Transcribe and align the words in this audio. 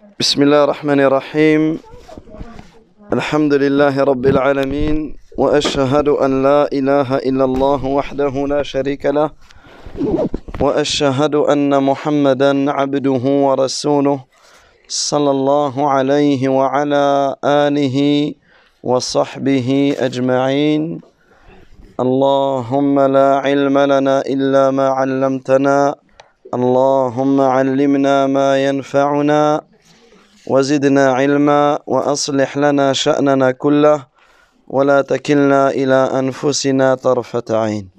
بسم 0.00 0.42
الله 0.42 0.64
الرحمن 0.64 1.00
الرحيم 1.00 1.78
الحمد 3.12 3.54
لله 3.54 4.00
رب 4.04 4.26
العالمين 4.26 5.16
واشهد 5.36 6.08
ان 6.08 6.42
لا 6.42 6.68
اله 6.72 7.16
الا 7.16 7.44
الله 7.44 7.84
وحده 7.84 8.34
لا 8.48 8.62
شريك 8.62 9.06
له 9.06 9.30
واشهد 10.60 11.34
ان 11.34 11.82
محمدا 11.82 12.70
عبده 12.72 13.24
ورسوله 13.46 14.24
صلى 14.88 15.30
الله 15.30 15.90
عليه 15.90 16.48
وعلى 16.48 17.36
اله 17.44 17.96
وصحبه 18.82 19.96
اجمعين 20.00 21.00
اللهم 22.00 23.00
لا 23.00 23.28
علم 23.44 23.78
لنا 23.78 24.20
الا 24.20 24.70
ما 24.70 24.88
علمتنا 24.88 25.94
اللهم 26.54 27.40
علمنا 27.40 28.26
ما 28.26 28.64
ينفعنا 28.64 29.69
وزدنا 30.49 31.13
علما 31.13 31.79
واصلح 31.87 32.57
لنا 32.57 32.93
شاننا 32.93 33.51
كله 33.51 34.05
ولا 34.67 35.01
تكلنا 35.01 35.69
الى 35.69 35.95
انفسنا 36.19 36.95
طرفه 36.95 37.43
عين 37.49 37.89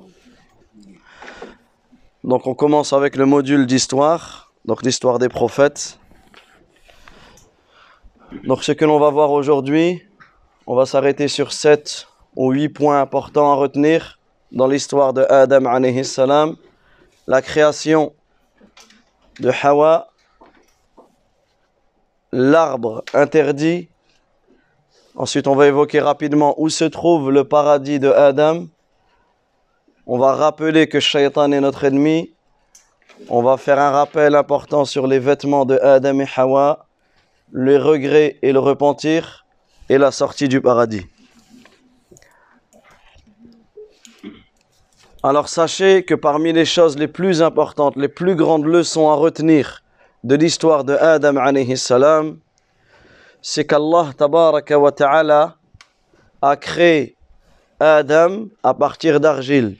Donc 2.24 2.48
on 2.48 2.54
commence 2.54 2.92
avec 2.92 3.14
le 3.14 3.24
module 3.24 3.66
d'histoire, 3.66 4.52
donc 4.64 4.82
l'histoire 4.82 5.20
des 5.20 5.28
prophètes. 5.28 6.00
Donc 8.44 8.64
ce 8.64 8.72
que 8.72 8.84
l'on 8.84 8.98
va 8.98 9.10
voir 9.10 9.30
aujourd'hui, 9.30 10.02
on 10.66 10.74
va 10.74 10.86
s'arrêter 10.86 11.28
sur 11.28 11.52
sept 11.52 12.08
ou 12.34 12.50
huit 12.50 12.68
points 12.68 13.00
importants 13.00 13.52
à 13.52 13.54
retenir 13.54 14.18
dans 14.50 14.66
l'histoire 14.66 15.12
de 15.12 15.24
Adam 15.30 15.66
alayhi 15.66 16.04
salam, 16.04 16.56
la 17.28 17.42
création 17.42 18.12
de 19.38 19.52
Hawa, 19.62 20.08
l'arbre 22.31 23.03
interdit. 23.13 23.89
Ensuite, 25.15 25.47
on 25.47 25.55
va 25.55 25.67
évoquer 25.67 25.99
rapidement 25.99 26.55
où 26.57 26.69
se 26.69 26.85
trouve 26.85 27.31
le 27.31 27.43
paradis 27.43 27.99
de 27.99 28.09
Adam. 28.09 28.67
On 30.07 30.17
va 30.17 30.33
rappeler 30.33 30.87
que 30.87 30.99
Shaitan 30.99 31.51
est 31.51 31.59
notre 31.59 31.83
ennemi. 31.83 32.33
On 33.29 33.43
va 33.43 33.57
faire 33.57 33.79
un 33.79 33.91
rappel 33.91 34.35
important 34.35 34.85
sur 34.85 35.05
les 35.05 35.19
vêtements 35.19 35.65
de 35.65 35.77
Adam 35.77 36.19
et 36.19 36.27
Hawa, 36.35 36.87
les 37.53 37.77
regrets 37.77 38.39
et 38.41 38.51
le 38.51 38.59
repentir, 38.59 39.45
et 39.89 39.97
la 39.97 40.11
sortie 40.11 40.47
du 40.47 40.61
paradis. 40.61 41.05
Alors 45.21 45.49
sachez 45.49 46.03
que 46.03 46.15
parmi 46.15 46.51
les 46.51 46.65
choses 46.65 46.97
les 46.97 47.07
plus 47.07 47.43
importantes, 47.43 47.95
les 47.95 48.07
plus 48.07 48.35
grandes 48.35 48.65
leçons 48.65 49.09
à 49.11 49.13
retenir 49.13 49.83
de 50.23 50.35
l'histoire 50.35 50.83
de 50.83 50.93
Adam 50.93 51.35
salam, 51.75 52.39
c'est 53.41 53.65
qu'Allah 53.65 54.11
tabaraka 54.15 54.77
wa 54.77 54.91
ta'ala 54.91 55.55
a 56.41 56.55
créé 56.55 57.15
Adam 57.79 58.45
à 58.63 58.73
partir 58.73 59.19
d'argile. 59.19 59.77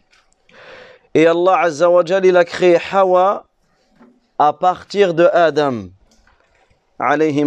Et 1.14 1.28
Allah 1.28 1.60
azza 1.60 1.88
il 2.24 2.38
a 2.38 2.46
créé 2.46 2.80
Hawa 2.92 3.46
à 4.40 4.54
partir 4.54 5.14
de 5.14 5.26
Adam 5.26 5.90
alayhi. 6.98 7.46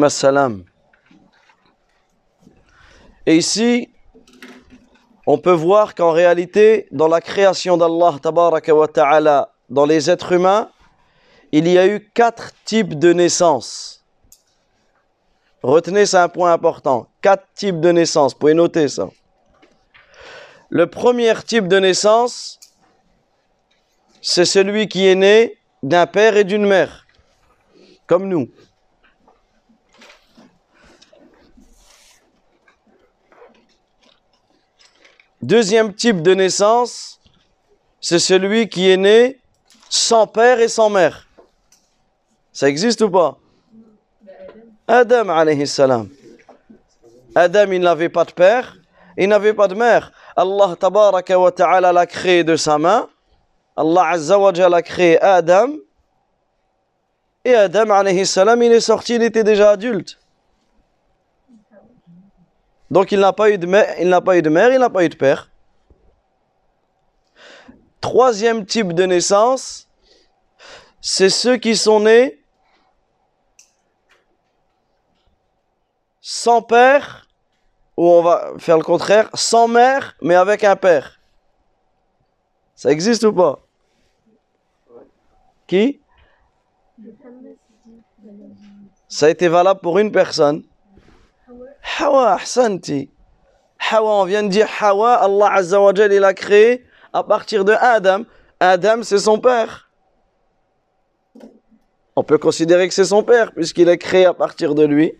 Et 3.27 3.37
ici, 3.37 3.89
on 5.27 5.39
peut 5.39 5.53
voir 5.53 5.95
qu'en 5.95 6.11
réalité, 6.12 6.87
dans 6.92 7.09
la 7.09 7.20
création 7.20 7.77
d'Allah 7.77 8.15
tabaraka 8.22 8.75
wa 8.75 8.87
ta'ala, 8.87 9.50
dans 9.70 9.87
les 9.87 10.11
êtres 10.11 10.33
humains, 10.33 10.69
il 11.56 11.69
y 11.69 11.78
a 11.78 11.86
eu 11.86 12.00
quatre 12.14 12.50
types 12.64 12.98
de 12.98 13.12
naissances. 13.12 14.05
Retenez, 15.62 16.05
c'est 16.05 16.16
un 16.16 16.28
point 16.28 16.52
important. 16.52 17.06
Quatre 17.22 17.47
types 17.55 17.78
de 17.80 17.92
naissances. 17.92 18.33
Vous 18.33 18.41
pouvez 18.41 18.55
noter 18.55 18.88
ça. 18.88 19.08
Le 20.69 20.91
premier 20.91 21.32
type 21.47 21.69
de 21.69 21.78
naissance, 21.78 22.59
c'est 24.20 24.44
celui 24.44 24.88
qui 24.88 25.06
est 25.06 25.14
né 25.14 25.56
d'un 25.84 26.09
père 26.09 26.37
et 26.37 26.43
d'une 26.43 26.66
mère, 26.66 27.06
comme 28.09 28.26
nous. 28.26 28.50
Deuxième 35.41 35.94
type 35.94 36.20
de 36.20 36.34
naissance, 36.34 37.20
c'est 38.00 38.19
celui 38.19 38.69
qui 38.69 38.91
est 38.91 38.97
né 38.97 39.38
sans 39.88 40.26
père 40.26 40.59
et 40.59 40.69
sans 40.69 40.91
mère. 40.91 41.28
Ça 42.54 42.69
existe 42.69 43.00
ou 43.03 43.10
pas? 43.10 43.37
Adam 44.87 45.28
alayhi 45.28 45.66
salam. 45.66 46.09
Adam, 47.34 47.72
il 47.72 47.81
n'avait 47.81 48.09
pas 48.09 48.25
de 48.25 48.31
père, 48.31 48.76
il 49.16 49.28
n'avait 49.28 49.54
pas 49.54 49.66
de 49.66 49.75
mère. 49.75 50.12
Allah 50.37 50.76
tabaraka 50.78 51.37
wa 51.37 51.50
ta'ala 51.50 51.93
l'a 51.93 52.06
créé 52.06 52.44
de 52.44 52.54
sa 52.54 52.78
main. 52.78 53.09
Allah 53.76 54.06
azza 54.10 54.38
wa 54.38 54.50
a 54.50 54.82
créé 54.82 55.20
Adam. 55.20 55.72
Et 57.44 57.56
Adam 57.56 57.91
alayhi 57.91 58.25
salam, 58.25 58.62
il 58.62 58.70
est 58.70 58.81
sorti, 58.81 59.16
il 59.16 59.22
était 59.25 59.43
déjà 59.43 59.70
adulte. 59.70 60.20
Donc 62.88 63.10
il 63.10 63.19
n'a 63.19 63.32
pas 63.32 63.50
eu 63.50 63.59
de 63.59 63.66
mère, 63.66 63.97
il 63.98 64.09
n'a 64.09 64.20
pas 64.20 64.38
eu 64.38 64.43
de 64.43 64.50
mère, 64.50 64.72
il 64.72 64.78
n'a 64.78 64.91
pas 64.91 65.04
eu 65.04 65.09
de 65.09 65.16
père. 65.16 65.50
Troisième 68.00 68.64
type 68.64 68.93
de 68.93 69.06
naissance, 69.06 69.88
c'est 71.00 71.31
ceux 71.31 71.56
qui 71.56 71.75
sont 71.75 71.98
nés 71.98 72.44
sans 76.27 76.62
père, 76.62 77.29
ou 77.99 78.09
on 78.09 78.23
va 78.23 78.55
faire 78.57 78.79
le 78.79 78.83
contraire, 78.83 79.29
sans 79.35 79.69
mère, 79.69 80.17
mais 80.23 80.35
avec 80.35 80.65
un 80.65 80.75
père. 80.75 81.21
Ça 82.75 82.91
existe 82.91 83.25
ou 83.25 83.33
pas? 83.35 83.61
Qui? 85.67 86.01
Ça 89.07 89.27
a 89.27 89.29
été 89.29 89.49
valable 89.49 89.81
pour 89.81 89.99
une 89.99 90.11
personne. 90.11 90.65
Hawa, 92.01 92.37
ahsanti. 92.37 93.11
Hawa, 93.91 94.23
on 94.23 94.25
vient 94.25 94.45
de 94.45 94.49
dire 94.49 94.69
Hawa, 94.81 95.17
Allah 95.17 95.53
Azza 95.53 95.79
wa 95.79 95.93
il 95.95 96.25
a 96.25 96.33
créé 96.33 96.87
à 97.12 97.23
partir 97.23 97.67
de 97.67 97.73
Adam. 97.73 98.25
Adam, 98.61 99.03
c'est 99.03 99.19
son 99.19 99.39
père. 99.39 99.91
On 102.17 102.23
peut 102.23 102.39
considérer 102.39 102.89
que 102.89 102.95
c'est 102.95 103.05
son 103.05 103.23
père, 103.23 103.53
puisqu'il 103.53 103.91
est 103.91 103.99
créé 103.99 104.25
à 104.25 104.33
partir 104.33 104.75
de 104.75 104.87
lui. 104.87 105.12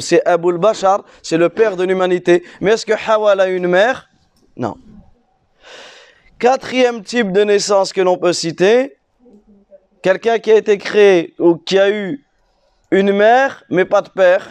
C'est 0.00 0.24
Abul 0.26 0.58
Bashar, 0.58 1.04
c'est 1.22 1.38
le 1.38 1.48
père 1.48 1.76
de 1.76 1.84
l'humanité. 1.84 2.44
Mais 2.60 2.72
est-ce 2.72 2.84
que 2.84 2.92
Hawa 2.92 3.32
a 3.32 3.46
une 3.48 3.66
mère? 3.66 4.08
Non. 4.56 4.76
Quatrième 6.38 7.02
type 7.02 7.32
de 7.32 7.42
naissance 7.42 7.92
que 7.92 8.00
l'on 8.00 8.16
peut 8.16 8.32
citer, 8.32 8.96
quelqu'un 10.02 10.38
qui 10.38 10.52
a 10.52 10.56
été 10.56 10.78
créé 10.78 11.34
ou 11.38 11.56
qui 11.56 11.78
a 11.78 11.90
eu 11.90 12.24
une 12.90 13.12
mère, 13.12 13.64
mais 13.70 13.84
pas 13.84 14.02
de 14.02 14.10
père. 14.10 14.48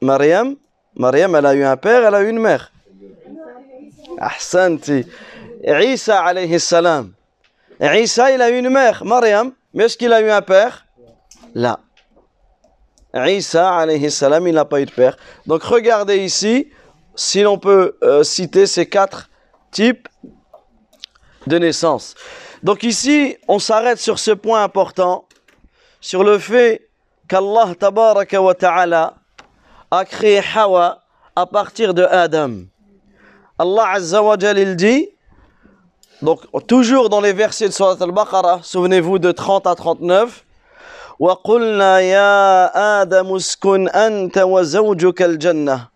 Mariam, 0.00 0.56
Mariam, 0.94 1.34
elle 1.34 1.46
a 1.46 1.54
eu 1.54 1.64
un 1.64 1.76
père, 1.76 2.04
elle 2.04 2.14
a 2.14 2.22
eu 2.22 2.28
une 2.28 2.38
mère. 2.38 2.72
Ahsanti. 4.18 5.04
Isa 5.64 6.22
alayhi 6.22 6.60
salam. 6.60 7.12
Isa, 7.80 8.30
il 8.30 8.40
a 8.40 8.50
eu 8.50 8.58
une 8.58 8.70
mère, 8.70 9.04
Mariam, 9.04 9.52
mais 9.74 9.84
est-ce 9.84 9.98
qu'il 9.98 10.12
a 10.12 10.22
eu 10.22 10.30
un 10.30 10.42
père? 10.42 10.85
Là. 11.56 11.80
Isa 13.14 13.86
il 13.88 14.52
n'a 14.52 14.64
pas 14.66 14.82
eu 14.82 14.84
de 14.84 14.90
père. 14.90 15.16
Donc 15.46 15.62
regardez 15.62 16.18
ici, 16.18 16.68
si 17.14 17.40
l'on 17.40 17.56
peut 17.56 17.96
euh, 18.02 18.22
citer 18.22 18.66
ces 18.66 18.86
quatre 18.86 19.30
types 19.70 20.06
de 21.46 21.56
naissance. 21.58 22.14
Donc 22.62 22.82
ici, 22.82 23.38
on 23.48 23.58
s'arrête 23.58 23.98
sur 23.98 24.18
ce 24.18 24.32
point 24.32 24.62
important, 24.62 25.24
sur 25.98 26.24
le 26.24 26.38
fait 26.38 26.90
qu'Allah 27.26 27.74
tabaraka 27.74 28.42
wa 28.42 28.54
ta'ala 28.54 29.14
a 29.90 30.04
créé 30.04 30.42
Hawa 30.54 31.04
à 31.34 31.46
partir 31.46 31.94
de 31.94 32.02
Adam. 32.02 32.64
Allah 33.58 33.88
Azza 33.92 34.22
wa 34.22 34.36
il 34.36 34.76
dit, 34.76 35.08
donc 36.20 36.40
toujours 36.66 37.08
dans 37.08 37.22
les 37.22 37.32
versets 37.32 37.68
de 37.68 37.72
Surat 37.72 37.96
al-Baqarah, 37.98 38.60
souvenez-vous 38.62 39.18
de 39.18 39.32
30 39.32 39.66
à 39.66 39.74
39, 39.74 40.45
وقلنا 41.19 41.99
يا 41.99 43.01
آدم 43.01 43.35
اسكن 43.35 43.89
أنت 43.89 44.37
وزوجك 44.37 45.21
الجنة 45.21 45.87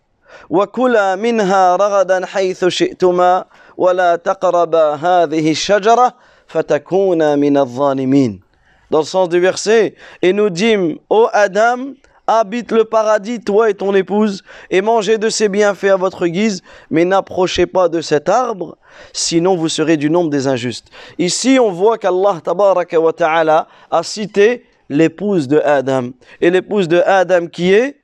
وكلا 0.50 1.16
منها 1.16 1.76
رغدا 1.76 2.26
حيث 2.26 2.64
شئتما 2.64 3.44
ولا 3.76 4.16
تقربا 4.16 4.94
هذه 4.94 5.50
الشجرة 5.50 6.14
فتكونا 6.46 7.36
من 7.36 7.56
الظالمين 7.56 8.46
Dans 8.88 9.00
le 9.00 9.04
sens 9.04 9.28
du 9.28 9.40
verset, 9.40 9.96
et 10.22 10.32
nous 10.32 10.48
dîmes, 10.48 10.98
ô 11.10 11.26
Adam, 11.32 11.94
habite 12.28 12.70
le 12.70 12.84
paradis, 12.84 13.40
toi 13.40 13.68
et 13.68 13.74
ton 13.74 13.92
épouse, 13.94 14.44
et 14.70 14.80
mangez 14.80 15.18
de 15.18 15.28
ses 15.28 15.48
bienfaits 15.48 15.90
à 15.90 15.96
votre 15.96 16.28
guise, 16.28 16.62
mais 16.90 17.04
n'approchez 17.04 17.66
pas 17.66 17.88
de 17.88 18.00
cet 18.00 18.28
arbre, 18.28 18.76
sinon 19.12 19.56
vous 19.56 19.68
serez 19.68 19.96
du 19.96 20.08
nombre 20.08 20.30
des 20.30 20.46
injustes. 20.46 20.86
Ici, 21.18 21.58
on 21.60 21.72
voit 21.72 21.98
qu'Allah 21.98 22.40
wa 22.46 23.12
ta'ala 23.12 23.66
a 23.90 24.02
cité 24.04 24.64
l'épouse 24.90 25.48
de 25.48 25.58
Adam. 25.58 26.10
Et 26.40 26.50
l'épouse 26.50 26.88
de 26.88 27.00
Adam 27.04 27.46
qui 27.46 27.72
est 27.72 28.00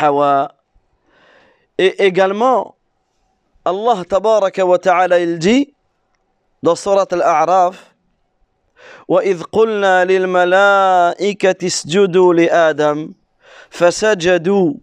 Hawa. 0.00 0.52
Et 1.78 2.04
également, 2.04 2.74
Allah 3.64 4.04
tabaraka 4.08 4.64
wa 4.64 4.78
ta'ala 4.78 5.18
il 5.20 5.38
dit 5.38 5.74
dans 6.62 6.74
Surat 6.74 7.06
Al-A'raf 7.10 7.92
وإذ 9.08 9.42
قلنا 9.42 10.04
للملائكة 10.04 11.66
اسجدوا 11.66 12.34
لآدم 12.34 13.12
فسجدوا 13.70 14.74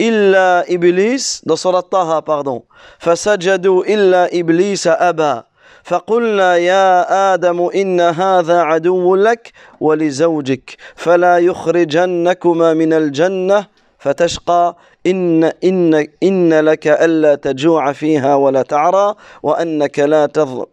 إلا 0.00 0.74
إبليس 0.74 1.42
dans 1.46 1.56
Surat 1.56 1.82
Taha 1.90 2.22
pardon 2.22 2.62
فسجدوا 2.98 3.84
إلا 3.84 4.40
إبليس 4.40 4.86
أبى 4.86 5.42
فقلنا 5.83 6.57
يا 6.57 7.33
آدم 7.33 7.69
إن 7.75 8.01
هذا 8.01 8.61
عدو 8.61 9.15
لك 9.15 9.51
ولزوجك 9.79 10.77
فلا 10.95 11.37
يخرجنكما 11.37 12.73
من 12.73 12.93
الجنة 12.93 13.67
فتشقى 13.99 14.75
إن, 15.07 15.43
إن, 15.43 16.07
إن 16.23 16.53
لك 16.59 16.87
ألا 16.87 17.35
تجوع 17.35 17.91
فيها 17.93 18.35
ولا 18.35 18.61
تعرى 18.61 19.15
وأنك 19.43 19.99
لا 19.99 20.25
تضحى 20.25 20.65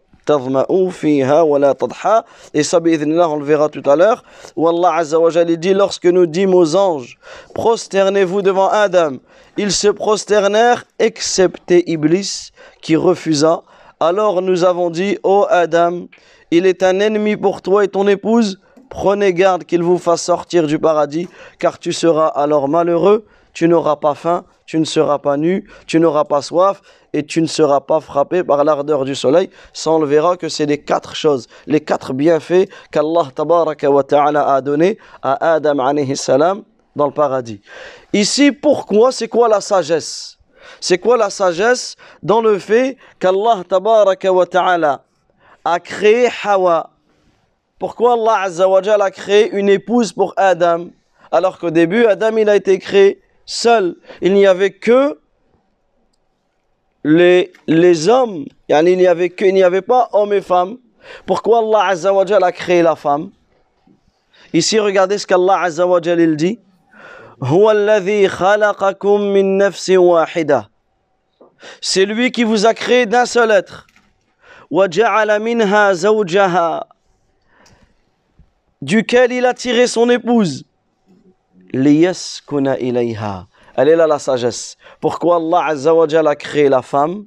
et 2.53 2.63
ça 2.63 2.77
on 2.77 3.35
le 3.37 3.43
verra 3.43 3.67
tout 3.69 3.81
à 3.89 3.95
l'heure 3.95 4.23
où 4.55 4.67
Allah 4.67 4.93
Azza 4.97 5.19
wa 5.19 5.31
Jalla 5.31 5.55
dit 5.55 5.73
lorsque 5.73 6.05
nous 6.05 6.27
dîmes 6.27 6.53
aux 6.53 6.75
anges 6.75 7.17
prosternez-vous 7.55 8.43
devant 8.43 8.69
Adam 8.69 9.13
ils 9.57 9.71
se 9.71 9.87
prosternèrent 9.87 10.83
excepté 10.99 11.89
Iblis 11.89 12.51
qui 12.81 12.95
refusa 12.95 13.63
alors 13.99 14.41
nous 14.41 14.63
avons 14.63 14.89
dit 14.89 15.17
ô 15.23 15.45
Adam 15.49 16.07
il 16.51 16.65
est 16.65 16.83
un 16.83 16.99
ennemi 16.99 17.37
pour 17.37 17.61
toi 17.61 17.83
et 17.83 17.87
ton 17.87 18.07
épouse 18.07 18.59
prenez 18.89 19.33
garde 19.33 19.63
qu'il 19.63 19.83
vous 19.83 19.97
fasse 19.97 20.23
sortir 20.23 20.67
du 20.67 20.79
paradis 20.79 21.27
car 21.59 21.79
tu 21.79 21.93
seras 21.93 22.27
alors 22.27 22.67
malheureux 22.67 23.25
tu 23.53 23.67
n'auras 23.67 23.97
pas 23.97 24.15
faim, 24.15 24.45
tu 24.65 24.79
ne 24.79 24.85
seras 24.85 25.19
pas 25.19 25.35
nu, 25.35 25.69
tu 25.85 25.99
n'auras 25.99 26.23
pas 26.23 26.41
soif 26.41 26.81
et 27.11 27.25
tu 27.25 27.41
ne 27.41 27.47
seras 27.47 27.81
pas 27.81 27.99
frappé 27.99 28.41
par 28.43 28.63
l'ardeur 28.63 29.03
du 29.03 29.15
soleil. 29.15 29.49
Ça, 29.73 29.91
le 29.99 30.05
verra 30.05 30.37
que 30.37 30.47
c'est 30.47 30.65
les 30.65 30.77
quatre 30.77 31.13
choses, 31.13 31.47
les 31.67 31.81
quatre 31.81 32.13
bienfaits 32.13 32.69
qu'Allah 32.91 33.27
a 33.35 34.61
donné 34.61 34.97
à 35.21 35.55
Adam 35.55 35.75
dans 36.95 37.07
le 37.07 37.13
paradis. 37.13 37.59
Ici, 38.13 38.53
pourquoi 38.53 39.11
C'est 39.11 39.27
quoi 39.27 39.49
la 39.49 39.61
sagesse? 39.61 40.38
C'est 40.79 40.97
quoi 40.97 41.17
la 41.17 41.29
sagesse 41.29 41.95
dans 42.23 42.41
le 42.41 42.59
fait 42.59 42.97
qu'Allah 43.19 43.63
wa 43.71 44.45
ta'ala 44.45 45.03
a 45.65 45.79
créé 45.79 46.29
Hawa? 46.43 46.91
Pourquoi 47.77 48.13
Allah 48.13 49.03
a 49.03 49.11
créé 49.11 49.49
une 49.51 49.69
épouse 49.69 50.11
pour 50.11 50.33
Adam 50.37 50.87
alors 51.31 51.59
qu'au 51.59 51.69
début, 51.69 52.05
Adam, 52.05 52.35
il 52.37 52.49
a 52.49 52.55
été 52.55 52.79
créé 52.79 53.21
seul? 53.45 53.95
Il 54.21 54.33
n'y 54.33 54.47
avait 54.47 54.71
que 54.71 55.17
les, 57.03 57.51
les 57.67 58.09
hommes. 58.09 58.45
Il 58.67 58.97
n'y 58.97 59.07
avait, 59.07 59.29
que, 59.29 59.45
n'y 59.45 59.63
avait 59.63 59.81
pas 59.81 60.09
hommes 60.11 60.33
et 60.33 60.41
femmes. 60.41 60.77
Pourquoi 61.25 61.59
Allah 61.59 61.95
a 62.45 62.51
créé 62.51 62.81
la 62.81 62.95
femme? 62.95 63.31
Ici, 64.53 64.79
regardez 64.79 65.17
ce 65.17 65.27
qu'Allah 65.27 65.61
Azza 65.61 65.85
wa 65.85 65.99
il 66.03 66.35
dit. 66.35 66.59
C'est 71.81 72.05
lui 72.05 72.31
qui 72.31 72.43
vous 72.43 72.65
a 72.65 72.73
créé 72.73 73.05
d'un 73.05 73.25
seul 73.25 73.51
être. 73.51 73.87
duquel 78.81 79.31
il 79.31 79.45
a 79.45 79.53
tiré 79.53 79.87
son 79.87 80.09
épouse. 80.09 80.65
Elle 81.73 81.87
est 83.87 83.95
là 83.95 84.07
la 84.07 84.19
sagesse. 84.19 84.75
Pourquoi 84.99 85.37
Allah 85.37 85.65
Azza 85.65 85.93
a 85.93 86.35
créé 86.35 86.67
la 86.67 86.81
femme? 86.81 87.25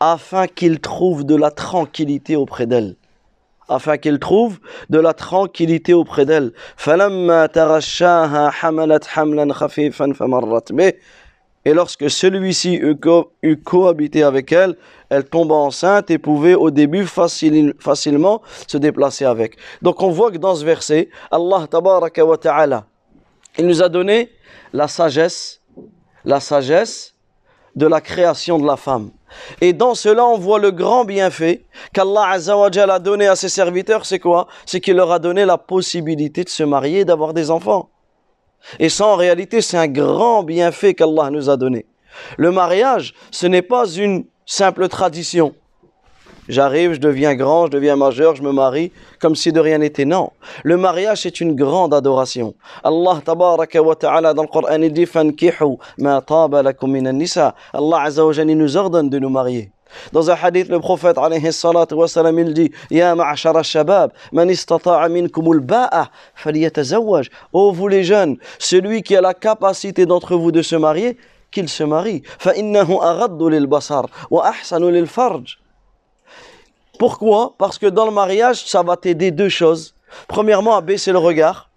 Afin 0.00 0.46
qu'il 0.46 0.80
trouve 0.80 1.24
de 1.24 1.34
la 1.34 1.50
tranquillité 1.50 2.36
auprès 2.36 2.66
d'elle. 2.66 2.97
Afin 3.68 3.98
qu'il 3.98 4.18
trouve 4.18 4.58
de 4.88 4.98
la 4.98 5.12
tranquillité 5.12 5.92
auprès 5.94 6.24
d'elle. 6.24 6.52
Et 11.64 11.74
lorsque 11.74 12.08
celui-ci 12.08 12.80
eut 13.42 13.56
cohabité 13.62 14.22
avec 14.22 14.52
elle, 14.52 14.76
elle 15.10 15.24
tomba 15.24 15.54
enceinte 15.54 16.10
et 16.10 16.18
pouvait 16.18 16.54
au 16.54 16.70
début 16.70 17.04
facilement 17.06 18.42
se 18.66 18.78
déplacer 18.78 19.24
avec. 19.24 19.56
Donc 19.82 20.02
on 20.02 20.10
voit 20.10 20.30
que 20.30 20.38
dans 20.38 20.54
ce 20.54 20.64
verset, 20.64 21.10
Allah 21.30 21.66
tabaraka 21.68 22.24
wa 22.24 22.36
ta'ala, 22.38 22.86
il 23.58 23.66
nous 23.66 23.82
a 23.82 23.88
donné 23.88 24.30
la 24.72 24.88
sagesse, 24.88 25.60
la 26.24 26.40
sagesse 26.40 27.14
de 27.74 27.86
la 27.86 28.00
création 28.00 28.58
de 28.58 28.66
la 28.66 28.76
femme. 28.76 29.10
Et 29.60 29.72
dans 29.72 29.94
cela, 29.94 30.24
on 30.26 30.38
voit 30.38 30.58
le 30.58 30.70
grand 30.70 31.04
bienfait 31.04 31.66
qu'Allah 31.92 32.36
a 32.36 32.98
donné 32.98 33.26
à 33.26 33.36
ses 33.36 33.48
serviteurs, 33.48 34.06
c'est 34.06 34.18
quoi? 34.18 34.48
C'est 34.66 34.80
qu'il 34.80 34.96
leur 34.96 35.12
a 35.12 35.18
donné 35.18 35.44
la 35.44 35.58
possibilité 35.58 36.44
de 36.44 36.48
se 36.48 36.62
marier 36.62 37.00
et 37.00 37.04
d'avoir 37.04 37.34
des 37.34 37.50
enfants. 37.50 37.90
Et 38.78 38.88
ça, 38.88 39.06
en 39.06 39.16
réalité, 39.16 39.60
c'est 39.60 39.78
un 39.78 39.88
grand 39.88 40.42
bienfait 40.42 40.94
qu'Allah 40.94 41.30
nous 41.30 41.48
a 41.48 41.56
donné. 41.56 41.86
Le 42.36 42.50
mariage, 42.50 43.14
ce 43.30 43.46
n'est 43.46 43.62
pas 43.62 43.86
une 43.86 44.24
simple 44.46 44.88
tradition. 44.88 45.54
J'arrive, 46.48 46.94
je 46.94 46.98
deviens 46.98 47.34
grand, 47.34 47.66
je 47.66 47.72
deviens 47.72 47.94
majeur, 47.94 48.34
je 48.34 48.42
me 48.42 48.52
marie, 48.52 48.90
comme 49.20 49.36
si 49.36 49.52
de 49.52 49.60
rien 49.60 49.78
n'était. 49.78 50.06
Non. 50.06 50.30
Le 50.64 50.78
mariage, 50.78 51.22
c'est 51.22 51.40
une 51.42 51.54
grande 51.54 51.92
adoration. 51.92 52.54
Allah 52.82 53.20
tabaraka 53.22 53.82
wa 53.82 53.94
ta'ala 53.94 54.32
dans 54.32 54.42
le 54.42 54.48
Coran, 54.48 54.80
il 54.80 54.90
dit 54.90 55.04
Fankihu 55.04 55.76
ma 55.98 56.22
taba 56.22 56.62
lakum 56.62 56.90
minan 56.90 57.12
nisa. 57.12 57.54
Allah 57.74 58.00
azza 58.02 58.24
wa 58.24 58.32
nous 58.44 58.76
ordonne 58.78 59.10
de 59.10 59.18
nous 59.18 59.28
marier. 59.28 59.70
Dans 60.12 60.30
un 60.30 60.34
hadith, 60.34 60.68
le 60.68 60.80
prophète 60.80 61.18
alayhi 61.18 61.52
salatu 61.52 61.94
wa 61.94 62.08
salam, 62.08 62.38
il 62.38 62.54
dit 62.54 62.72
Ya 62.90 63.14
ma'ashara 63.14 63.62
shabab, 63.62 64.12
man 64.32 64.48
istata'a 64.48 65.06
minkum 65.10 65.52
al-ba'a, 65.52 66.08
falyatazawwaj. 66.34 67.28
Oh 67.52 67.72
vous 67.72 67.88
les 67.88 68.04
jeunes, 68.04 68.38
celui 68.58 69.02
qui 69.02 69.14
a 69.16 69.20
la 69.20 69.34
capacité 69.34 70.06
d'entre 70.06 70.34
vous 70.34 70.50
de 70.50 70.62
se 70.62 70.76
marier, 70.76 71.18
qu'il 71.50 71.68
se 71.68 71.84
marie. 71.84 72.22
Pourquoi? 76.98 77.54
Parce 77.58 77.78
que 77.78 77.86
dans 77.86 78.04
le 78.04 78.10
mariage, 78.10 78.66
ça 78.66 78.82
va 78.82 78.96
t'aider 78.96 79.30
deux 79.30 79.48
choses. 79.48 79.94
Premièrement, 80.26 80.76
à 80.76 80.80
baisser 80.80 81.12
le 81.12 81.18
regard. 81.18 81.70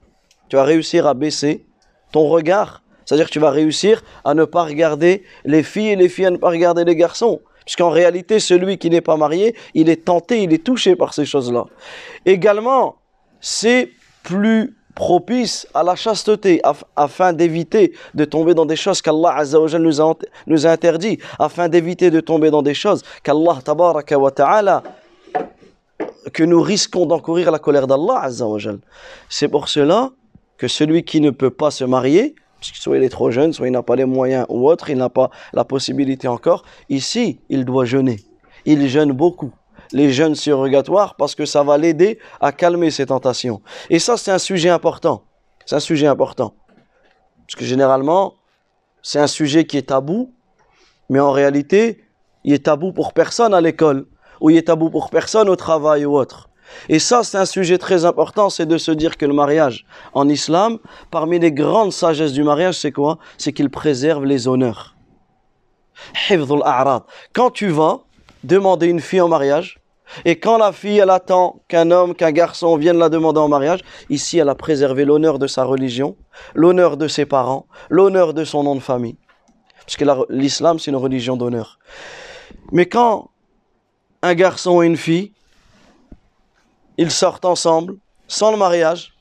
Tu 0.49 0.55
vas 0.55 0.63
réussir 0.63 1.07
à 1.07 1.13
baisser 1.13 1.65
ton 2.11 2.27
regard. 2.27 2.81
C'est-à-dire 3.05 3.27
que 3.27 3.31
tu 3.31 3.39
vas 3.39 3.51
réussir 3.51 4.03
à 4.25 4.33
ne 4.33 4.45
pas 4.45 4.63
regarder 4.63 5.23
les 5.45 5.63
filles 5.63 5.89
et 5.89 5.95
les 5.95 6.09
filles 6.09 6.25
à 6.25 6.31
ne 6.31 6.37
pas 6.37 6.49
regarder 6.49 6.83
les 6.83 6.95
garçons. 6.95 7.41
Puisqu'en 7.65 7.89
réalité, 7.89 8.39
celui 8.39 8.77
qui 8.77 8.89
n'est 8.89 9.01
pas 9.01 9.17
marié, 9.17 9.55
il 9.73 9.89
est 9.89 10.05
tenté, 10.05 10.41
il 10.43 10.51
est 10.53 10.63
touché 10.63 10.95
par 10.95 11.13
ces 11.13 11.25
choses-là. 11.25 11.65
Également, 12.25 12.95
c'est 13.39 13.91
plus 14.23 14.75
propice 14.95 15.67
à 15.73 15.83
la 15.83 15.95
chasteté 15.95 16.61
afin 16.95 17.31
d'éviter 17.33 17.93
de 18.13 18.25
tomber 18.25 18.53
dans 18.53 18.65
des 18.65 18.75
choses 18.75 19.01
qu'Allah 19.01 19.43
nous 19.79 20.01
a, 20.01 20.15
nous 20.47 20.67
a 20.67 20.69
interdit, 20.69 21.17
afin 21.39 21.69
d'éviter 21.69 22.11
de 22.11 22.19
tomber 22.19 22.51
dans 22.51 22.61
des 22.61 22.73
choses 22.73 23.03
qu'Allah 23.23 23.59
tabaraka 23.63 24.17
wa 24.17 24.31
ta'ala 24.31 24.83
que 26.33 26.43
nous 26.43 26.61
risquons 26.61 27.05
d'encourir 27.05 27.51
la 27.51 27.59
colère 27.59 27.87
d'Allah 27.87 28.29
C'est 29.29 29.47
pour 29.47 29.67
cela 29.67 30.11
que 30.57 30.67
celui 30.67 31.03
qui 31.03 31.21
ne 31.21 31.31
peut 31.31 31.49
pas 31.49 31.71
se 31.71 31.83
marier, 31.83 32.35
soit 32.61 32.97
il 32.97 33.03
est 33.03 33.09
trop 33.09 33.31
jeune, 33.31 33.53
soit 33.53 33.67
il 33.67 33.71
n'a 33.71 33.83
pas 33.83 33.95
les 33.95 34.05
moyens 34.05 34.45
ou 34.49 34.69
autre, 34.69 34.89
il 34.89 34.97
n'a 34.97 35.09
pas 35.09 35.31
la 35.53 35.63
possibilité 35.63 36.27
encore, 36.27 36.63
ici, 36.89 37.39
il 37.49 37.65
doit 37.65 37.85
jeûner. 37.85 38.19
Il 38.65 38.87
jeûne 38.87 39.11
beaucoup 39.11 39.51
les 39.91 40.11
jeûnes 40.11 40.35
surrogatoires 40.35 41.15
parce 41.15 41.35
que 41.35 41.45
ça 41.45 41.63
va 41.63 41.77
l'aider 41.77 42.19
à 42.39 42.51
calmer 42.51 42.91
ses 42.91 43.07
tentations. 43.07 43.61
Et 43.89 43.99
ça, 43.99 44.17
c'est 44.17 44.31
un 44.31 44.39
sujet 44.39 44.69
important. 44.69 45.23
C'est 45.65 45.75
un 45.75 45.79
sujet 45.81 46.07
important. 46.07 46.53
Parce 47.45 47.55
que 47.55 47.65
généralement, 47.65 48.35
c'est 49.01 49.19
un 49.19 49.27
sujet 49.27 49.65
qui 49.65 49.77
est 49.77 49.89
tabou, 49.89 50.33
mais 51.09 51.19
en 51.19 51.31
réalité, 51.31 52.03
il 52.43 52.53
est 52.53 52.65
tabou 52.65 52.93
pour 52.93 53.13
personne 53.13 53.53
à 53.53 53.61
l'école, 53.61 54.05
ou 54.41 54.49
il 54.49 54.57
est 54.57 54.63
tabou 54.63 54.89
pour 54.89 55.09
personne 55.09 55.47
au 55.47 55.55
travail 55.55 56.03
ou 56.03 56.17
autre. 56.17 56.49
Et 56.89 56.99
ça, 56.99 57.23
c'est 57.23 57.37
un 57.37 57.45
sujet 57.45 57.77
très 57.77 58.05
important, 58.05 58.49
c'est 58.49 58.65
de 58.65 58.77
se 58.77 58.91
dire 58.91 59.17
que 59.17 59.25
le 59.25 59.33
mariage 59.33 59.85
en 60.13 60.27
islam, 60.27 60.79
parmi 61.11 61.39
les 61.39 61.51
grandes 61.51 61.93
sagesses 61.93 62.33
du 62.33 62.43
mariage, 62.43 62.77
c'est 62.79 62.91
quoi? 62.91 63.17
C'est 63.37 63.53
qu'il 63.53 63.69
préserve 63.69 64.25
les 64.25 64.47
honneurs. 64.47 64.95
Quand 67.33 67.51
tu 67.51 67.67
vas 67.67 67.99
demander 68.43 68.87
une 68.87 69.01
fille 69.01 69.21
en 69.21 69.27
mariage, 69.27 69.81
Et 70.25 70.39
quand 70.39 70.57
la 70.57 70.71
fille, 70.71 70.99
elle 70.99 71.09
attend 71.09 71.61
qu'un 71.67 71.91
homme, 71.91 72.15
qu'un 72.15 72.31
garçon 72.31 72.75
vienne 72.77 72.97
la 72.97 73.09
demander 73.09 73.39
en 73.39 73.47
mariage, 73.47 73.81
ici, 74.09 74.37
elle 74.37 74.49
a 74.49 74.55
préservé 74.55 75.05
l'honneur 75.05 75.39
de 75.39 75.47
sa 75.47 75.63
religion, 75.63 76.15
l'honneur 76.53 76.97
de 76.97 77.07
ses 77.07 77.25
parents, 77.25 77.65
l'honneur 77.89 78.33
de 78.33 78.43
son 78.43 78.63
nom 78.63 78.75
de 78.75 78.81
famille. 78.81 79.17
Parce 79.85 79.97
que 79.97 80.05
l'islam, 80.29 80.79
c'est 80.79 80.91
une 80.91 80.97
religion 80.97 81.37
d'honneur. 81.37 81.79
Mais 82.71 82.85
quand 82.85 83.30
un 84.21 84.35
garçon 84.35 84.81
et 84.81 84.85
une 84.85 84.97
fille, 84.97 85.33
ils 86.97 87.11
sortent 87.11 87.45
ensemble, 87.45 87.95
sans 88.27 88.51
le 88.51 88.57
mariage, 88.57 89.13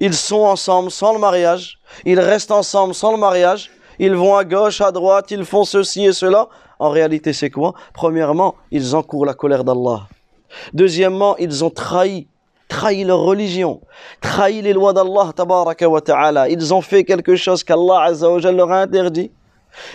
ils 0.00 0.14
sont 0.14 0.40
ensemble 0.40 0.90
sans 0.90 1.12
le 1.12 1.18
mariage, 1.18 1.78
ils 2.04 2.20
restent 2.20 2.50
ensemble 2.50 2.94
sans 2.94 3.12
le 3.12 3.18
mariage, 3.18 3.70
ils 3.98 4.14
vont 4.14 4.36
à 4.36 4.44
gauche, 4.44 4.80
à 4.80 4.90
droite, 4.90 5.30
ils 5.30 5.44
font 5.44 5.64
ceci 5.64 6.04
et 6.04 6.12
cela. 6.12 6.48
En 6.78 6.90
réalité, 6.90 7.32
c'est 7.32 7.50
quoi? 7.50 7.74
Premièrement, 7.94 8.56
ils 8.70 8.96
encourent 8.96 9.26
la 9.26 9.34
colère 9.34 9.64
d'Allah. 9.64 10.08
Deuxièmement, 10.72 11.36
ils 11.36 11.64
ont 11.64 11.70
trahi, 11.70 12.26
trahi 12.68 13.04
leur 13.04 13.20
religion, 13.20 13.80
trahi 14.20 14.60
les 14.60 14.72
lois 14.72 14.92
d'Allah, 14.92 15.32
ta'ala. 15.34 16.48
Ils 16.48 16.74
ont 16.74 16.80
fait 16.80 17.04
quelque 17.04 17.36
chose 17.36 17.62
qu'Allah 17.62 18.10
leur 18.10 18.72
a 18.72 18.80
interdit. 18.80 19.30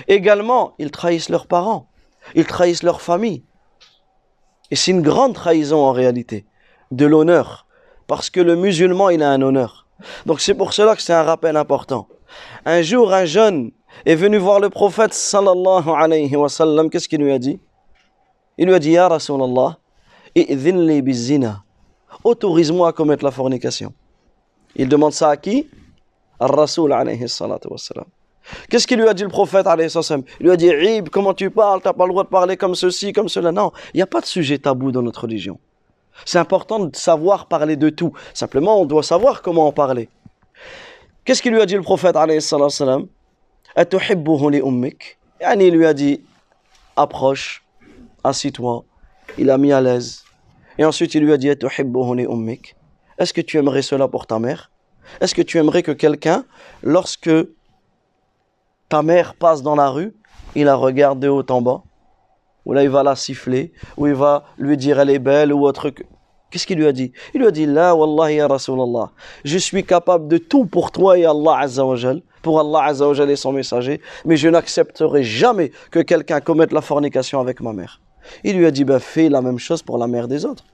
Également, 0.08 0.74
ils 0.80 0.92
trahissent 0.92 1.30
leurs 1.30 1.48
parents, 1.48 1.88
ils 2.34 2.46
trahissent 2.46 2.84
leur 2.84 3.02
famille. 3.02 3.44
Et 4.72 4.76
c'est 4.76 4.92
une 4.92 5.02
grande 5.02 5.34
trahison 5.34 5.80
en 5.80 5.92
réalité, 5.92 6.46
de 6.92 7.06
l'honneur. 7.06 7.66
Parce 8.08 8.30
que 8.30 8.40
le 8.40 8.56
musulman, 8.56 9.10
il 9.10 9.24
a 9.24 9.30
un 9.32 9.42
honneur. 9.42 9.88
Donc 10.26 10.42
c'est 10.42 10.54
pour 10.54 10.74
cela 10.74 10.96
que 10.96 11.02
c'est 11.02 11.14
un 11.14 11.24
rappel 11.24 11.58
important. 11.58 12.08
Un 12.66 12.82
jour, 12.82 13.14
un 13.14 13.26
jeune 13.26 13.72
est 14.06 14.16
venu 14.16 14.38
voir 14.38 14.60
le 14.60 14.70
prophète 14.70 15.14
sallallahu 15.14 15.90
alayhi 15.90 16.36
wa 16.36 16.50
sallam. 16.50 16.90
Qu'est-ce 16.90 17.08
qu'il 17.08 17.22
lui 17.22 17.32
a 17.32 17.40
dit? 17.40 17.60
Il 18.58 18.68
lui 18.68 18.74
a 18.74 18.80
dit 18.80 18.92
Ya 18.92 19.08
Rasulallah, 19.08 19.78
bizina. 21.02 21.64
Autorise-moi 22.24 22.90
à 22.90 22.92
commettre 22.92 23.24
la 23.24 23.32
fornication. 23.32 23.94
Il 24.76 24.90
demande 24.90 25.14
ça 25.14 25.30
à 25.30 25.38
qui? 25.38 25.68
Al 26.40 26.52
Rasul 26.52 26.94
alayhi 26.94 27.28
salatu 27.28 27.68
wa. 27.70 27.78
Qu'est-ce 28.70 28.88
qu'il 28.88 29.00
lui 29.00 29.08
a 29.08 29.14
dit 29.14 29.24
le 29.24 29.30
prophète 29.30 29.68
Il 30.40 30.46
lui 30.46 30.52
a 30.52 30.58
dit 30.58 30.68
Ib, 30.68 31.10
comment 31.10 31.34
tu 31.34 31.50
parles? 31.50 31.82
T'as 31.82 31.94
pas 31.94 32.06
le 32.06 32.12
droit 32.12 32.24
de 32.24 32.30
parler 32.30 32.58
comme 32.58 32.76
ceci, 32.76 33.14
comme 33.14 33.30
cela. 33.30 33.52
Non, 33.52 33.72
il 33.94 33.98
n'y 33.98 34.04
a 34.04 34.08
pas 34.08 34.22
de 34.22 34.26
sujet 34.26 34.58
tabou 34.58 34.92
dans 34.92 35.02
notre 35.02 35.22
religion. 35.22 35.60
C'est 36.26 36.40
important 36.40 36.80
de 36.80 36.96
savoir 36.96 37.48
parler 37.48 37.76
de 37.76 37.90
tout. 37.90 38.14
Simplement, 38.34 38.82
on 38.82 38.86
doit 38.86 39.04
savoir 39.04 39.42
comment 39.42 39.68
en 39.68 39.72
parler. 39.72 40.10
Qu'est-ce 41.26 41.42
qu'il 41.42 41.54
lui 41.54 41.62
a 41.62 41.66
dit 41.66 41.76
le 41.76 41.82
prophète 41.82 42.16
il 45.68 45.74
lui 45.74 45.86
a 45.86 45.94
dit 45.94 46.22
approche, 46.96 47.64
assis-toi. 48.24 48.86
Il 49.38 49.50
a 49.50 49.58
mis 49.58 49.72
à 49.72 49.82
l'aise. 49.82 50.24
Et 50.78 50.86
ensuite 50.86 51.14
il 51.16 51.24
lui 51.24 51.34
a 51.34 51.38
dit 51.38 51.50
Est-ce 51.50 53.34
que 53.34 53.42
tu 53.42 53.58
aimerais 53.58 53.82
cela 53.82 54.08
pour 54.08 54.26
ta 54.26 54.40
mère? 54.40 54.72
Est-ce 55.22 55.36
que 55.36 55.42
tu 55.42 55.58
aimerais 55.58 55.84
que 55.84 55.92
quelqu'un, 55.92 56.46
lorsque 56.84 57.30
ta 58.90 59.02
mère 59.02 59.36
passe 59.36 59.62
dans 59.62 59.76
la 59.76 59.90
rue, 59.90 60.16
il 60.56 60.66
la 60.66 60.76
regarde 60.76 61.20
de 61.20 61.28
haut 61.28 61.46
en 61.50 61.62
bas 61.62 61.84
ou 62.68 62.74
là 62.74 62.84
il 62.84 62.90
va 62.90 63.02
la 63.02 63.16
siffler, 63.16 63.72
ou 63.96 64.08
il 64.08 64.14
va 64.14 64.44
lui 64.58 64.76
dire 64.76 65.00
elle 65.00 65.10
est 65.10 65.20
belle 65.20 65.54
ou 65.54 65.66
autre. 65.66 65.90
Qu'est-ce 66.52 66.68
qu'il 66.68 66.78
lui 66.78 66.86
a 66.86 66.92
dit? 66.92 67.14
Il 67.34 67.40
lui 67.40 67.48
a 67.48 67.52
dit 67.52 67.66
La 67.66 67.96
wallahi 67.96 68.36
ya 68.36 68.48
Rasulallah, 68.48 69.12
je 69.46 69.58
suis 69.58 69.86
capable 69.86 70.28
de 70.28 70.38
tout 70.38 70.66
pour 70.66 70.92
toi 70.92 71.18
et 71.18 71.26
Allah 71.26 71.60
Azza 71.60 71.86
wa 71.86 71.96
pour 72.42 72.60
Allah 72.60 72.84
Azza 72.84 73.08
wa 73.08 73.16
et 73.16 73.36
son 73.38 73.54
messager, 73.54 74.02
mais 74.26 74.36
je 74.36 74.50
n'accepterai 74.50 75.24
jamais 75.24 75.72
que 75.92 76.00
quelqu'un 76.00 76.42
commette 76.42 76.74
la 76.74 76.82
fornication 76.82 77.40
avec 77.40 77.62
ma 77.62 77.72
mère. 77.72 78.02
Il 78.44 78.58
lui 78.58 78.66
a 78.66 78.72
dit 78.72 78.84
ben, 78.84 79.00
Fais 79.00 79.30
la 79.30 79.42
même 79.42 79.60
chose 79.60 79.82
pour 79.82 79.98
la 79.98 80.08
mère 80.08 80.28
des 80.28 80.46
autres. 80.46 80.66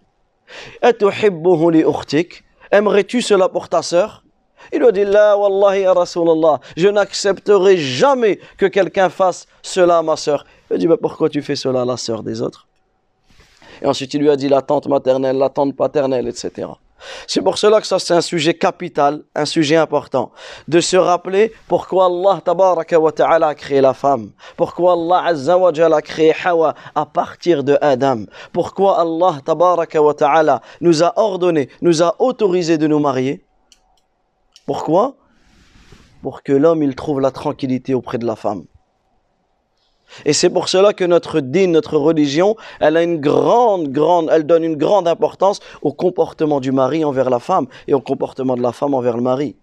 Aimerais-tu 2.72 3.22
cela 3.22 3.50
pour 3.50 3.70
ta 3.70 3.84
sœur? 3.84 4.24
Il 4.72 4.80
lui 4.80 4.88
a 4.88 4.92
dit 4.92 5.06
La 5.06 5.38
wallahi 5.38 5.82
ya 5.82 5.94
Rasulallah, 5.94 6.60
je 6.78 6.88
n'accepterai 6.88 7.78
jamais 7.78 8.40
que 8.58 8.66
quelqu'un 8.66 9.10
fasse 9.10 9.46
cela 9.62 9.98
à 9.98 10.02
ma 10.02 10.16
sœur. 10.16 10.46
Il 10.70 10.76
a 10.76 10.78
dit, 10.80 10.88
pourquoi 11.02 11.30
tu 11.30 11.42
fais 11.42 11.56
cela 11.56 11.82
à 11.82 11.86
la 11.86 11.98
sœur 11.98 12.24
des 12.24 12.42
autres? 12.42 12.68
Et 13.82 13.86
ensuite, 13.86 14.14
il 14.14 14.22
lui 14.22 14.30
a 14.30 14.36
dit 14.36 14.50
la 14.50 14.62
tante 14.62 14.88
maternelle, 14.88 15.38
la 15.38 15.50
tante 15.50 15.76
paternelle, 15.76 16.28
etc. 16.28 16.68
C'est 17.28 17.42
pour 17.42 17.58
cela 17.58 17.82
que 17.82 17.88
ça, 17.88 18.00
c'est 18.00 18.14
un 18.14 18.22
sujet 18.22 18.54
capital, 18.54 19.24
un 19.36 19.46
sujet 19.46 19.76
important. 19.76 20.32
De 20.68 20.80
se 20.80 20.96
rappeler 20.96 21.52
pourquoi 21.68 22.06
Allah 22.06 22.42
ta'ala 22.44 23.48
a 23.48 23.56
créé 23.56 23.82
la 23.82 23.94
femme. 23.94 24.32
Pourquoi 24.56 24.94
Allah 24.94 25.24
azza 25.28 25.58
wa 25.58 25.70
a 25.70 26.02
créé 26.02 26.34
Hawa 26.46 26.76
à 26.96 27.06
partir 27.06 27.64
de 27.64 27.78
Adam. 27.82 28.26
Pourquoi 28.54 29.02
Allah 29.02 29.40
ta'ala 29.46 30.62
nous 30.80 31.04
a 31.04 31.14
ordonné, 31.20 31.70
nous 31.82 32.02
a 32.02 32.16
autorisé 32.20 32.78
de 32.78 32.88
nous 32.88 33.00
marier. 33.00 33.44
Pourquoi? 34.66 35.16
Pour 36.22 36.44
que 36.44 36.54
l'homme, 36.54 36.84
il 36.84 36.96
trouve 36.96 37.20
la 37.20 37.32
tranquillité 37.32 37.94
auprès 37.94 38.18
de 38.18 38.26
la 38.26 38.36
femme. 38.36 38.64
Et 40.26 40.34
c'est 40.34 40.50
pour 40.50 40.70
cela 40.70 40.94
que 40.94 41.04
notre 41.04 41.40
dîne, 41.40 41.72
notre 41.72 41.98
religion, 41.98 42.56
elle 42.80 42.98
a 42.98 43.04
une 43.04 43.20
grande, 43.20 43.92
grande, 43.92 44.30
elle 44.32 44.46
donne 44.46 44.64
une 44.64 44.76
grande 44.76 45.08
importance 45.08 45.60
au 45.82 45.92
comportement 45.92 46.60
du 46.60 46.72
mari 46.72 47.04
envers 47.04 47.30
la 47.30 47.40
femme 47.40 47.68
et 47.88 47.94
au 47.94 48.00
comportement 48.00 48.56
de 48.56 48.62
la 48.62 48.72
femme 48.72 48.94
envers 48.94 49.18
le 49.18 49.24
mari. 49.24 49.58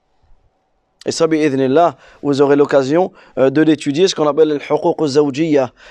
Et 1.06 1.12
ça, 1.12 1.26
là, 1.26 1.96
vous 2.22 2.42
aurez 2.42 2.56
l'occasion 2.56 3.12
euh, 3.38 3.48
de 3.48 3.62
l'étudier, 3.62 4.06
ce 4.06 4.14
qu'on 4.14 4.26
appelle 4.26 4.60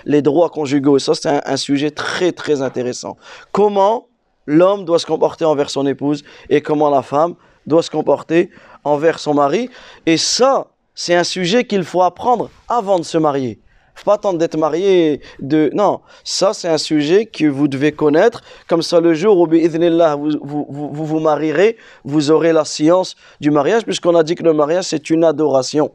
les 0.06 0.22
droits 0.22 0.50
conjugaux. 0.50 0.98
Et 0.98 1.00
ça, 1.00 1.16
c'est 1.16 1.30
un, 1.30 1.42
un 1.46 1.58
sujet 1.58 1.90
très, 1.90 2.32
très 2.32 2.62
intéressant. 2.62 3.18
Comment 3.52 4.08
l'homme 4.46 4.86
doit 4.86 5.00
se 5.00 5.08
comporter 5.08 5.46
envers 5.46 5.72
son 5.72 5.88
épouse 5.88 6.24
et 6.50 6.62
comment 6.62 6.92
la 6.92 7.02
femme 7.02 7.36
doit 7.70 7.84
se 7.84 7.90
comporter 7.90 8.50
envers 8.84 9.20
son 9.20 9.34
mari. 9.34 9.70
Et 10.06 10.18
ça, 10.18 10.68
c'est 10.94 11.16
un 11.16 11.24
sujet 11.24 11.64
qu'il 11.64 11.86
faut 11.86 12.02
apprendre 12.02 12.50
avant 12.68 13.00
de 13.00 13.06
se 13.06 13.18
marier. 13.18 13.62
Faut 13.96 14.06
pas 14.06 14.14
attendre 14.14 14.40
d'être 14.40 14.58
marié 14.58 15.20
de 15.40 15.70
non. 15.74 16.00
Ça 16.24 16.54
c'est 16.54 16.70
un 16.70 16.78
sujet 16.78 17.26
que 17.26 17.46
vous 17.46 17.68
devez 17.68 17.92
connaître. 17.92 18.42
Comme 18.68 18.82
ça 18.82 19.02
le 19.02 19.14
jour 19.14 19.38
où 19.38 19.46
vous 19.46 20.66
vous, 20.70 20.90
vous 20.94 21.06
vous 21.06 21.20
marierez 21.20 21.76
vous 22.06 22.32
aurez 22.32 22.54
la 22.54 22.64
science 22.64 23.18
du 23.42 23.52
mariage 23.52 23.84
puisqu'on 23.84 24.16
a 24.16 24.24
dit 24.24 24.36
que 24.36 24.44
le 24.44 24.54
mariage 24.54 24.86
c'est 24.86 25.10
une 25.10 25.26
adoration. 25.26 25.92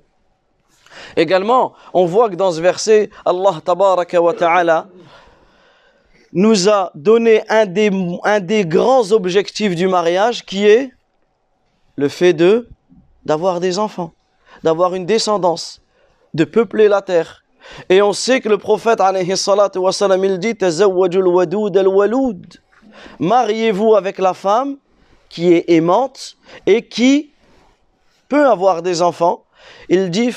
Également 1.16 1.72
on 1.94 2.04
voit 2.04 2.28
que 2.28 2.34
dans 2.34 2.52
ce 2.52 2.60
verset 2.60 3.08
Allah 3.24 3.54
ta'ala 3.64 4.88
nous 6.34 6.68
a 6.68 6.90
donné 6.94 7.42
un 7.48 7.64
des 8.40 8.66
grands 8.66 9.12
objectifs 9.12 9.74
du 9.74 9.88
mariage 9.88 10.44
qui 10.44 10.66
est 10.66 10.90
le 11.96 12.08
fait 12.08 12.32
de 12.32 12.68
d'avoir 13.24 13.60
des 13.60 13.78
enfants 13.78 14.12
d'avoir 14.62 14.94
une 14.94 15.06
descendance 15.06 15.80
de 16.34 16.44
peupler 16.44 16.88
la 16.88 17.02
terre 17.02 17.44
et 17.88 18.02
on 18.02 18.12
sait 18.12 18.40
que 18.40 18.48
le 18.48 18.58
prophète, 18.58 19.00
il 19.12 20.38
dit 20.38 20.54
Mariez-vous 23.18 23.94
avec 23.94 24.18
la 24.18 24.34
femme 24.34 24.76
qui 25.28 25.52
est 25.52 25.64
aimante 25.68 26.36
et 26.66 26.86
qui 26.86 27.32
peut 28.28 28.46
avoir 28.46 28.82
des 28.82 29.02
enfants. 29.02 29.44
Il 29.88 30.10
dit 30.10 30.30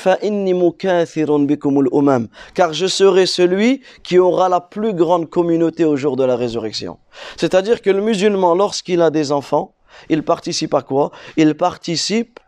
car 2.54 2.72
je 2.72 2.86
serai 2.86 3.26
celui 3.26 3.82
qui 4.02 4.18
aura 4.18 4.48
la 4.48 4.60
plus 4.60 4.94
grande 4.94 5.28
communauté 5.28 5.84
au 5.84 5.96
jour 5.96 6.16
de 6.16 6.24
la 6.24 6.34
résurrection. 6.34 6.98
C'est-à-dire 7.36 7.82
que 7.82 7.90
le 7.90 8.00
musulman, 8.00 8.54
lorsqu'il 8.54 9.02
a 9.02 9.10
des 9.10 9.30
enfants, 9.32 9.74
il 10.08 10.22
participe 10.22 10.74
à 10.74 10.82
quoi? 10.82 11.10
Il 11.36 11.54
participe 11.54 12.40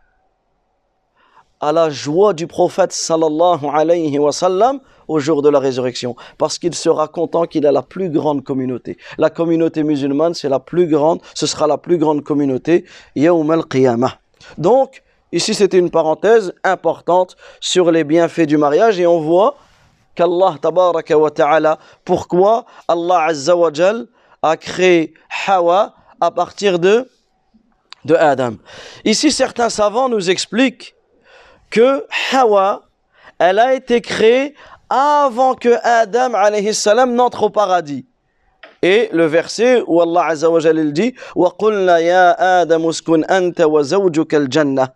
à 1.61 1.71
la 1.71 1.89
joie 1.89 2.33
du 2.33 2.47
prophète 2.47 2.91
sallallahu 2.91 3.65
alayhi 3.71 4.17
wa 4.17 4.31
sallam 4.31 4.79
au 5.07 5.19
jour 5.19 5.41
de 5.43 5.49
la 5.49 5.59
résurrection 5.59 6.15
parce 6.37 6.57
qu'il 6.57 6.73
sera 6.73 7.07
content 7.07 7.45
qu'il 7.45 7.67
a 7.67 7.71
la 7.71 7.83
plus 7.83 8.09
grande 8.09 8.43
communauté. 8.43 8.97
La 9.19 9.29
communauté 9.29 9.83
musulmane, 9.83 10.33
c'est 10.33 10.49
la 10.49 10.59
plus 10.59 10.87
grande, 10.87 11.21
ce 11.35 11.45
sera 11.45 11.67
la 11.67 11.77
plus 11.77 11.97
grande 11.97 12.23
communauté 12.23 12.85
yawm 13.15 13.51
al-qiyamah. 13.51 14.17
Donc, 14.57 15.03
ici 15.31 15.53
c'était 15.53 15.77
une 15.77 15.91
parenthèse 15.91 16.53
importante 16.63 17.35
sur 17.59 17.91
les 17.91 18.03
bienfaits 18.03 18.47
du 18.47 18.57
mariage 18.57 18.99
et 18.99 19.05
on 19.05 19.21
voit 19.21 19.55
qu'Allah 20.15 20.55
ta'ala 20.59 21.77
pourquoi 22.03 22.65
Allah 22.87 23.25
azza 23.25 23.55
wa 23.55 23.71
a 24.41 24.57
créé 24.57 25.13
Hawa 25.47 25.93
à 26.19 26.31
partir 26.31 26.79
de 26.79 27.07
de 28.04 28.14
Adam. 28.14 28.54
Ici 29.04 29.30
certains 29.30 29.70
savants 29.70 30.08
nous 30.08 30.30
expliquent 30.30 30.94
que 31.70 32.06
Hawa, 32.32 32.82
elle 33.38 33.58
a 33.58 33.74
été 33.74 34.00
créée 34.00 34.54
avant 34.88 35.54
que 35.54 35.76
Adam 35.82 36.34
alayhi 36.34 36.72
salam 36.72 37.14
n'entre 37.14 37.44
au 37.44 37.50
paradis. 37.50 38.06
Et 38.82 39.08
le 39.12 39.26
verset 39.26 39.82
où 39.86 40.00
Allah 40.00 40.26
Azza 40.26 40.50
wa 40.50 40.60
Jalla 40.60 40.84
dit 40.84 41.14
وَقُلْنَا 41.34 41.98
يَا 42.00 42.62
آدَمُ 42.62 42.88
اسْكُنْ 42.88 43.24
أَنْتَ 43.28 43.60
وَزَوْجُكَ 43.60 44.34
الْجَنَّةِ 44.34 44.88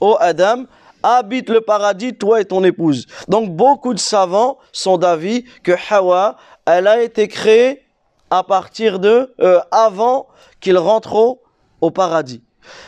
Ô 0.00 0.16
Adam, 0.18 0.64
habite 1.02 1.50
le 1.50 1.60
paradis, 1.60 2.14
toi 2.14 2.40
et 2.40 2.44
ton 2.44 2.64
épouse. 2.64 3.06
Donc 3.28 3.50
beaucoup 3.50 3.94
de 3.94 3.98
savants 3.98 4.58
sont 4.72 4.96
d'avis 4.96 5.44
que 5.62 5.72
Hawa, 5.90 6.36
elle 6.66 6.86
a 6.86 7.02
été 7.02 7.28
créée 7.28 7.84
à 8.30 8.42
partir 8.42 8.98
de 8.98 9.32
euh, 9.40 9.60
avant 9.70 10.28
qu'il 10.60 10.78
rentre 10.78 11.14
au, 11.14 11.40
au 11.83 11.91
paradis. 11.91 12.41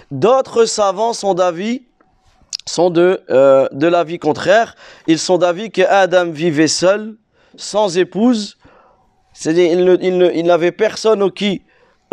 D'autres 0.10 0.66
savants 0.66 1.12
sont 1.12 1.34
d'avis 1.34 1.84
sont 2.66 2.90
de, 2.90 3.22
euh, 3.30 3.68
de 3.74 3.88
l'avis 3.88 4.18
contraire. 4.18 4.75
Ils 5.06 5.20
sont 5.20 5.38
d'avis 5.38 5.70
que 5.70 5.84
Adam 5.84 6.32
vivait 6.32 6.70
seul, 6.70 7.16
sans 7.58 7.98
épouse. 7.98 8.58
C'est-à-dire 9.34 10.00
il, 10.02 10.46
n'avait 10.46 10.72
personne 10.72 11.22
au 11.22 11.30
qui, 11.30 11.62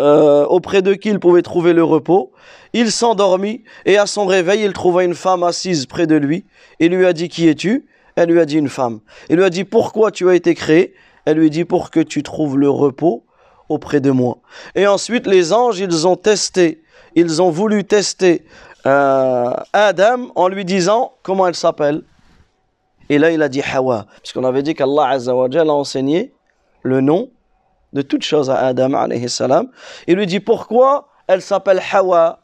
euh, 0.01 0.45
auprès 0.45 0.83
de 0.83 0.93
qui 0.93 1.09
il 1.09 1.21
pouvait 1.21 1.41
trouver 1.43 1.73
le 1.73 1.85
repos. 1.85 2.33
Il 2.75 2.91
s'endormit 2.91 3.62
et 3.87 3.97
à 3.97 4.07
son 4.07 4.27
réveil, 4.27 4.65
il 4.65 4.73
trouva 4.73 5.05
une 5.05 5.15
femme 5.15 5.45
assise 5.45 5.87
près 5.87 6.09
de 6.09 6.17
lui. 6.17 6.45
Il 6.81 6.93
lui 6.93 7.07
a 7.07 7.12
dit 7.12 7.29
Qui 7.29 7.49
es-tu? 7.49 7.87
Elle 8.17 8.29
lui 8.29 8.41
a 8.41 8.45
dit 8.45 8.59
Une 8.59 8.69
femme. 8.69 9.01
Il 9.31 9.37
lui 9.37 9.45
a 9.45 9.51
dit 9.51 9.65
Pourquoi 9.65 10.11
tu 10.11 10.29
as 10.29 10.35
été 10.35 10.55
créé? 10.55 10.95
Elle 11.25 11.39
lui 11.39 11.49
dit 11.49 11.65
Pour 11.65 11.91
que 11.91 12.01
tu 12.01 12.25
trouves 12.25 12.59
le 12.59 12.69
repos 12.69 13.25
auprès 13.73 14.00
de 14.00 14.11
moi. 14.11 14.38
Et 14.75 14.87
ensuite, 14.87 15.26
les 15.26 15.52
anges, 15.52 15.79
ils 15.79 16.07
ont 16.07 16.17
testé, 16.17 16.83
ils 17.14 17.43
ont 17.43 17.50
voulu 17.50 17.85
tester 17.85 18.45
euh, 18.87 19.52
Adam 19.73 20.31
en 20.35 20.49
lui 20.49 20.64
disant 20.64 21.12
Comment 21.23 21.47
elle 21.47 21.55
s'appelle 21.55 22.02
Et 23.09 23.19
là, 23.19 23.31
il 23.31 23.43
a 23.43 23.49
dit 23.49 23.62
Hawa. 23.62 24.07
Parce 24.17 24.33
qu'on 24.33 24.45
avait 24.45 24.62
dit 24.62 24.75
qu'Allah 24.75 25.17
a 25.19 25.64
enseigné 25.67 26.33
le 26.83 27.00
nom 27.00 27.31
de 27.93 28.02
toute 28.02 28.23
chose 28.23 28.50
à 28.50 28.67
Adam. 28.67 29.09
Il 30.07 30.17
lui 30.17 30.26
dit 30.26 30.41
Pourquoi 30.41 31.09
elle 31.26 31.43
s'appelle 31.43 31.81
Hawa? 31.93 32.41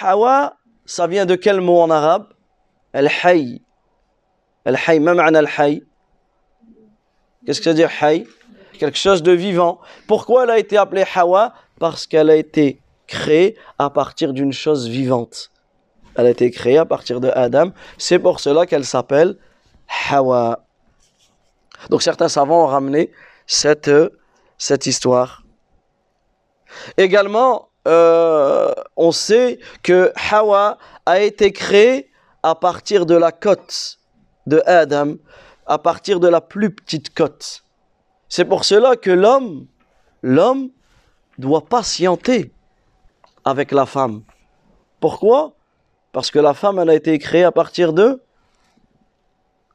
Hawa, 0.00 0.56
ça 0.84 1.06
vient 1.06 1.26
de 1.26 1.34
quel 1.34 1.60
mot 1.60 1.80
en 1.80 1.90
arabe? 1.90 2.26
Al-Hayy. 2.92 3.62
Al-Hayy, 4.64 5.00
ma'na 5.00 5.38
al-Hayy 5.38 5.82
Qu'est-ce 7.44 7.58
que 7.58 7.64
ça 7.64 7.70
veut 7.70 7.76
dire 7.76 7.90
Hayy 8.00 8.26
Quelque 8.78 8.98
chose 8.98 9.22
de 9.22 9.32
vivant. 9.32 9.80
Pourquoi 10.06 10.44
elle 10.44 10.50
a 10.50 10.58
été 10.58 10.76
appelée 10.76 11.04
Hawa? 11.14 11.54
Parce 11.78 12.06
qu'elle 12.06 12.30
a 12.30 12.36
été 12.36 12.80
créée 13.06 13.56
à 13.78 13.90
partir 13.90 14.32
d'une 14.32 14.52
chose 14.52 14.88
vivante. 14.88 15.50
Elle 16.14 16.26
a 16.26 16.30
été 16.30 16.50
créée 16.50 16.78
à 16.78 16.84
partir 16.84 17.20
de 17.20 17.30
Adam. 17.34 17.72
C'est 17.98 18.18
pour 18.18 18.40
cela 18.40 18.66
qu'elle 18.66 18.84
s'appelle 18.84 19.36
Hawa. 20.10 20.64
Donc 21.90 22.02
certains 22.02 22.28
savants 22.28 22.64
ont 22.64 22.68
ramené 22.68 23.10
cette, 23.46 23.88
euh, 23.88 24.10
histoire. 24.86 25.42
Également, 26.96 27.68
euh, 27.88 28.72
on 28.96 29.12
sait 29.12 29.58
que 29.82 30.12
Hawa 30.30 30.78
a 31.04 31.20
été 31.20 31.52
créée 31.52 32.10
à 32.42 32.54
partir 32.54 33.06
de 33.06 33.14
la 33.14 33.32
côte 33.32 33.98
de 34.46 34.62
Adam, 34.66 35.16
à 35.66 35.78
partir 35.78 36.20
de 36.20 36.28
la 36.28 36.40
plus 36.40 36.74
petite 36.74 37.14
côte. 37.14 37.62
C'est 38.34 38.46
pour 38.46 38.64
cela 38.64 38.96
que 38.96 39.10
l'homme, 39.10 40.70
doit 41.36 41.66
patienter 41.66 42.50
avec 43.44 43.72
la 43.72 43.84
femme. 43.84 44.22
Pourquoi? 45.00 45.52
Parce 46.12 46.30
que 46.30 46.38
la 46.38 46.54
femme, 46.54 46.78
elle 46.78 46.88
a 46.88 46.94
été 46.94 47.18
créée 47.18 47.44
à 47.44 47.52
partir 47.52 47.92
de 47.92 48.22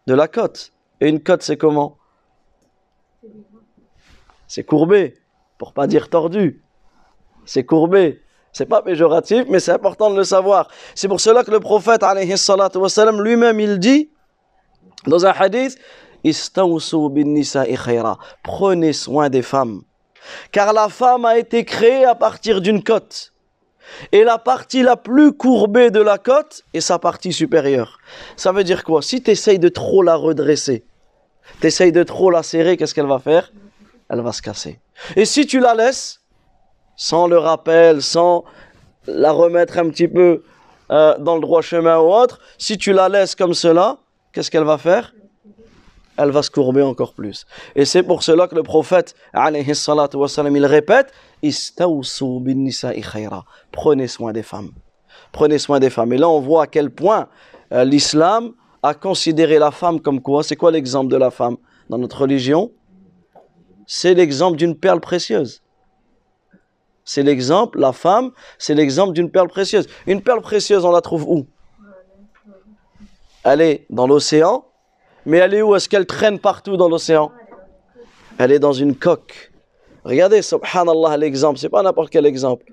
de 0.08 0.14
la 0.16 0.28
côte. 0.28 0.74
Et 1.02 1.08
une 1.08 1.22
côte, 1.22 1.44
c'est 1.44 1.58
comment? 1.58 2.00
C'est 4.48 4.64
courbé, 4.64 5.20
pour 5.60 5.72
pas 5.72 5.86
dire 5.86 6.10
tordu. 6.10 6.64
C'est 7.46 7.64
courbé. 7.64 8.24
C'est 8.54 8.66
pas 8.66 8.82
péjoratif, 8.82 9.46
mais 9.50 9.60
c'est 9.60 9.74
important 9.74 10.10
de 10.10 10.16
le 10.16 10.24
savoir. 10.24 10.68
C'est 10.96 11.08
pour 11.08 11.22
cela 11.22 11.44
que 11.44 11.52
le 11.52 11.60
prophète, 11.60 12.02
lui-même, 13.22 13.60
il 13.60 13.78
dit, 13.78 14.10
dans 15.06 15.28
un 15.28 15.32
hadith, 15.32 15.78
Prenez 18.44 18.94
soin 18.94 19.30
des 19.30 19.42
femmes. 19.42 19.84
Car 20.52 20.74
la 20.74 20.90
femme 20.90 21.26
a 21.26 21.38
été 21.38 21.66
créée 21.66 22.06
à 22.06 22.16
partir 22.16 22.62
d'une 22.62 22.84
côte. 22.84 23.34
Et 24.12 24.24
la 24.24 24.38
partie 24.38 24.84
la 24.84 24.98
plus 24.98 25.32
courbée 25.34 25.92
de 25.92 26.02
la 26.02 26.18
côte 26.18 26.64
est 26.74 26.82
sa 26.82 27.00
partie 27.00 27.32
supérieure. 27.34 28.00
Ça 28.36 28.52
veut 28.52 28.64
dire 28.64 28.84
quoi? 28.84 29.02
Si 29.02 29.22
tu 29.24 29.32
essayes 29.32 29.60
de 29.60 29.70
trop 29.70 30.04
la 30.04 30.16
redresser, 30.16 30.86
tu 31.62 31.68
essayes 31.68 31.92
de 31.92 32.04
trop 32.04 32.30
la 32.30 32.44
serrer, 32.44 32.78
qu'est-ce 32.78 32.94
qu'elle 32.94 33.08
va 33.08 33.20
faire? 33.20 33.52
Elle 34.10 34.22
va 34.22 34.32
se 34.32 34.42
casser. 34.42 34.80
Et 35.16 35.26
si 35.26 35.46
tu 35.46 35.60
la 35.60 35.74
laisses, 35.74 36.22
sans 36.96 37.28
le 37.28 37.38
rappel, 37.38 38.02
sans 38.02 38.44
la 39.06 39.32
remettre 39.32 39.78
un 39.78 39.90
petit 39.90 40.08
peu 40.08 40.44
euh, 40.92 41.18
dans 41.20 41.36
le 41.36 41.42
droit 41.42 41.62
chemin 41.62 42.00
ou 42.00 42.14
autre, 42.14 42.40
si 42.58 42.78
tu 42.78 42.92
la 42.94 43.08
laisses 43.08 43.36
comme 43.36 43.54
cela, 43.54 43.98
qu'est-ce 44.32 44.52
qu'elle 44.52 44.64
va 44.64 44.78
faire? 44.78 45.14
Elle 46.18 46.32
va 46.32 46.42
se 46.42 46.50
courber 46.50 46.82
encore 46.82 47.14
plus. 47.14 47.46
Et 47.76 47.86
c'est 47.86 48.04
pour 48.04 48.24
cela 48.24 48.48
que 48.48 48.56
le 48.56 48.64
prophète, 48.64 49.16
alayhi 49.34 49.76
salatu 49.76 50.18
wassalam, 50.18 50.56
il 50.56 50.66
répète. 50.66 51.14
Prenez 53.72 54.08
soin 54.08 54.34
des 54.34 54.44
femmes. 54.44 54.72
Prenez 55.32 55.60
soin 55.60 55.80
des 55.80 55.90
femmes. 55.90 56.14
Et 56.14 56.18
là, 56.18 56.28
on 56.28 56.40
voit 56.40 56.64
à 56.64 56.68
quel 56.68 56.90
point 56.90 57.28
euh, 57.72 57.84
l'islam 57.84 58.54
a 58.82 58.94
considéré 58.94 59.60
la 59.60 59.72
femme 59.72 60.00
comme 60.00 60.22
quoi 60.22 60.44
C'est 60.44 60.56
quoi 60.56 60.72
l'exemple 60.72 61.12
de 61.12 61.18
la 61.18 61.30
femme 61.30 61.58
dans 61.90 61.98
notre 61.98 62.22
religion? 62.22 62.72
C'est 63.86 64.14
l'exemple 64.14 64.58
d'une 64.58 64.76
perle 64.76 65.00
précieuse. 65.00 65.62
C'est 67.06 67.24
l'exemple, 67.24 67.80
la 67.80 67.94
femme, 67.94 68.32
c'est 68.58 68.74
l'exemple 68.74 69.14
d'une 69.14 69.32
perle 69.32 69.48
précieuse. 69.48 69.88
Une 70.08 70.22
perle 70.22 70.42
précieuse, 70.42 70.84
on 70.84 70.92
la 70.92 71.00
trouve 71.00 71.24
où? 71.24 71.46
Elle 73.46 73.62
est 73.62 73.86
dans 73.90 74.08
l'océan, 74.08 74.66
mais 75.28 75.38
elle 75.38 75.54
est 75.54 75.62
où? 75.62 75.76
Est-ce 75.76 75.88
qu'elle 75.88 76.06
traîne 76.06 76.40
partout 76.40 76.78
dans 76.78 76.90
l'océan? 76.90 77.32
Elle 78.40 78.52
est 78.52 78.60
dans 78.60 78.74
une 78.74 78.96
coque. 78.96 79.52
Regardez, 80.06 80.42
subhanallah, 80.42 81.18
l'exemple, 81.18 81.60
c'est 81.60 81.68
pas 81.68 81.84
n'importe 81.84 82.10
quel 82.12 82.26
exemple. 82.26 82.64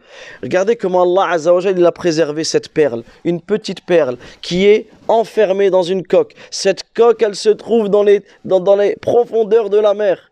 Regardez 0.40 0.76
comment 0.76 1.02
Allah 1.02 1.32
Azza 1.32 1.52
wa 1.52 1.58
Jalla, 1.58 1.80
il 1.80 1.84
a 1.84 1.90
préservé 1.90 2.44
cette 2.44 2.68
perle, 2.68 3.02
une 3.24 3.40
petite 3.40 3.84
perle 3.84 4.18
qui 4.40 4.66
est 4.66 4.86
enfermée 5.08 5.68
dans 5.68 5.82
une 5.82 6.06
coque. 6.06 6.34
Cette 6.52 6.84
coque, 6.94 7.22
elle 7.22 7.34
se 7.34 7.48
trouve 7.48 7.88
dans 7.88 8.04
les, 8.04 8.22
dans, 8.44 8.60
dans 8.60 8.76
les 8.76 8.94
profondeurs 8.94 9.68
de 9.68 9.78
la 9.78 9.94
mer. 9.94 10.30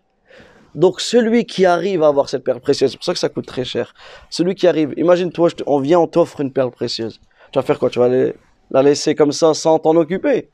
Donc 0.76 1.00
celui 1.00 1.44
qui 1.44 1.66
arrive 1.66 2.04
à 2.04 2.06
avoir 2.06 2.28
cette 2.28 2.44
perle 2.44 2.60
précieuse, 2.60 2.92
c'est 2.92 2.98
pour 2.98 3.04
ça 3.04 3.14
que 3.14 3.18
ça 3.18 3.28
coûte 3.28 3.46
très 3.46 3.64
cher. 3.64 3.94
Celui 4.30 4.54
qui 4.54 4.68
arrive, 4.68 4.94
imagine-toi, 4.96 5.48
on 5.66 5.80
vient, 5.80 5.98
on 5.98 6.06
t'offre 6.06 6.40
une 6.40 6.52
perle 6.52 6.70
précieuse. 6.70 7.20
Tu 7.50 7.58
vas 7.58 7.64
faire 7.64 7.80
quoi? 7.80 7.90
Tu 7.90 7.98
vas 7.98 8.08
la 8.08 8.82
laisser 8.82 9.16
comme 9.16 9.32
ça 9.32 9.52
sans 9.54 9.80
t'en 9.80 9.96
occuper? 9.96 10.50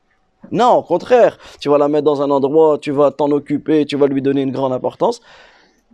Non, 0.51 0.75
au 0.77 0.83
contraire, 0.83 1.37
tu 1.59 1.69
vas 1.69 1.77
la 1.77 1.87
mettre 1.87 2.05
dans 2.05 2.21
un 2.21 2.31
endroit, 2.31 2.77
tu 2.79 2.91
vas 2.91 3.11
t'en 3.11 3.31
occuper, 3.31 3.85
tu 3.85 3.97
vas 3.97 4.07
lui 4.07 4.21
donner 4.21 4.41
une 4.41 4.51
grande 4.51 4.73
importance. 4.73 5.21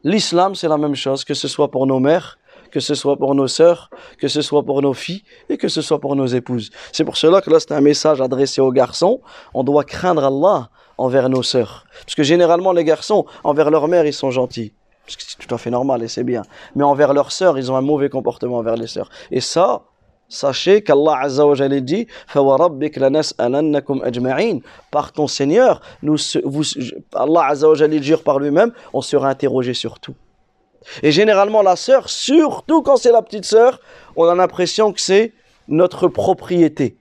L'islam, 0.04 0.56
c'est 0.56 0.68
la 0.68 0.78
même 0.78 0.96
chose, 0.96 1.24
que 1.24 1.34
ce 1.34 1.48
soit 1.48 1.72
pour 1.72 1.88
nos 1.88 2.00
mères, 2.00 2.38
que 2.72 2.80
ce 2.80 2.94
soit 2.94 3.18
pour 3.18 3.36
nos 3.36 3.48
sœurs, 3.48 3.90
que 4.20 4.28
ce 4.28 4.42
soit 4.42 4.64
pour 4.64 4.82
nos 4.82 4.94
filles 4.94 5.24
et 5.50 5.58
que 5.58 5.68
ce 5.68 5.82
soit 5.82 6.00
pour 6.00 6.16
nos 6.16 6.28
épouses. 6.28 6.72
C'est 6.92 7.04
pour 7.04 7.18
cela 7.18 7.42
que 7.42 7.50
là, 7.50 7.60
c'est 7.60 7.72
un 7.72 7.82
message 7.82 8.22
adressé 8.22 8.62
aux 8.62 8.72
garçons. 8.72 9.22
On 9.54 9.64
doit 9.64 9.84
craindre 9.84 10.24
Allah 10.24 10.70
envers 10.98 11.30
nos 11.30 11.44
sœurs. 11.44 11.86
Parce 12.06 12.16
que 12.16 12.24
généralement, 12.24 12.72
les 12.72 12.84
garçons, 12.84 13.26
envers 13.44 13.72
leur 13.72 13.88
mère, 13.88 14.06
ils 14.06 14.14
sont 14.14 14.32
gentils. 14.32 14.74
Parce 15.06 15.18
que 15.18 15.24
c'est 15.24 15.38
tout 15.38 15.54
à 15.54 15.58
fait 15.58 15.70
normal 15.70 16.04
et 16.04 16.08
c'est 16.08 16.24
bien. 16.24 16.42
Mais 16.76 16.84
envers 16.84 17.14
leurs 17.14 17.32
sœurs, 17.32 17.58
ils 17.58 17.72
ont 17.72 17.76
un 17.76 17.82
mauvais 17.82 18.10
comportement 18.10 18.58
envers 18.58 18.76
les 18.76 18.88
sœurs. 18.88 19.10
Et 19.32 19.42
ça, 19.42 19.84
Sachez 20.36 20.82
qu'Allah 20.82 21.20
Azza 21.22 21.48
wa 21.48 21.56
Jalla 21.56 21.80
dit 21.80 22.08
Par 24.92 25.12
ton 25.14 25.28
Seigneur, 25.28 25.82
Allah 27.14 27.46
Azza 27.46 27.70
wa 27.70 27.76
Jalla 27.76 28.02
jure 28.02 28.22
par 28.22 28.40
lui-même, 28.40 28.74
on 28.92 29.02
sera 29.02 29.30
interrogé 29.30 29.74
sur 29.74 30.00
tout. 30.02 30.16
Et 31.02 31.14
généralement, 31.14 31.62
la 31.62 31.78
sœur, 31.78 32.10
surtout 32.10 32.82
quand 32.82 32.98
c'est 32.98 33.14
la 33.14 33.22
petite 33.22 33.46
sœur, 33.46 33.80
on 34.18 34.26
a 34.26 34.36
l'impression 34.36 34.92
que 34.92 35.00
c'est 35.00 35.32
notre 35.70 36.10
propriété. 36.10 36.98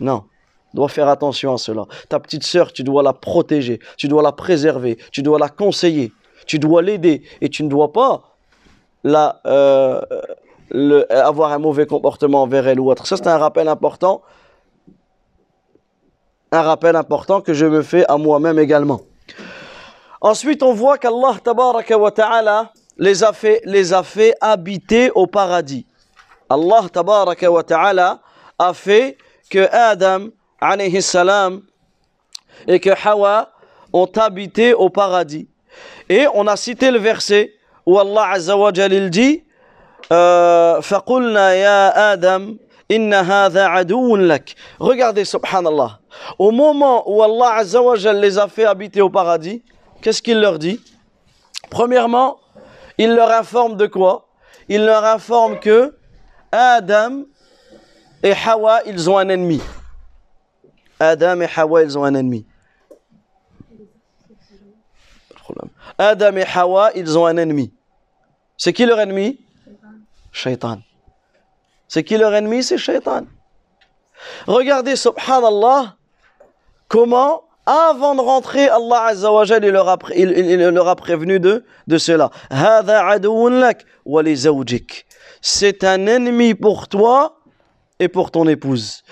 Non, 0.00 0.24
dois 0.72 0.88
faire 0.88 1.08
attention 1.08 1.52
à 1.52 1.58
cela. 1.58 1.84
Ta 2.08 2.18
petite 2.20 2.44
sœur, 2.44 2.72
tu 2.72 2.84
dois 2.84 3.02
la 3.02 3.12
protéger, 3.12 3.80
tu 3.98 4.08
dois 4.08 4.22
la 4.22 4.32
préserver, 4.32 4.96
tu 5.12 5.22
dois 5.22 5.38
la 5.38 5.50
conseiller, 5.50 6.10
tu 6.46 6.58
dois 6.58 6.80
l'aider 6.80 7.22
et 7.42 7.50
tu 7.50 7.64
ne 7.64 7.68
dois 7.68 7.92
pas 7.92 8.22
la, 9.04 9.42
euh, 9.46 10.00
avoir 11.10 11.52
un 11.52 11.58
mauvais 11.58 11.86
comportement 11.86 12.42
envers 12.42 12.68
elle 12.68 12.80
ou 12.80 12.90
autre. 12.90 13.06
Ça, 13.06 13.16
c'est 13.16 13.26
un 13.26 13.38
rappel 13.38 13.68
important. 13.68 14.22
Un 16.50 16.62
rappel 16.62 16.96
important 16.96 17.40
que 17.40 17.52
je 17.54 17.66
me 17.66 17.82
fais 17.82 18.04
à 18.08 18.16
moi-même 18.16 18.58
également. 18.58 19.00
Ensuite, 20.20 20.62
on 20.62 20.72
voit 20.72 20.98
qu'Allah 20.98 21.36
ta'ala 21.44 22.72
les 22.96 23.22
a 23.22 23.32
fait, 24.02 24.34
habiter 24.40 25.10
au 25.14 25.26
paradis. 25.26 25.86
Allah 26.50 26.86
ta'ala 26.92 28.20
a 28.58 28.74
fait 28.74 29.16
que 29.50 29.68
Adam 29.70 30.28
et 32.66 32.80
que 32.80 32.90
Hawa 33.06 33.52
ont 33.92 34.10
habité 34.16 34.74
au 34.74 34.90
paradis. 34.90 35.48
Et 36.08 36.26
on 36.34 36.46
a 36.46 36.56
cité 36.56 36.90
le 36.90 36.98
verset 36.98 37.54
où 37.86 37.98
Allah 37.98 38.30
azza 38.32 38.54
dit 38.72 39.44
euh, 40.11 40.81
فَقُلْنَا 40.81 41.53
يَا 41.55 42.13
آدَمْ 42.13 42.57
إِنَّ 42.91 43.13
هَذَا 43.13 43.65
عَدُوٌ 43.65 44.17
لَكَ 44.17 44.55
Regardez, 44.79 45.25
subhanallah. 45.25 45.99
Au 46.37 46.51
moment 46.51 47.03
où 47.09 47.23
Allah 47.23 47.55
azza 47.55 47.81
wa 47.81 47.95
jalla 47.95 48.19
les 48.19 48.37
a 48.37 48.47
fait 48.47 48.65
habiter 48.65 49.01
au 49.01 49.09
paradis, 49.09 49.63
qu'est-ce 50.01 50.21
qu'il 50.21 50.39
leur 50.39 50.59
dit 50.59 50.79
Premièrement, 51.69 52.37
il 52.97 53.15
leur 53.15 53.31
informe 53.31 53.77
de 53.77 53.87
quoi 53.87 54.27
Il 54.69 54.85
leur 54.85 55.03
informe 55.05 55.59
que 55.59 55.95
Adam 56.51 57.23
et 58.21 58.33
Hawa, 58.45 58.81
ils 58.85 59.09
ont 59.09 59.17
un 59.17 59.29
ennemi. 59.29 59.61
Adam 60.99 61.41
et 61.41 61.49
Hawa, 61.55 61.83
ils 61.83 61.97
ont 61.97 62.03
un 62.03 62.13
ennemi. 62.13 62.45
Adam 65.97 66.37
et 66.37 66.45
Hawa, 66.55 66.91
ils 66.95 67.17
ont 67.17 67.25
un 67.25 67.37
ennemi. 67.37 67.73
C'est 68.57 68.71
qui 68.71 68.85
leur 68.85 68.99
ennemi 68.99 69.39
Shaitan. 70.32 70.78
C'est 71.88 72.04
qui 72.04 72.16
leur 72.18 72.34
ennemi? 72.34 72.62
C'est 72.62 72.78
Shaitan. 72.78 73.22
Regardez, 74.46 74.96
subhanallah, 74.96 75.96
comment, 76.88 77.44
avant 77.66 78.14
de 78.14 78.20
rentrer, 78.20 78.68
Allah 78.68 79.04
Azza 79.04 79.32
wa 79.32 79.44
il 79.44 79.58
leur 79.68 79.88
a, 79.88 79.98
il, 80.14 80.30
il 80.30 80.58
leur 80.58 80.88
a 80.88 80.96
prévenu 80.96 81.38
de, 81.38 81.64
de 81.86 81.98
cela. 81.98 82.30
C'est 85.40 85.84
un 85.84 86.06
ennemi 86.06 86.54
pour 86.54 86.88
toi 86.88 87.38
et 88.00 88.08
pour 88.08 88.30
ton 88.30 88.48
épouse. 88.48 89.02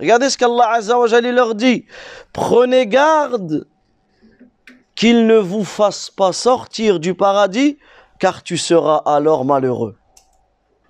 Regardez 0.00 0.30
ce 0.30 0.38
qu'Allah 0.38 0.70
Azza 0.72 0.98
wa 0.98 1.20
leur 1.20 1.54
dit. 1.54 1.86
Prenez 2.32 2.86
garde 2.86 3.66
qu'il 4.96 5.26
ne 5.26 5.36
vous 5.36 5.64
fasse 5.64 6.10
pas 6.10 6.32
sortir 6.32 6.98
du 6.98 7.14
paradis, 7.14 7.78
car 8.18 8.42
tu 8.42 8.56
seras 8.56 9.02
alors 9.04 9.44
malheureux. 9.44 9.96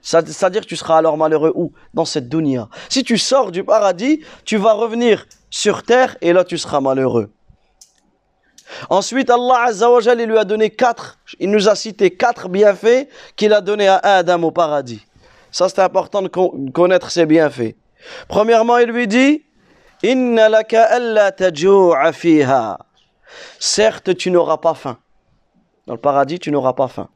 C'est-à-dire 0.01 0.62
que 0.62 0.69
tu 0.69 0.77
seras 0.77 0.99
alors 0.99 1.16
malheureux 1.16 1.53
où? 1.57 1.73
Dans 1.92 2.05
cette 2.05 2.29
dunya. 2.29 2.69
Si 2.88 3.03
tu 3.03 3.19
sors 3.19 3.51
du 3.51 3.64
paradis, 3.64 4.25
tu 4.45 4.57
vas 4.57 4.73
revenir 4.73 5.27
sur 5.51 5.83
terre 5.83 6.16
et 6.21 6.33
là 6.33 6.45
tu 6.45 6.57
seras 6.57 6.81
malheureux. 6.81 7.33
Ensuite, 8.88 9.31
Allah 9.31 9.64
Azza 9.66 9.90
wa 9.90 10.01
il 10.01 10.25
lui 10.25 10.38
a 10.38 10.45
donné 10.45 10.71
quatre, 10.71 11.19
il 11.40 11.51
nous 11.51 11.69
a 11.69 11.75
cité 11.75 12.11
quatre 12.11 12.49
bienfaits 12.49 13.09
qu'il 13.35 13.53
a 13.53 13.61
donnés 13.61 13.88
à 13.88 13.99
Adam 13.99 14.42
au 14.45 14.51
paradis. 14.51 15.05
Ça, 15.51 15.69
c'est 15.69 15.81
important 15.81 16.23
de 16.23 16.29
connaître 16.71 17.11
ces 17.11 17.27
bienfaits. 17.27 17.75
Premièrement, 18.29 18.79
il 18.79 18.90
lui 18.90 19.09
dit, 19.09 19.45
Inna 20.03 20.49
laka 20.49 20.85
alla 20.85 21.33
fiha. 22.12 22.79
Certes, 23.59 24.17
tu 24.17 24.31
n'auras 24.31 24.59
pas 24.59 24.75
faim. 24.75 24.99
Dans 25.87 25.95
le 25.95 26.01
paradis, 26.01 26.39
tu 26.39 26.51
n'auras 26.51 26.73
pas 26.73 26.89
faim. 26.89 27.09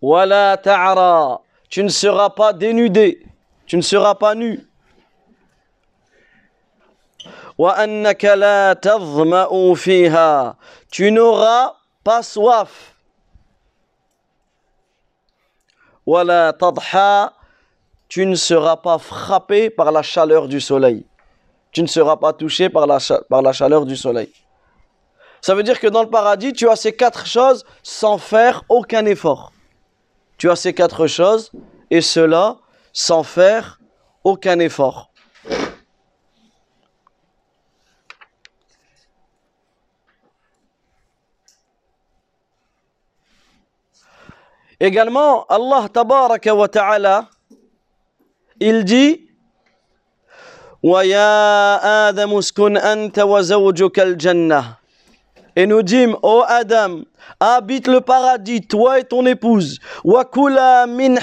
Wala 0.00 0.56
ta'ara. 0.56 1.40
Tu 1.68 1.82
ne 1.82 1.88
seras 1.88 2.30
pas 2.30 2.52
dénudé. 2.52 3.26
Tu 3.66 3.76
ne 3.76 3.82
seras 3.82 4.14
pas 4.14 4.34
nu. 4.34 4.66
Tu 10.90 11.10
n'auras 11.12 11.74
pas 12.04 12.22
soif. 12.22 12.94
Tu 18.08 18.24
ne 18.24 18.34
seras 18.34 18.76
pas 18.76 18.98
frappé 18.98 19.68
par 19.68 19.92
la 19.92 20.02
chaleur 20.02 20.48
du 20.48 20.60
soleil. 20.60 21.04
Tu 21.72 21.82
ne 21.82 21.86
seras 21.86 22.16
pas 22.16 22.32
touché 22.32 22.70
par 22.70 22.86
la, 22.86 23.52
chaleur 23.52 23.84
du 23.84 23.96
soleil. 23.96 24.32
Ça 25.42 25.54
veut 25.54 25.62
dire 25.62 25.78
que 25.78 25.86
dans 25.86 26.02
le 26.02 26.08
paradis, 26.08 26.52
tu 26.52 26.68
as 26.68 26.76
ces 26.76 26.96
quatre 26.96 27.26
choses 27.26 27.64
sans 27.82 28.16
faire 28.18 28.64
aucun 28.68 29.04
effort. 29.04 29.52
Tu 30.38 30.50
as 30.50 30.56
ces 30.56 30.72
quatre 30.72 31.06
choses, 31.06 31.52
et 31.90 32.00
cela 32.00 32.56
sans 32.92 33.22
faire 33.22 33.78
aucun 34.24 34.58
effort. 34.58 35.10
Également, 44.80 45.44
Allah 45.46 45.88
tabaraka 45.92 46.54
wa 46.54 46.68
ta'ala, 46.68 47.28
il 48.59 48.83
dit 48.85 49.21
وَيَا 50.83 52.09
آدَمُ 52.09 52.37
اسْكُنْ 52.37 52.77
أَنْتَ 52.77 53.19
وَزَوْجُكَ 53.19 53.99
الْجَنَّةِ 53.99 54.63
Et 55.55 55.65
nous 55.65 55.81
dîmes, 55.81 56.17
ô 56.23 56.43
Adam, 56.45 57.03
habite 57.39 57.87
le 57.87 58.01
paradis, 58.01 58.61
toi 58.61 58.99
et 58.99 59.03
ton 59.03 59.25
épouse. 59.25 59.79
Wakula 60.03 60.87
min 60.87 61.15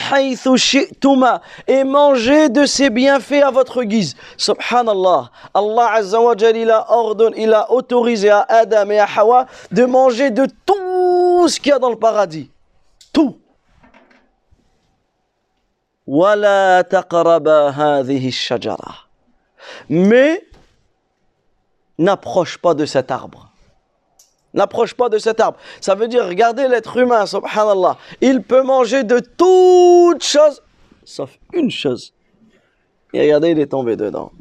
et 1.67 1.85
mangez 1.85 2.49
de 2.49 2.65
ses 2.65 2.91
bienfaits 2.91 3.43
à 3.43 3.51
votre 3.51 3.83
guise. 3.83 4.15
Subhanallah. 4.37 5.31
Allah 5.53 5.91
Azza 5.95 6.21
wa 6.21 6.35
il 6.39 6.71
a 6.71 6.91
ordonné, 6.93 7.43
il 7.43 7.53
a 7.53 7.71
autorisé 7.71 8.31
à 8.31 8.47
Adam 8.49 8.91
et 8.91 8.99
à 8.99 9.09
Hawa 9.17 9.47
de 9.73 9.85
manger 9.85 10.31
de 10.31 10.47
tout 10.65 11.49
ce 11.49 11.59
qu'il 11.61 11.71
y 11.71 11.73
a 11.73 11.79
dans 11.79 11.91
le 11.91 11.97
paradis. 11.97 12.51
Tout. 13.13 13.37
Mais 19.90 20.48
n'approche 21.98 22.58
pas 22.58 22.74
de 22.74 22.86
cet 22.86 23.10
arbre. 23.12 23.52
N'approche 24.54 24.94
pas 24.94 25.10
de 25.10 25.18
cet 25.18 25.40
arbre. 25.40 25.58
Ça 25.82 25.96
veut 25.96 26.08
dire, 26.08 26.26
regardez 26.26 26.68
l'être 26.68 26.96
humain, 26.98 27.26
subhanallah. 27.26 27.98
Il 28.22 28.42
peut 28.42 28.64
manger 28.64 29.04
de 29.04 29.20
toutes 29.20 30.24
choses, 30.24 30.62
sauf 31.04 31.38
une 31.54 31.72
chose. 31.72 32.14
Et 33.14 33.22
regardez, 33.22 33.50
il 33.52 33.60
est 33.60 33.68
tombé 33.68 33.96
dedans. 33.96 34.32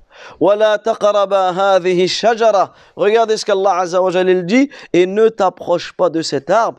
Regardez 2.96 3.37
ce 3.37 3.44
qu'Allah 3.44 3.78
Azza 3.78 4.02
wa 4.02 4.24
dit 4.42 4.70
et 4.92 5.06
ne 5.06 5.28
t'approche 5.28 5.92
pas 5.92 6.10
de 6.10 6.22
cet 6.22 6.50
arbre 6.50 6.78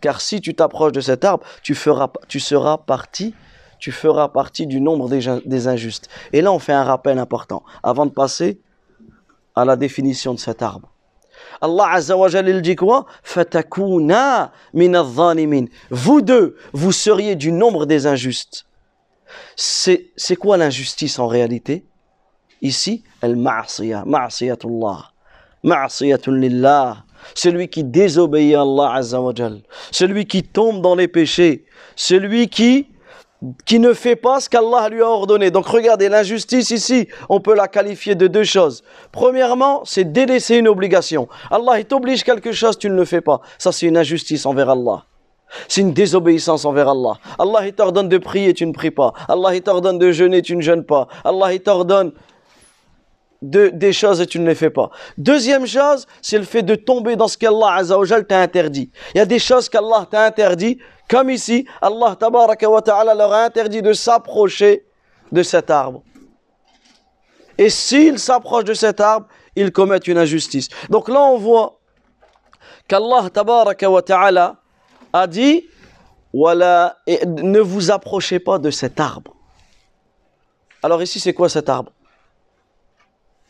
car 0.00 0.20
si 0.20 0.40
tu 0.40 0.54
t'approches 0.54 0.92
de 0.92 1.00
cet 1.00 1.24
arbre 1.24 1.44
tu 1.62 1.74
feras 1.74 2.08
tu 2.28 2.40
seras 2.40 2.78
parti 2.78 3.34
tu 3.78 3.90
feras 3.90 4.28
partie 4.28 4.68
du 4.68 4.80
nombre 4.80 5.08
des, 5.08 5.40
des 5.44 5.66
injustes. 5.66 6.08
Et 6.32 6.40
là 6.40 6.52
on 6.52 6.60
fait 6.60 6.72
un 6.72 6.84
rappel 6.84 7.18
important. 7.18 7.64
Avant 7.82 8.06
de 8.06 8.12
passer 8.12 8.60
à 9.56 9.64
la 9.64 9.74
définition 9.74 10.34
de 10.34 10.38
cet 10.38 10.62
arbre. 10.62 10.88
Allah 11.60 11.88
Azza 11.90 12.16
wa 12.16 12.28
il 12.28 12.62
dit 12.62 12.76
quoi? 12.76 13.06
Vous 15.90 16.22
deux, 16.22 16.56
vous 16.72 16.92
seriez 16.92 17.34
du 17.34 17.50
nombre 17.50 17.86
des 17.86 18.06
injustes. 18.06 18.66
C'est 19.56 20.36
quoi 20.36 20.56
l'injustice 20.56 21.18
en 21.18 21.26
réalité? 21.26 21.84
Ici, 22.60 23.02
al-ma'asiyah, 23.22 24.04
ma'asiyatullah, 24.06 25.12
ma'asiyatun 25.64 26.36
lillah. 26.36 27.04
Celui 27.34 27.68
qui 27.68 27.84
désobéit 27.84 28.54
à 28.54 28.62
Allah 28.62 28.94
Azza 28.94 29.20
wa 29.20 29.32
celui 29.92 30.26
qui 30.26 30.42
tombe 30.42 30.82
dans 30.82 30.96
les 30.96 31.06
péchés, 31.06 31.66
celui 31.94 32.48
qui 32.48 32.88
qui 33.64 33.78
ne 33.78 33.92
fait 33.92 34.16
pas 34.16 34.40
ce 34.40 34.48
qu'Allah 34.48 34.88
lui 34.88 35.02
a 35.02 35.08
ordonné. 35.08 35.50
Donc 35.50 35.66
regardez, 35.66 36.08
l'injustice 36.08 36.70
ici, 36.70 37.08
on 37.28 37.40
peut 37.40 37.54
la 37.54 37.68
qualifier 37.68 38.14
de 38.14 38.26
deux 38.26 38.44
choses. 38.44 38.84
Premièrement, 39.10 39.82
c'est 39.84 40.04
délaisser 40.04 40.56
une 40.56 40.68
obligation. 40.68 41.28
Allah, 41.50 41.80
il 41.80 41.84
t'oblige 41.84 42.22
quelque 42.22 42.52
chose, 42.52 42.78
tu 42.78 42.88
ne 42.88 42.94
le 42.94 43.04
fais 43.04 43.20
pas. 43.20 43.40
Ça, 43.58 43.72
c'est 43.72 43.86
une 43.86 43.96
injustice 43.96 44.46
envers 44.46 44.70
Allah. 44.70 45.06
C'est 45.68 45.80
une 45.80 45.92
désobéissance 45.92 46.64
envers 46.64 46.88
Allah. 46.88 47.14
Allah, 47.38 47.66
il 47.66 47.72
t'ordonne 47.72 48.08
de 48.08 48.18
prier, 48.18 48.54
tu 48.54 48.66
ne 48.66 48.72
pries 48.72 48.90
pas. 48.90 49.12
Allah, 49.28 49.54
il 49.54 49.62
t'ordonne 49.62 49.98
de 49.98 50.12
jeûner, 50.12 50.42
tu 50.42 50.56
ne 50.56 50.62
jeûnes 50.62 50.84
pas. 50.84 51.08
Allah, 51.24 51.52
il 51.52 51.60
t'ordonne 51.60 52.12
de, 53.42 53.68
des 53.68 53.92
choses 53.92 54.20
et 54.20 54.26
tu 54.26 54.38
ne 54.38 54.46
les 54.46 54.54
fais 54.54 54.70
pas. 54.70 54.90
Deuxième 55.18 55.66
chose, 55.66 56.06
c'est 56.22 56.38
le 56.38 56.44
fait 56.44 56.62
de 56.62 56.74
tomber 56.74 57.16
dans 57.16 57.28
ce 57.28 57.36
qu'Allah 57.36 57.82
t'a 58.28 58.40
interdit. 58.40 58.90
Il 59.14 59.18
y 59.18 59.20
a 59.20 59.26
des 59.26 59.38
choses 59.38 59.68
qu'Allah 59.68 60.06
t'a 60.10 60.24
interdit 60.24 60.78
comme 61.08 61.28
ici, 61.28 61.66
Allah 61.82 62.16
ta'ala 62.16 63.14
leur 63.14 63.32
a 63.32 63.44
interdit 63.44 63.82
de 63.82 63.92
s'approcher 63.92 64.86
de 65.30 65.42
cet 65.42 65.70
arbre. 65.70 66.02
Et 67.58 67.68
s'ils 67.68 68.18
s'approchent 68.18 68.64
de 68.64 68.74
cet 68.74 69.00
arbre, 69.00 69.26
ils 69.54 69.72
commettent 69.72 70.08
une 70.08 70.16
injustice. 70.16 70.68
Donc 70.88 71.08
là, 71.08 71.20
on 71.20 71.36
voit 71.36 71.80
qu'Allah 72.88 73.28
ta'ala 73.30 74.61
a 75.12 75.26
dit 75.26 75.66
voilà, 76.32 76.98
ne 77.26 77.60
vous 77.60 77.90
approchez 77.90 78.38
pas 78.38 78.58
de 78.58 78.70
cet 78.70 79.00
arbre. 79.00 79.36
Alors 80.82 81.02
ici, 81.02 81.20
c'est 81.20 81.34
quoi 81.34 81.48
cet 81.48 81.68
arbre? 81.68 81.92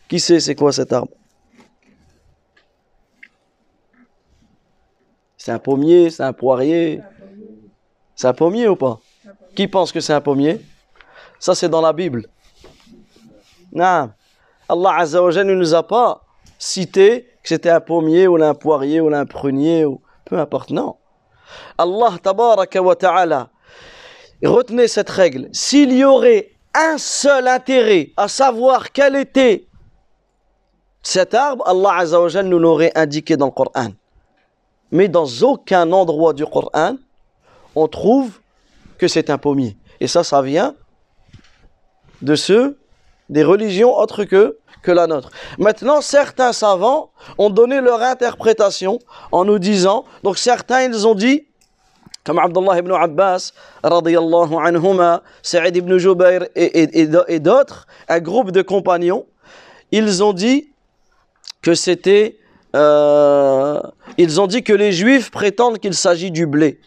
Qui 0.08 0.20
sait 0.20 0.40
c'est 0.40 0.54
quoi 0.54 0.72
cet 0.72 0.92
arbre? 0.92 1.12
C'est 5.36 5.52
un 5.52 5.58
pommier, 5.58 6.10
c'est 6.10 6.22
un 6.22 6.32
poirier, 6.32 7.00
c'est 8.14 8.28
un 8.28 8.34
pommier 8.34 8.68
ou 8.68 8.76
pas? 8.76 9.00
Qui 9.56 9.66
pense 9.68 9.90
que 9.90 10.00
c'est 10.00 10.12
un 10.12 10.20
pommier? 10.20 10.60
Ça, 11.38 11.54
c'est 11.54 11.68
dans 11.68 11.80
la 11.80 11.92
Bible. 11.92 12.26
Non. 13.72 14.12
Allah 14.68 14.94
Azza 14.98 15.20
ne 15.20 15.54
nous 15.54 15.74
a 15.74 15.86
pas 15.86 16.24
cité 16.58 17.28
que 17.42 17.48
c'était 17.48 17.70
un 17.70 17.80
pommier 17.80 18.28
ou 18.28 18.36
un 18.36 18.54
poirier 18.54 19.00
ou 19.00 19.12
un 19.12 19.26
prunier 19.26 19.84
ou 19.84 20.00
peu 20.24 20.38
importe. 20.38 20.70
Non. 20.70 20.96
Allah 21.78 22.14
tabaraka 22.22 22.82
wa 22.82 22.96
retenez 24.44 24.88
cette 24.88 25.10
règle, 25.10 25.48
s'il 25.52 25.92
y 25.92 26.04
aurait 26.04 26.50
un 26.74 26.98
seul 26.98 27.48
intérêt 27.48 28.12
à 28.16 28.28
savoir 28.28 28.92
quel 28.92 29.16
était 29.16 29.66
cet 31.02 31.34
arbre, 31.34 31.66
Allah 31.66 31.96
Azzawajal 31.98 32.46
nous 32.46 32.58
l'aurait 32.58 32.92
indiqué 32.94 33.36
dans 33.36 33.46
le 33.46 33.52
Coran. 33.52 33.88
Mais 34.92 35.08
dans 35.08 35.26
aucun 35.42 35.90
endroit 35.90 36.32
du 36.32 36.46
Coran, 36.46 36.96
on 37.74 37.88
trouve 37.88 38.38
que 38.98 39.08
c'est 39.08 39.30
un 39.30 39.38
pommier. 39.38 39.76
Et 40.00 40.06
ça, 40.06 40.22
ça 40.22 40.42
vient 40.42 40.74
de 42.20 42.36
ceux 42.36 42.78
des 43.28 43.42
religions 43.42 43.96
autres 43.96 44.24
que, 44.24 44.58
que 44.82 44.90
la 44.90 45.06
nôtre. 45.06 45.30
Maintenant, 45.58 46.00
certains 46.00 46.52
savants 46.52 47.10
ont 47.38 47.50
donné 47.50 47.80
leur 47.80 48.02
interprétation 48.02 48.98
en 49.30 49.44
nous 49.44 49.58
disant, 49.58 50.04
donc 50.22 50.38
certains, 50.38 50.82
ils 50.82 51.06
ont 51.06 51.14
dit, 51.14 51.46
comme 52.24 52.38
Abdullah 52.38 52.78
ibn 52.78 52.92
Abbas, 52.92 53.52
radiyallahu 53.82 54.54
anhuma, 54.54 55.22
Saïd 55.42 55.76
ibn 55.76 55.96
Jubair 55.98 56.46
et, 56.54 57.40
d'autres, 57.40 57.86
un 58.08 58.20
groupe 58.20 58.50
de 58.50 58.62
compagnons, 58.62 59.26
ils 59.90 60.22
ont 60.22 60.32
dit 60.32 60.70
que 61.62 61.74
c'était... 61.74 62.38
Euh, 62.74 63.80
ils 64.16 64.40
ont 64.40 64.46
dit 64.46 64.62
que 64.62 64.72
les 64.72 64.92
juifs 64.92 65.30
prétendent 65.30 65.78
qu'il 65.78 65.92
s'agit 65.92 66.30
du 66.30 66.46
blé. 66.46 66.80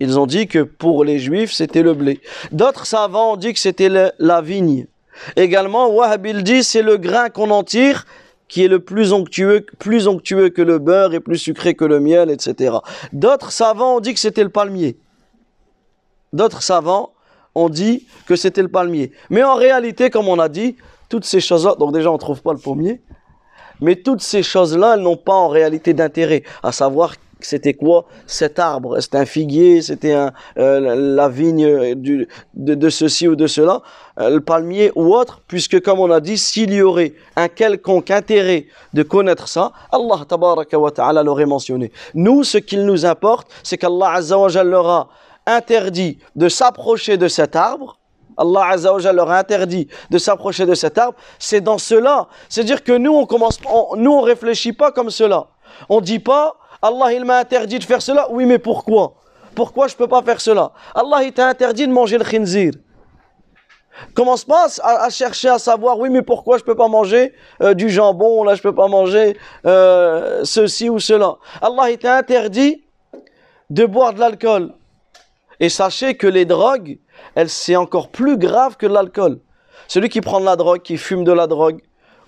Ils 0.00 0.18
ont 0.18 0.26
dit 0.26 0.46
que 0.46 0.60
pour 0.60 1.04
les 1.04 1.18
juifs, 1.18 1.52
c'était 1.52 1.82
le 1.82 1.92
blé. 1.92 2.20
D'autres 2.52 2.86
savants 2.86 3.34
ont 3.34 3.36
dit 3.36 3.52
que 3.52 3.60
c'était 3.60 3.90
la 4.18 4.40
vigne. 4.40 4.86
Également, 5.36 5.88
Wahab 5.88 6.26
il 6.26 6.42
dit 6.42 6.62
c'est 6.64 6.82
le 6.82 6.96
grain 6.96 7.28
qu'on 7.28 7.50
en 7.50 7.62
tire 7.62 8.06
qui 8.48 8.64
est 8.64 8.68
le 8.68 8.80
plus 8.80 9.12
onctueux, 9.12 9.66
plus 9.78 10.06
onctueux 10.06 10.50
que 10.50 10.62
le 10.62 10.78
beurre 10.78 11.14
et 11.14 11.20
plus 11.20 11.38
sucré 11.38 11.74
que 11.74 11.84
le 11.84 11.98
miel, 11.98 12.30
etc. 12.30 12.76
D'autres 13.12 13.50
savants 13.50 13.96
ont 13.96 14.00
dit 14.00 14.14
que 14.14 14.20
c'était 14.20 14.44
le 14.44 14.50
palmier. 14.50 14.96
D'autres 16.32 16.62
savants 16.62 17.12
ont 17.54 17.68
dit 17.68 18.06
que 18.26 18.36
c'était 18.36 18.62
le 18.62 18.68
palmier. 18.68 19.12
Mais 19.30 19.42
en 19.42 19.54
réalité, 19.54 20.10
comme 20.10 20.28
on 20.28 20.38
a 20.38 20.48
dit, 20.48 20.76
toutes 21.08 21.24
ces 21.24 21.40
choses-là, 21.40 21.74
donc 21.78 21.92
déjà 21.92 22.10
on 22.10 22.14
ne 22.14 22.18
trouve 22.18 22.42
pas 22.42 22.52
le 22.52 22.58
pommier, 22.58 23.00
mais 23.80 23.96
toutes 23.96 24.20
ces 24.20 24.42
choses-là, 24.42 24.94
elles 24.94 25.02
n'ont 25.02 25.16
pas 25.16 25.34
en 25.34 25.48
réalité 25.48 25.94
d'intérêt, 25.94 26.42
à 26.62 26.72
savoir 26.72 27.14
c'était 27.40 27.74
quoi 27.74 28.06
cet 28.26 28.58
arbre? 28.58 29.00
C'était 29.00 29.18
un 29.18 29.26
figuier, 29.26 29.82
c'était 29.82 30.14
euh, 30.14 30.30
la 31.14 31.28
vigne 31.28 31.94
du, 31.94 32.28
de, 32.54 32.88
ceci 32.88 33.28
ou 33.28 33.36
de 33.36 33.46
cela, 33.46 33.82
euh, 34.20 34.30
le 34.30 34.40
palmier 34.40 34.92
ou 34.94 35.14
autre, 35.14 35.42
puisque 35.46 35.80
comme 35.80 36.00
on 36.00 36.10
a 36.10 36.20
dit, 36.20 36.38
s'il 36.38 36.72
y 36.72 36.82
aurait 36.82 37.14
un 37.36 37.48
quelconque 37.48 38.10
intérêt 38.10 38.66
de 38.92 39.02
connaître 39.02 39.48
ça, 39.48 39.72
Allah 39.90 40.24
tabaraka 40.28 40.78
wa 40.78 40.90
ta'ala 40.90 41.22
l'aurait 41.22 41.46
mentionné. 41.46 41.92
Nous, 42.14 42.44
ce 42.44 42.58
qu'il 42.58 42.84
nous 42.86 43.04
importe, 43.06 43.48
c'est 43.62 43.78
qu'Allah 43.78 44.12
azza 44.12 44.38
wa 44.38 44.48
leur 44.62 44.88
a 44.88 45.08
interdit 45.46 46.18
de 46.36 46.48
s'approcher 46.48 47.16
de 47.16 47.28
cet 47.28 47.56
arbre, 47.56 47.98
Allah 48.36 48.66
Azza 48.70 49.12
leur 49.12 49.30
a 49.30 49.38
interdit 49.38 49.88
de 50.10 50.18
s'approcher 50.18 50.66
de 50.66 50.74
cet 50.74 50.98
arbre, 50.98 51.16
c'est 51.38 51.60
dans 51.60 51.78
cela. 51.78 52.28
C'est-à-dire 52.48 52.82
que 52.82 52.92
nous, 52.92 53.12
on 53.12 53.26
commence, 53.26 53.60
nous, 53.96 54.12
on 54.12 54.22
réfléchit 54.22 54.72
pas 54.72 54.92
comme 54.92 55.10
cela. 55.10 55.48
On 55.88 56.00
dit 56.00 56.18
pas, 56.18 56.56
Allah, 56.84 57.14
il 57.14 57.24
m'a 57.24 57.38
interdit 57.38 57.78
de 57.78 57.84
faire 57.84 58.02
cela. 58.02 58.26
Oui, 58.30 58.44
mais 58.44 58.58
pourquoi? 58.58 59.14
Pourquoi 59.54 59.88
je 59.88 59.96
peux 59.96 60.06
pas 60.06 60.20
faire 60.22 60.38
cela? 60.38 60.72
Allah, 60.94 61.22
il 61.22 61.32
t'a 61.32 61.48
interdit 61.48 61.86
de 61.86 61.92
manger 61.92 62.18
le 62.18 62.24
khinzir. 62.24 62.72
Commence 64.12 64.44
pas 64.44 64.66
à, 64.82 65.08
chercher 65.08 65.48
à 65.48 65.58
savoir, 65.58 65.98
oui, 65.98 66.10
mais 66.10 66.20
pourquoi 66.20 66.58
je 66.58 66.64
peux 66.64 66.74
pas 66.74 66.88
manger 66.88 67.32
euh, 67.62 67.72
du 67.72 67.88
jambon, 67.88 68.44
là, 68.44 68.54
je 68.54 68.60
peux 68.60 68.74
pas 68.74 68.88
manger 68.88 69.38
euh, 69.64 70.44
ceci 70.44 70.90
ou 70.90 70.98
cela? 70.98 71.36
Allah, 71.62 71.90
il 71.90 71.96
t'a 71.96 72.18
interdit 72.18 72.84
de 73.70 73.86
boire 73.86 74.12
de 74.12 74.20
l'alcool. 74.20 74.74
Et 75.60 75.70
sachez 75.70 76.16
que 76.16 76.26
les 76.26 76.44
drogues, 76.44 76.98
elle 77.34 77.48
c'est 77.48 77.76
encore 77.76 78.08
plus 78.10 78.36
grave 78.36 78.76
que 78.76 78.86
l'alcool. 78.86 79.40
Celui 79.88 80.10
qui 80.10 80.20
prend 80.20 80.40
de 80.40 80.44
la 80.44 80.56
drogue, 80.56 80.82
qui 80.82 80.98
fume 80.98 81.24
de 81.24 81.32
la 81.32 81.46
drogue, 81.46 81.80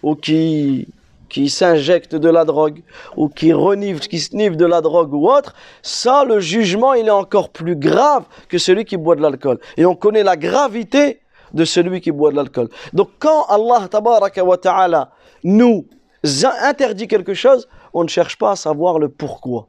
ou 0.02 0.14
qui, 0.14 0.88
qui 1.28 1.48
s'injecte 1.48 2.14
de 2.14 2.28
la 2.28 2.44
drogue, 2.44 2.82
ou 3.16 3.28
qui 3.28 3.52
renifle, 3.52 4.00
qui 4.00 4.28
de 4.28 4.66
la 4.66 4.80
drogue 4.80 5.12
ou 5.12 5.28
autre, 5.28 5.54
ça, 5.82 6.24
le 6.24 6.40
jugement, 6.40 6.94
il 6.94 7.06
est 7.06 7.10
encore 7.10 7.50
plus 7.50 7.76
grave 7.76 8.24
que 8.48 8.58
celui 8.58 8.84
qui 8.84 8.96
boit 8.96 9.16
de 9.16 9.22
l'alcool. 9.22 9.58
Et 9.76 9.84
on 9.84 9.94
connaît 9.94 10.22
la 10.22 10.36
gravité 10.36 11.20
de 11.52 11.64
celui 11.64 12.00
qui 12.00 12.10
boit 12.10 12.30
de 12.30 12.36
l'alcool. 12.36 12.68
Donc 12.92 13.10
quand 13.18 13.44
Allah 13.46 13.88
ta'ala 13.88 15.10
nous 15.44 15.86
interdit 16.62 17.08
quelque 17.08 17.34
chose, 17.34 17.68
on 17.94 18.02
ne 18.02 18.08
cherche 18.08 18.36
pas 18.36 18.52
à 18.52 18.56
savoir 18.56 18.98
le 18.98 19.08
pourquoi. 19.08 19.68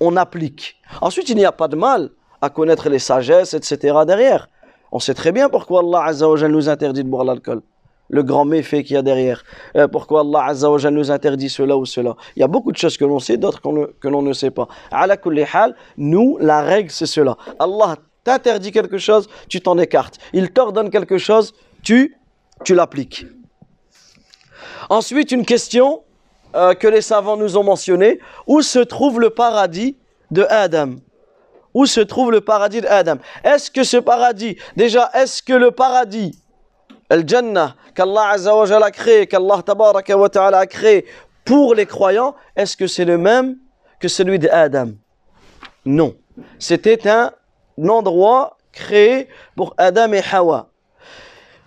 On 0.00 0.16
applique. 0.16 0.76
Ensuite, 1.00 1.28
il 1.28 1.36
n'y 1.36 1.44
a 1.44 1.52
pas 1.52 1.68
de 1.68 1.76
mal 1.76 2.10
à 2.42 2.50
connaître 2.50 2.88
les 2.88 2.98
sagesses, 2.98 3.54
etc. 3.54 3.98
derrière. 4.06 4.48
On 4.92 4.98
sait 4.98 5.14
très 5.14 5.32
bien 5.32 5.48
pourquoi 5.48 5.80
Allah 5.80 6.12
nous 6.48 6.68
interdit 6.68 7.04
de 7.04 7.08
boire 7.08 7.24
l'alcool. 7.24 7.62
Le 8.10 8.22
grand 8.22 8.44
méfait 8.44 8.82
qu'il 8.82 8.94
y 8.94 8.98
a 8.98 9.02
derrière. 9.02 9.44
Euh, 9.76 9.88
pourquoi 9.88 10.20
Allah 10.20 10.44
Azza 10.46 10.68
nous 10.90 11.10
interdit 11.10 11.48
cela 11.48 11.76
ou 11.76 11.86
cela? 11.86 12.16
Il 12.36 12.40
y 12.40 12.42
a 12.42 12.48
beaucoup 12.48 12.72
de 12.72 12.76
choses 12.76 12.96
que 12.96 13.04
l'on 13.04 13.20
sait, 13.20 13.36
d'autres 13.36 13.60
que 14.00 14.08
l'on 14.08 14.22
ne 14.22 14.32
sait 14.32 14.50
pas. 14.50 14.68
Hal, 14.90 15.16
nous, 15.96 16.36
la 16.40 16.60
règle, 16.60 16.90
c'est 16.90 17.06
cela. 17.06 17.36
Allah 17.58 17.96
t'interdit 18.24 18.72
quelque 18.72 18.98
chose, 18.98 19.28
tu 19.48 19.60
t'en 19.60 19.78
écartes. 19.78 20.18
Il 20.32 20.50
t'ordonne 20.50 20.90
quelque 20.90 21.18
chose, 21.18 21.54
tu, 21.82 22.16
tu 22.64 22.74
l'appliques. 22.74 23.26
Ensuite, 24.88 25.30
une 25.30 25.46
question 25.46 26.02
euh, 26.56 26.74
que 26.74 26.88
les 26.88 27.00
savants 27.00 27.36
nous 27.36 27.56
ont 27.56 27.64
mentionnée. 27.64 28.18
Où 28.46 28.60
se 28.62 28.80
trouve 28.80 29.20
le 29.20 29.30
paradis 29.30 29.96
de 30.30 30.44
Adam? 30.50 30.96
Où 31.74 31.86
se 31.86 32.00
trouve 32.00 32.32
le 32.32 32.40
paradis 32.40 32.80
d'Adam. 32.80 33.18
Est-ce 33.44 33.70
que 33.70 33.84
ce 33.84 33.96
paradis, 33.96 34.56
déjà, 34.76 35.08
est-ce 35.14 35.40
que 35.42 35.52
le 35.52 35.70
paradis, 35.70 36.32
le 37.10 37.22
Jannah, 37.24 37.76
qu'Allah 38.00 38.86
a 38.86 38.90
créé, 38.90 39.26
qu'Allah 39.26 39.62
a 40.58 40.66
créé 40.66 41.04
pour 41.44 41.74
les 41.74 41.86
croyants, 41.86 42.34
est-ce 42.56 42.76
que 42.76 42.86
c'est 42.86 43.04
le 43.04 43.18
même 43.18 43.56
que 43.98 44.08
celui 44.08 44.38
d'Adam? 44.38 44.92
Non. 45.84 46.14
C'était 46.58 47.06
un 47.08 47.32
endroit 47.88 48.56
créé 48.72 49.28
pour 49.56 49.74
Adam 49.76 50.12
et 50.12 50.22
Hawa. 50.32 50.68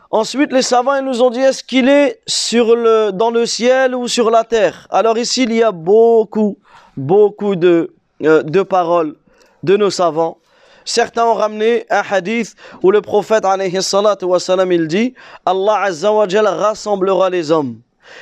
Ensuite, 0.10 0.52
les 0.52 0.62
savants 0.62 1.02
nous 1.02 1.22
ont 1.22 1.30
dit 1.30 1.39
est-ce 1.39 1.63
qu'il 1.63 1.89
est 1.89 2.22
sur 2.28 2.76
le, 2.76 3.12
dans 3.12 3.32
le 3.32 3.46
ciel 3.46 3.96
ou 3.96 4.08
sur 4.08 4.32
la 4.32 4.43
terre? 4.43 4.88
Alors 4.89 5.17
ici, 5.17 5.43
il 5.43 5.54
y 5.54 5.63
a 5.63 5.72
beaucoup, 5.72 6.58
beaucoup 6.98 7.56
de, 7.56 7.93
euh, 8.24 8.43
de 8.43 8.62
paroles 8.62 9.15
de 9.63 9.78
nos 9.78 9.89
savants. 9.89 10.38
Certains 10.86 11.26
ont 11.26 11.34
ramené 11.34 11.86
un 11.89 12.04
hadith 12.10 12.56
où 12.82 12.91
le 12.91 13.02
prophète 13.02 13.46
alayhi 13.46 13.78
wassalam, 13.78 14.72
il 14.72 14.88
dit 14.88 15.13
Allah 15.46 15.82
azza 15.84 16.12
wa 16.12 16.26
rassemblera 16.26 17.30
les 17.30 17.52
hommes. 17.52 17.80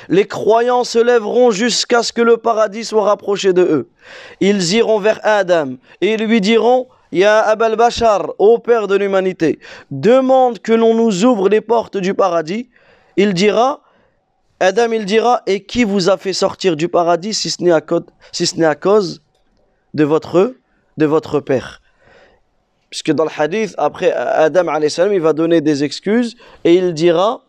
Les 0.08 0.26
croyants 0.26 0.84
se 0.84 0.98
lèveront 0.98 1.50
jusqu'à 1.50 2.02
ce 2.02 2.12
que 2.12 2.22
le 2.22 2.36
paradis 2.36 2.84
soit 2.84 3.04
rapproché 3.04 3.52
de 3.52 3.62
eux. 3.62 3.88
Ils 4.40 4.74
iront 4.74 4.98
vers 4.98 5.20
Adam 5.22 5.74
et 6.00 6.16
lui 6.16 6.40
diront 6.40 6.88
Ya 7.12 7.40
Abel 7.40 7.76
Bachar, 7.76 8.32
ô 8.38 8.58
Père 8.58 8.88
de 8.88 8.96
l'humanité, 8.96 9.58
demande 9.90 10.60
que 10.60 10.72
l'on 10.72 10.94
nous 10.94 11.24
ouvre 11.24 11.50
les 11.50 11.60
portes 11.60 11.98
du 11.98 12.14
paradis. 12.14 12.70
Il 13.16 13.34
dira, 13.34 13.82
Adam 14.60 14.92
il 14.92 15.04
dira, 15.04 15.42
et 15.46 15.64
qui 15.64 15.84
vous 15.84 16.08
a 16.08 16.16
fait 16.16 16.32
sortir 16.32 16.74
du 16.74 16.88
paradis 16.88 17.34
si 17.34 17.50
ce 17.50 17.62
n'est 17.62 17.70
à, 18.66 18.74
cause 18.74 19.20
de 19.92 20.04
votre 20.04 21.40
père? 21.40 21.81
Puisque 22.92 23.12
dans 23.12 23.24
le 23.24 23.30
hadith, 23.34 23.74
après 23.78 24.12
Adam 24.12 24.66
il 25.10 25.20
va 25.22 25.32
donner 25.32 25.62
des 25.62 25.82
excuses 25.82 26.36
et 26.62 26.74
il 26.74 26.92
dira, 26.92 27.40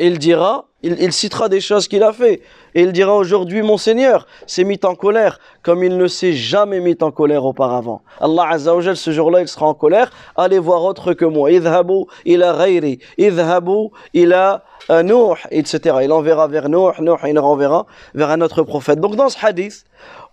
il 0.00 0.18
dira, 0.18 0.66
il, 0.82 1.12
citera 1.12 1.48
des 1.48 1.60
choses 1.60 1.86
qu'il 1.86 2.02
a 2.02 2.12
fait. 2.12 2.42
Et 2.74 2.82
il 2.82 2.90
dira 2.90 3.14
aujourd'hui, 3.14 3.62
mon 3.62 3.76
Seigneur 3.76 4.26
s'est 4.48 4.64
mis 4.64 4.80
en 4.82 4.96
colère 4.96 5.38
comme 5.62 5.84
il 5.84 5.96
ne 5.96 6.08
s'est 6.08 6.32
jamais 6.32 6.80
mis 6.80 6.96
en 7.02 7.12
colère 7.12 7.44
auparavant. 7.44 8.02
Allah 8.20 8.48
Azza 8.50 8.74
ce 8.96 9.12
jour-là, 9.12 9.42
il 9.42 9.46
sera 9.46 9.66
en 9.66 9.74
colère. 9.74 10.10
Allez 10.34 10.58
voir 10.58 10.82
autre 10.82 11.12
que 11.12 11.24
moi. 11.24 11.52
Idhabu 11.52 12.06
ila 12.24 12.52
ghayri. 12.52 12.98
Idhabu 13.16 13.90
ila 14.12 14.64
euh, 14.90 15.04
Nuh, 15.04 15.36
etc. 15.52 15.98
Il 16.02 16.10
enverra 16.10 16.48
vers 16.48 16.68
Nuh, 16.68 16.98
Nuh, 16.98 17.14
il 17.28 17.38
renverra 17.38 17.86
vers 18.14 18.30
un 18.30 18.40
autre 18.40 18.64
prophète. 18.64 18.98
Donc 18.98 19.14
dans 19.14 19.28
ce 19.28 19.38
hadith, 19.40 19.84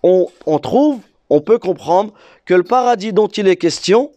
on, 0.02 0.26
on 0.48 0.58
trouve 0.58 1.00
on 1.30 1.42
peut 1.42 1.60
comprendre 1.60 2.14
que 2.46 2.54
le 2.54 2.64
paradis 2.64 3.14
dont 3.14 3.28
il 3.28 3.48
est 3.48 3.58
question, 3.58 4.12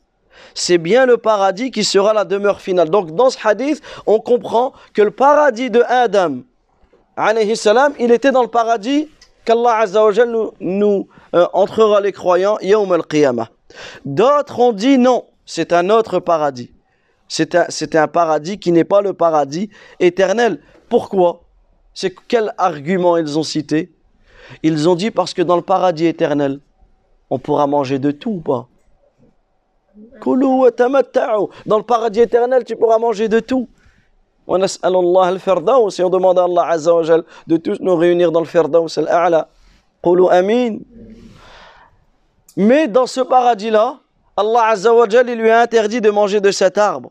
c'est 0.55 0.79
bien 0.79 1.07
le 1.07 1.17
paradis 1.17 1.71
qui 1.71 1.85
sera 1.85 2.13
la 2.13 2.25
demeure 2.25 2.61
finale. 2.61 2.91
Donc 2.91 3.15
dans 3.15 3.31
ce 3.31 3.39
hadith, 3.43 3.83
on 4.07 4.21
comprend 4.21 4.73
que 4.95 5.03
le 5.03 5.11
paradis 5.11 5.71
de 5.71 5.83
Adam, 5.87 6.39
salam, 7.55 7.95
il 7.99 8.13
était 8.13 8.33
dans 8.33 8.43
le 8.43 8.49
paradis 8.49 9.09
qu'Allah 9.45 9.79
Azza 9.79 10.03
nous, 10.27 10.53
nous 10.61 11.09
euh, 11.35 11.47
entrera 11.53 12.01
les 12.01 12.13
croyants 12.13 12.59
yawm 12.61 12.93
al-qiyamah. 12.93 13.49
D'autres 14.05 14.59
ont 14.59 14.73
dit 14.73 14.99
non, 14.99 15.25
c'est 15.47 15.73
un 15.73 15.91
autre 15.91 16.19
paradis. 16.19 16.71
C'est 17.29 17.55
un, 17.55 17.67
un 17.95 18.09
paradis 18.09 18.59
qui 18.59 18.73
n'est 18.73 18.85
pas 18.85 19.03
le 19.03 19.13
paradis 19.13 19.71
éternel. 20.01 20.61
Pourquoi? 20.89 21.43
C'est 21.95 22.13
quel 22.27 22.53
argument 22.59 23.17
ils 23.17 23.39
ont 23.39 23.45
cité? 23.45 23.93
Ils 24.65 24.89
ont 24.89 24.97
dit 24.97 25.13
parce 25.13 25.33
que 25.33 25.43
dans 25.43 25.55
le 25.55 25.63
paradis 25.63 26.07
éternel, 26.07 26.59
on 27.31 27.39
pourra 27.39 27.67
manger 27.67 27.99
de 27.99 28.11
tout 28.11 28.31
ou 28.31 28.41
pas? 28.41 28.67
Dans 30.25 31.79
le 31.79 31.83
paradis 31.83 32.21
éternel, 32.21 32.65
tu 32.65 32.77
pourras 32.77 32.99
manger 32.99 33.29
de 33.29 33.41
tout. 33.41 33.69
Et 34.49 34.53
on 34.53 34.59
demande 36.11 36.39
à 36.39 36.45
Allah 36.45 36.67
Azza 36.67 36.93
de 37.47 37.57
tous 37.57 37.79
nous 37.81 37.97
réunir 37.97 38.33
dans 38.33 38.41
le 38.41 38.47
Firdaus 38.47 38.99
al-A'la. 38.99 39.49
amin. 40.31 40.79
Mais 42.57 42.89
dans 42.89 43.07
ce 43.07 43.21
paradis-là, 43.21 44.01
Allah 44.37 44.67
Azza 44.67 44.93
il 45.29 45.35
lui 45.35 45.51
a 45.51 45.61
interdit 45.61 46.01
de 46.01 46.11
manger 46.11 46.41
de 46.41 46.51
cet 46.51 46.79
arbre. 46.79 47.11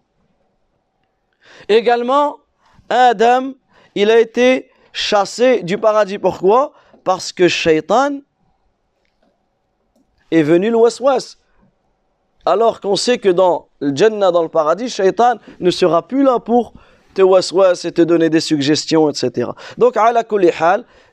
Également, 1.68 2.38
Adam, 2.90 3.54
il 3.96 4.12
a 4.12 4.20
été 4.20 4.70
chassé 4.92 5.62
du 5.64 5.78
paradis. 5.78 6.18
Pourquoi? 6.18 6.74
Parce 7.04 7.32
que 7.32 7.48
Shaitan 7.48 8.20
est 10.32 10.44
venu 10.44 10.70
le 10.70 10.78
waswas. 10.78 11.38
Alors 12.46 12.80
qu'on 12.82 12.96
sait 12.96 13.18
que 13.18 13.30
dans 13.30 13.68
le 13.80 13.96
Jannah, 13.96 14.32
dans 14.32 14.44
le 14.44 14.50
paradis, 14.50 14.90
Shaitan 14.90 15.36
ne 15.60 15.72
sera 15.72 16.08
plus 16.08 16.24
là 16.24 16.40
pour 16.40 16.74
te 17.14 17.22
waswas 17.22 17.84
et 17.84 17.92
te 17.92 18.02
donner 18.02 18.30
des 18.30 18.40
suggestions, 18.40 19.10
etc. 19.10 19.52
Donc, 19.78 19.98
à 19.98 20.12
la 20.12 20.24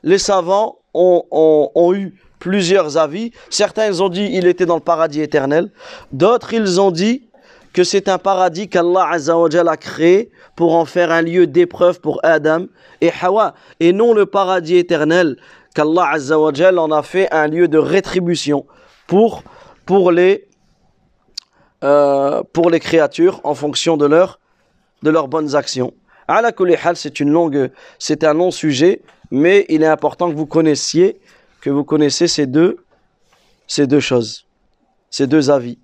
les 0.03 0.17
savants 0.17 0.77
ont, 0.93 1.93
eu 1.93 2.15
plusieurs 2.39 2.97
avis. 2.97 3.31
Certains 3.49 3.99
ont 3.99 4.09
dit 4.09 4.29
il 4.31 4.47
était 4.47 4.65
dans 4.65 4.75
le 4.75 4.81
paradis 4.81 5.21
éternel. 5.21 5.71
D'autres 6.11 6.53
ils 6.53 6.79
ont 6.79 6.91
dit 6.91 7.27
que 7.73 7.83
c'est 7.83 8.09
un 8.09 8.17
paradis 8.17 8.69
qu'Allah 8.69 9.11
a 9.11 9.77
créé 9.77 10.31
pour 10.55 10.75
en 10.75 10.85
faire 10.85 11.11
un 11.11 11.21
lieu 11.21 11.45
d'épreuve 11.45 11.99
pour 11.99 12.19
Adam 12.23 12.65
et 13.01 13.11
Hawa 13.21 13.53
et 13.79 13.93
non 13.93 14.13
le 14.13 14.25
paradis 14.25 14.77
éternel 14.77 15.37
qu'Allah 15.75 16.15
en 16.77 16.91
a 16.91 17.03
fait 17.03 17.31
un 17.31 17.47
lieu 17.47 17.67
de 17.67 17.77
rétribution 17.77 18.65
pour, 19.07 19.43
pour, 19.85 20.11
les, 20.11 20.47
euh, 21.83 22.43
pour 22.53 22.69
les 22.69 22.79
créatures 22.79 23.41
en 23.43 23.55
fonction 23.55 23.97
de, 23.97 24.07
de 25.03 25.09
leurs 25.09 25.27
bonnes 25.27 25.55
actions. 25.55 25.93
c'est 26.97 27.19
une 27.19 27.29
longue, 27.29 27.71
c'est 27.99 28.23
un 28.23 28.33
long 28.33 28.51
sujet, 28.51 29.01
mais 29.31 29.65
il 29.69 29.81
est 29.83 29.87
important 29.87 30.29
que 30.29 30.35
vous 30.35 30.45
connaissiez 30.45 31.19
que 31.61 31.69
vous 31.69 31.83
ces 32.27 32.45
deux, 32.45 32.83
ces 33.65 33.87
deux 33.87 33.99
choses, 33.99 34.45
ces 35.09 35.27
deux 35.27 35.49
avis. 35.49 35.79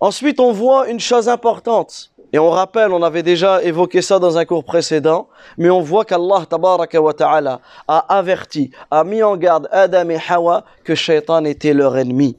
Ensuite, 0.00 0.40
on 0.40 0.52
voit 0.52 0.88
une 0.88 1.00
chose 1.00 1.28
importante. 1.28 2.12
Et 2.34 2.38
on 2.40 2.50
rappelle, 2.50 2.90
on 2.90 3.04
avait 3.04 3.22
déjà 3.22 3.62
évoqué 3.62 4.02
ça 4.02 4.18
dans 4.18 4.36
un 4.36 4.44
cours 4.44 4.64
précédent, 4.64 5.28
mais 5.56 5.70
on 5.70 5.80
voit 5.80 6.04
qu'Allah 6.04 6.44
ta'ala 6.48 7.60
a 7.86 7.98
averti, 8.18 8.72
a 8.90 9.04
mis 9.04 9.22
en 9.22 9.36
garde 9.36 9.68
Adam 9.70 10.08
et 10.08 10.18
Hawa 10.28 10.64
que 10.82 10.96
Shaitan 10.96 11.44
était 11.44 11.72
leur 11.72 11.96
ennemi. 11.96 12.36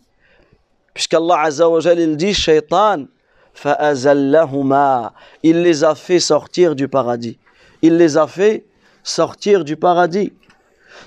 Puisqu'Allah 0.93 1.43
Azza 1.43 1.69
wa 1.69 1.79
il 1.93 2.17
dit 2.17 2.33
Shaitan 2.33 3.05
il 5.43 5.61
les 5.61 5.83
a 5.85 5.95
fait 5.95 6.19
sortir 6.19 6.75
du 6.75 6.89
paradis. 6.89 7.39
Il 7.81 7.95
les 7.95 8.17
a 8.17 8.27
fait 8.27 8.65
sortir 9.01 9.63
du 9.63 9.77
paradis. 9.77 10.33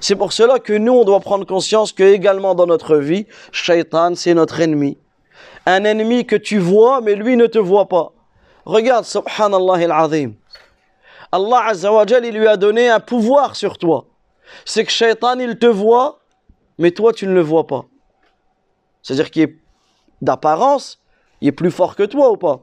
C'est 0.01 0.17
pour 0.17 0.33
cela 0.33 0.59
que 0.59 0.73
nous, 0.73 0.95
on 0.95 1.05
doit 1.05 1.21
prendre 1.21 1.45
conscience 1.45 1.93
que 1.93 2.05
également 2.05 2.55
dans 2.55 2.67
notre 2.67 2.97
vie, 2.97 3.27
Shaitan, 3.53 4.15
c'est 4.15 4.33
notre 4.33 4.59
ennemi. 4.63 4.97
Un 5.67 5.85
ennemi 5.85 6.25
que 6.25 6.37
tu 6.37 6.57
vois, 6.57 7.03
mais 7.03 7.17
lui 7.17 7.37
ne 7.37 7.47
te 7.47 7.59
voit 7.59 7.87
pas. 7.87 8.15
Regarde, 8.69 9.07
subhanallah 9.07 9.79
al-azim. 9.91 10.35
Allah 11.33 11.69
Azza 11.69 11.91
wa 11.91 12.05
il 12.07 12.35
lui 12.35 12.47
a 12.47 12.59
donné 12.59 12.91
un 12.91 13.01
pouvoir 13.01 13.57
sur 13.57 13.79
toi. 13.79 14.05
C'est 14.67 14.85
que 14.85 14.91
Shaitan, 14.91 15.39
il 15.39 15.59
te 15.59 15.65
voit, 15.65 16.21
mais 16.77 16.91
toi, 16.91 17.15
tu 17.15 17.27
ne 17.27 17.33
le 17.33 17.41
vois 17.41 17.67
pas. 17.67 17.87
C'est-à-dire 19.03 19.31
qu'il 19.31 19.43
est 19.45 19.57
d'apparence, 20.21 21.01
il 21.41 21.49
est 21.49 21.53
plus 21.53 21.71
fort 21.71 21.97
que 21.97 22.03
toi 22.03 22.31
ou 22.31 22.37
pas? 22.37 22.61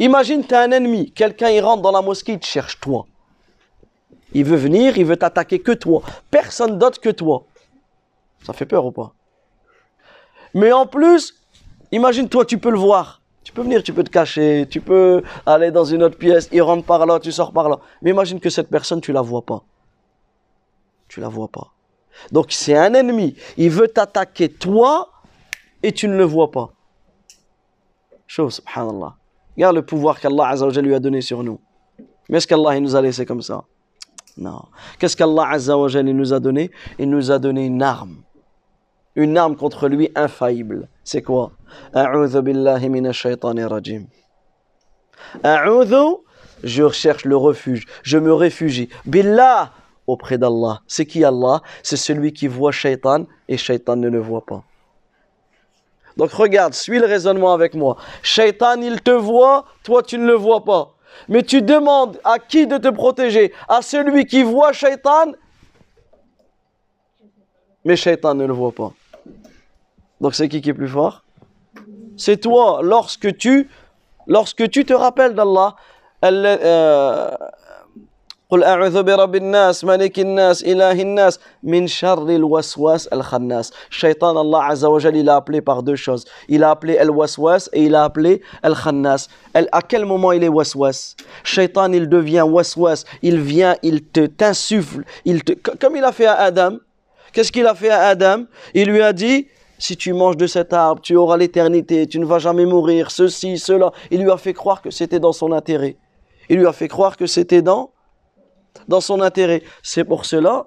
Imagine, 0.00 0.44
tu 0.44 0.52
as 0.56 0.62
un 0.62 0.72
ennemi, 0.72 1.12
quelqu'un 1.12 1.50
il 1.50 1.60
rentre 1.60 1.82
dans 1.82 1.92
la 1.92 2.02
mosquée, 2.02 2.32
il 2.32 2.40
te 2.40 2.46
cherche 2.46 2.80
toi. 2.80 3.06
Il 4.32 4.44
veut 4.44 4.56
venir, 4.56 4.98
il 4.98 5.04
veut 5.04 5.16
t'attaquer 5.16 5.60
que 5.60 5.70
toi. 5.70 6.02
Personne 6.32 6.78
d'autre 6.78 7.00
que 7.00 7.10
toi. 7.10 7.44
Ça 8.44 8.52
fait 8.52 8.66
peur 8.66 8.84
ou 8.84 8.90
pas? 8.90 9.12
Mais 10.52 10.72
en 10.72 10.86
plus, 10.86 11.34
imagine 11.92 12.28
toi, 12.28 12.44
tu 12.44 12.58
peux 12.58 12.70
le 12.70 12.78
voir. 12.78 13.20
Tu 13.46 13.52
peux 13.52 13.62
venir, 13.62 13.80
tu 13.80 13.92
peux 13.92 14.02
te 14.02 14.10
cacher, 14.10 14.66
tu 14.68 14.80
peux 14.80 15.22
aller 15.46 15.70
dans 15.70 15.84
une 15.84 16.02
autre 16.02 16.18
pièce, 16.18 16.48
il 16.50 16.60
rentre 16.62 16.84
par 16.84 17.06
là, 17.06 17.20
tu 17.20 17.30
sors 17.30 17.52
par 17.52 17.68
là. 17.68 17.78
Mais 18.02 18.10
imagine 18.10 18.40
que 18.40 18.50
cette 18.50 18.68
personne, 18.68 19.00
tu 19.00 19.12
la 19.12 19.20
vois 19.20 19.42
pas. 19.42 19.62
Tu 21.06 21.20
la 21.20 21.28
vois 21.28 21.46
pas. 21.46 21.68
Donc 22.32 22.46
c'est 22.50 22.76
un 22.76 22.92
ennemi. 22.92 23.36
Il 23.56 23.70
veut 23.70 23.86
t'attaquer 23.86 24.48
toi 24.48 25.10
et 25.80 25.92
tu 25.92 26.08
ne 26.08 26.16
le 26.16 26.24
vois 26.24 26.50
pas. 26.50 26.72
Chose, 28.26 28.54
subhanallah. 28.56 29.14
Regarde 29.56 29.76
le 29.76 29.82
pouvoir 29.86 30.18
qu'Allah 30.18 30.56
lui 30.82 30.94
a 30.96 30.98
donné 30.98 31.20
sur 31.20 31.44
nous. 31.44 31.60
Mais 32.28 32.38
est-ce 32.38 32.48
qu'Allah 32.48 32.80
nous 32.80 32.96
a 32.96 33.00
laissé 33.00 33.24
comme 33.24 33.42
ça? 33.42 33.62
Non. 34.36 34.64
Qu'est-ce 34.98 35.16
qu'Allah 35.16 35.50
Azza 35.50 35.78
wa 35.78 35.88
nous 36.02 36.32
a 36.32 36.40
donné? 36.40 36.72
Il 36.98 37.08
nous 37.08 37.30
a 37.30 37.38
donné 37.38 37.66
une 37.66 37.80
arme. 37.80 38.16
Une 39.16 39.36
arme 39.36 39.56
contre 39.56 39.88
lui 39.88 40.10
infaillible. 40.14 40.88
C'est 41.02 41.22
quoi? 41.22 41.52
Je 46.62 46.82
recherche 46.82 47.24
le 47.24 47.36
refuge. 47.36 47.86
Je 48.02 48.18
me 48.18 48.32
réfugie. 48.32 48.88
Billah, 49.04 49.72
auprès 50.06 50.38
d'Allah. 50.38 50.82
C'est 50.86 51.06
qui 51.06 51.24
Allah? 51.24 51.62
C'est 51.82 51.96
celui 51.96 52.32
qui 52.32 52.46
voit 52.46 52.72
shaitan 52.72 53.24
et 53.48 53.56
shaitan 53.56 53.96
ne 53.96 54.08
le 54.08 54.20
voit 54.20 54.44
pas. 54.44 54.62
Donc 56.16 56.30
regarde, 56.32 56.72
suis 56.74 56.98
le 56.98 57.06
raisonnement 57.06 57.52
avec 57.52 57.74
moi. 57.74 57.96
Shaitan, 58.22 58.80
il 58.80 59.02
te 59.02 59.10
voit, 59.10 59.66
toi 59.82 60.02
tu 60.02 60.16
ne 60.18 60.26
le 60.26 60.34
vois 60.34 60.64
pas. 60.64 60.94
Mais 61.28 61.42
tu 61.42 61.62
demandes 61.62 62.18
à 62.24 62.38
qui 62.38 62.66
de 62.66 62.78
te 62.78 62.88
protéger? 62.88 63.52
À 63.68 63.82
celui 63.82 64.26
qui 64.26 64.42
voit 64.42 64.72
Shaitan 64.72 65.32
Mais 67.84 67.96
Shaitan 67.96 68.34
ne 68.34 68.44
le 68.44 68.52
voit 68.52 68.72
pas. 68.72 68.92
Donc 70.19 70.35
c'est 70.35 70.47
qui 70.49 70.61
qui 70.61 70.69
est 70.69 70.73
plus 70.73 70.87
fort 70.87 71.23
C'est 72.17 72.37
toi. 72.37 72.81
Lorsque 72.83 73.35
tu, 73.37 73.69
lorsque 74.27 74.69
tu 74.69 74.85
te 74.85 74.93
rappelles 74.93 75.33
d'Allah, 75.33 75.75
euh, 76.23 77.35
قل 78.51 78.63
أعوذ 78.63 79.03
برب 79.03 79.35
الناس 79.35 79.85
ملك 79.85 80.19
الناس 80.19 80.63
إله 80.63 81.01
الناس 81.01 81.39
من 81.63 81.87
شر 81.87 82.29
الوسواس 82.29 83.07
الخناس 83.07 83.71
Shaitan 83.89 84.35
Allah 84.35 84.67
Azza 84.71 84.89
wa 84.89 84.99
il 84.99 85.29
a 85.29 85.37
appelé 85.37 85.61
par 85.61 85.83
deux 85.83 85.95
choses 85.95 86.25
il 86.49 86.61
a 86.65 86.71
appelé 86.71 86.95
el 86.99 87.11
waswas 87.11 87.69
et 87.71 87.83
il 87.83 87.95
a 87.95 88.03
appelé 88.03 88.41
el 88.61 88.75
khannas 88.75 89.29
à 89.53 89.81
quel 89.81 90.05
moment 90.05 90.33
il 90.33 90.43
est 90.43 90.49
waswas 90.49 91.15
Shaitan 91.45 91.93
il 91.93 92.09
devient 92.09 92.41
waswas 92.45 93.05
il 93.21 93.39
vient 93.39 93.77
il 93.83 94.03
te 94.03 94.25
t'insuffle 94.25 95.05
il 95.23 95.45
te 95.45 95.53
comme 95.53 95.95
il 95.95 96.03
a 96.03 96.11
fait 96.11 96.25
à 96.25 96.33
Adam 96.33 96.73
qu'est-ce 97.31 97.53
qu'il 97.53 97.67
a 97.67 97.73
fait 97.73 97.89
à 97.89 98.07
Adam 98.07 98.43
il 98.73 98.89
lui 98.89 99.01
a 99.01 99.13
dit 99.13 99.47
si 99.78 99.96
tu 99.96 100.12
manges 100.12 100.36
de 100.36 100.46
cet 100.46 100.72
arbre, 100.72 101.00
tu 101.00 101.16
auras 101.16 101.36
l'éternité, 101.36 102.06
tu 102.06 102.18
ne 102.18 102.24
vas 102.24 102.38
jamais 102.38 102.66
mourir, 102.66 103.10
ceci, 103.10 103.58
cela. 103.58 103.92
Il 104.10 104.22
lui 104.22 104.30
a 104.30 104.36
fait 104.36 104.54
croire 104.54 104.82
que 104.82 104.90
c'était 104.90 105.20
dans 105.20 105.32
son 105.32 105.52
intérêt. 105.52 105.96
Il 106.48 106.58
lui 106.58 106.66
a 106.66 106.72
fait 106.72 106.88
croire 106.88 107.16
que 107.16 107.26
c'était 107.26 107.62
dans 107.62 107.90
dans 108.88 109.00
son 109.00 109.20
intérêt. 109.20 109.62
C'est 109.82 110.04
pour 110.04 110.26
cela, 110.26 110.66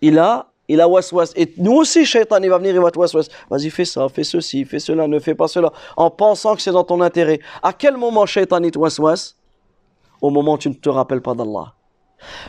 il 0.00 0.18
a, 0.18 0.52
il 0.68 0.80
a 0.80 0.88
waswas. 0.88 1.32
Et 1.36 1.52
nous 1.58 1.72
aussi, 1.72 2.04
shaitan, 2.04 2.38
il 2.42 2.50
va 2.50 2.58
venir, 2.58 2.74
il 2.74 2.80
va 2.80 2.90
te 2.90 2.98
waswas. 2.98 3.28
Vas-y, 3.50 3.70
fais 3.70 3.84
ça, 3.84 4.08
fais 4.08 4.24
ceci, 4.24 4.64
fais 4.64 4.78
cela, 4.78 5.06
ne 5.06 5.18
fais 5.18 5.34
pas 5.34 5.48
cela. 5.48 5.72
En 5.96 6.10
pensant 6.10 6.54
que 6.56 6.62
c'est 6.62 6.72
dans 6.72 6.84
ton 6.84 7.00
intérêt. 7.00 7.40
À 7.62 7.72
quel 7.72 7.96
moment 7.96 8.26
shaitan, 8.26 8.62
il 8.62 8.70
te 8.70 8.78
waswas? 8.78 9.34
Au 10.20 10.30
moment 10.30 10.54
où 10.54 10.58
tu 10.58 10.68
ne 10.68 10.74
te 10.74 10.88
rappelles 10.88 11.22
pas 11.22 11.34
d'Allah. 11.34 11.74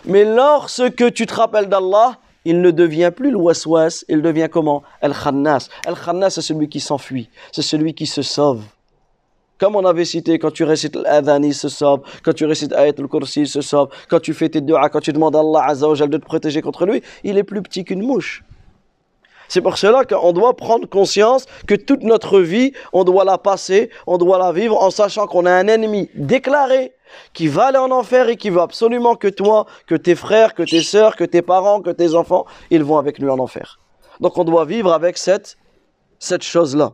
Mais 0.05 0.23
lorsque 0.23 1.13
tu 1.13 1.25
te 1.25 1.33
rappelles 1.33 1.67
d'Allah, 1.67 2.17
il 2.47 2.61
ne 2.61 2.71
devient 2.71 3.11
plus 3.13 3.29
le 3.29 3.37
waswas, 3.37 4.05
il 4.07 4.21
devient 4.21 4.47
comment? 4.49 4.81
El-Khannas. 5.01 5.67
El-Khannas, 5.85 6.31
c'est 6.31 6.41
celui 6.41 6.69
qui 6.69 6.79
s'enfuit, 6.79 7.29
c'est 7.51 7.61
celui 7.61 7.93
qui 7.93 8.05
se 8.05 8.21
sauve. 8.21 8.63
Comme 9.59 9.75
on 9.75 9.85
avait 9.85 10.05
cité, 10.05 10.39
quand 10.39 10.51
tu 10.51 10.63
récites 10.63 10.95
l'adhan, 10.95 11.41
il 11.41 11.53
se 11.53 11.67
sauve. 11.67 12.01
Quand 12.23 12.33
tu 12.33 12.45
récites 12.45 12.71
ayat 12.73 12.93
al-kursi, 12.97 13.41
il 13.41 13.47
se 13.47 13.61
sauve. 13.61 13.89
Quand 14.07 14.21
tu 14.21 14.33
fais 14.33 14.49
tes 14.49 14.61
dua, 14.61 14.87
quand 14.89 15.01
tu 15.01 15.11
demandes 15.11 15.35
à 15.35 15.39
Allah 15.39 15.63
Azza 15.65 15.87
de 16.07 16.17
te 16.17 16.25
protéger 16.25 16.61
contre 16.61 16.85
lui, 16.85 17.01
il 17.23 17.37
est 17.37 17.43
plus 17.43 17.61
petit 17.61 17.83
qu'une 17.83 18.03
mouche. 18.03 18.43
C'est 19.47 19.61
pour 19.61 19.77
cela 19.77 20.03
qu'on 20.03 20.33
doit 20.33 20.55
prendre 20.55 20.87
conscience 20.87 21.45
que 21.67 21.75
toute 21.75 22.03
notre 22.03 22.39
vie, 22.39 22.73
on 22.93 23.03
doit 23.03 23.23
la 23.23 23.37
passer, 23.37 23.89
on 24.05 24.17
doit 24.17 24.37
la 24.37 24.51
vivre 24.51 24.81
en 24.81 24.89
sachant 24.89 25.27
qu'on 25.27 25.45
a 25.45 25.51
un 25.51 25.67
ennemi 25.67 26.09
déclaré 26.15 26.93
qui 27.33 27.47
va 27.47 27.67
aller 27.67 27.77
en 27.77 27.91
enfer 27.91 28.27
et 28.29 28.37
qui 28.37 28.49
veut 28.49 28.61
absolument 28.61 29.15
que 29.15 29.27
toi, 29.27 29.65
que 29.85 29.95
tes 29.95 30.15
frères, 30.15 30.53
que 30.53 30.63
tes 30.63 30.81
sœurs, 30.81 31.15
que 31.15 31.23
tes 31.23 31.41
parents, 31.41 31.81
que 31.81 31.89
tes 31.89 32.15
enfants, 32.15 32.45
ils 32.69 32.83
vont 32.83 32.97
avec 32.97 33.19
lui 33.19 33.29
en 33.29 33.39
enfer. 33.39 33.79
Donc 34.19 34.37
on 34.37 34.43
doit 34.43 34.65
vivre 34.65 34.91
avec 34.91 35.17
cette, 35.17 35.57
chose-là. 36.41 36.93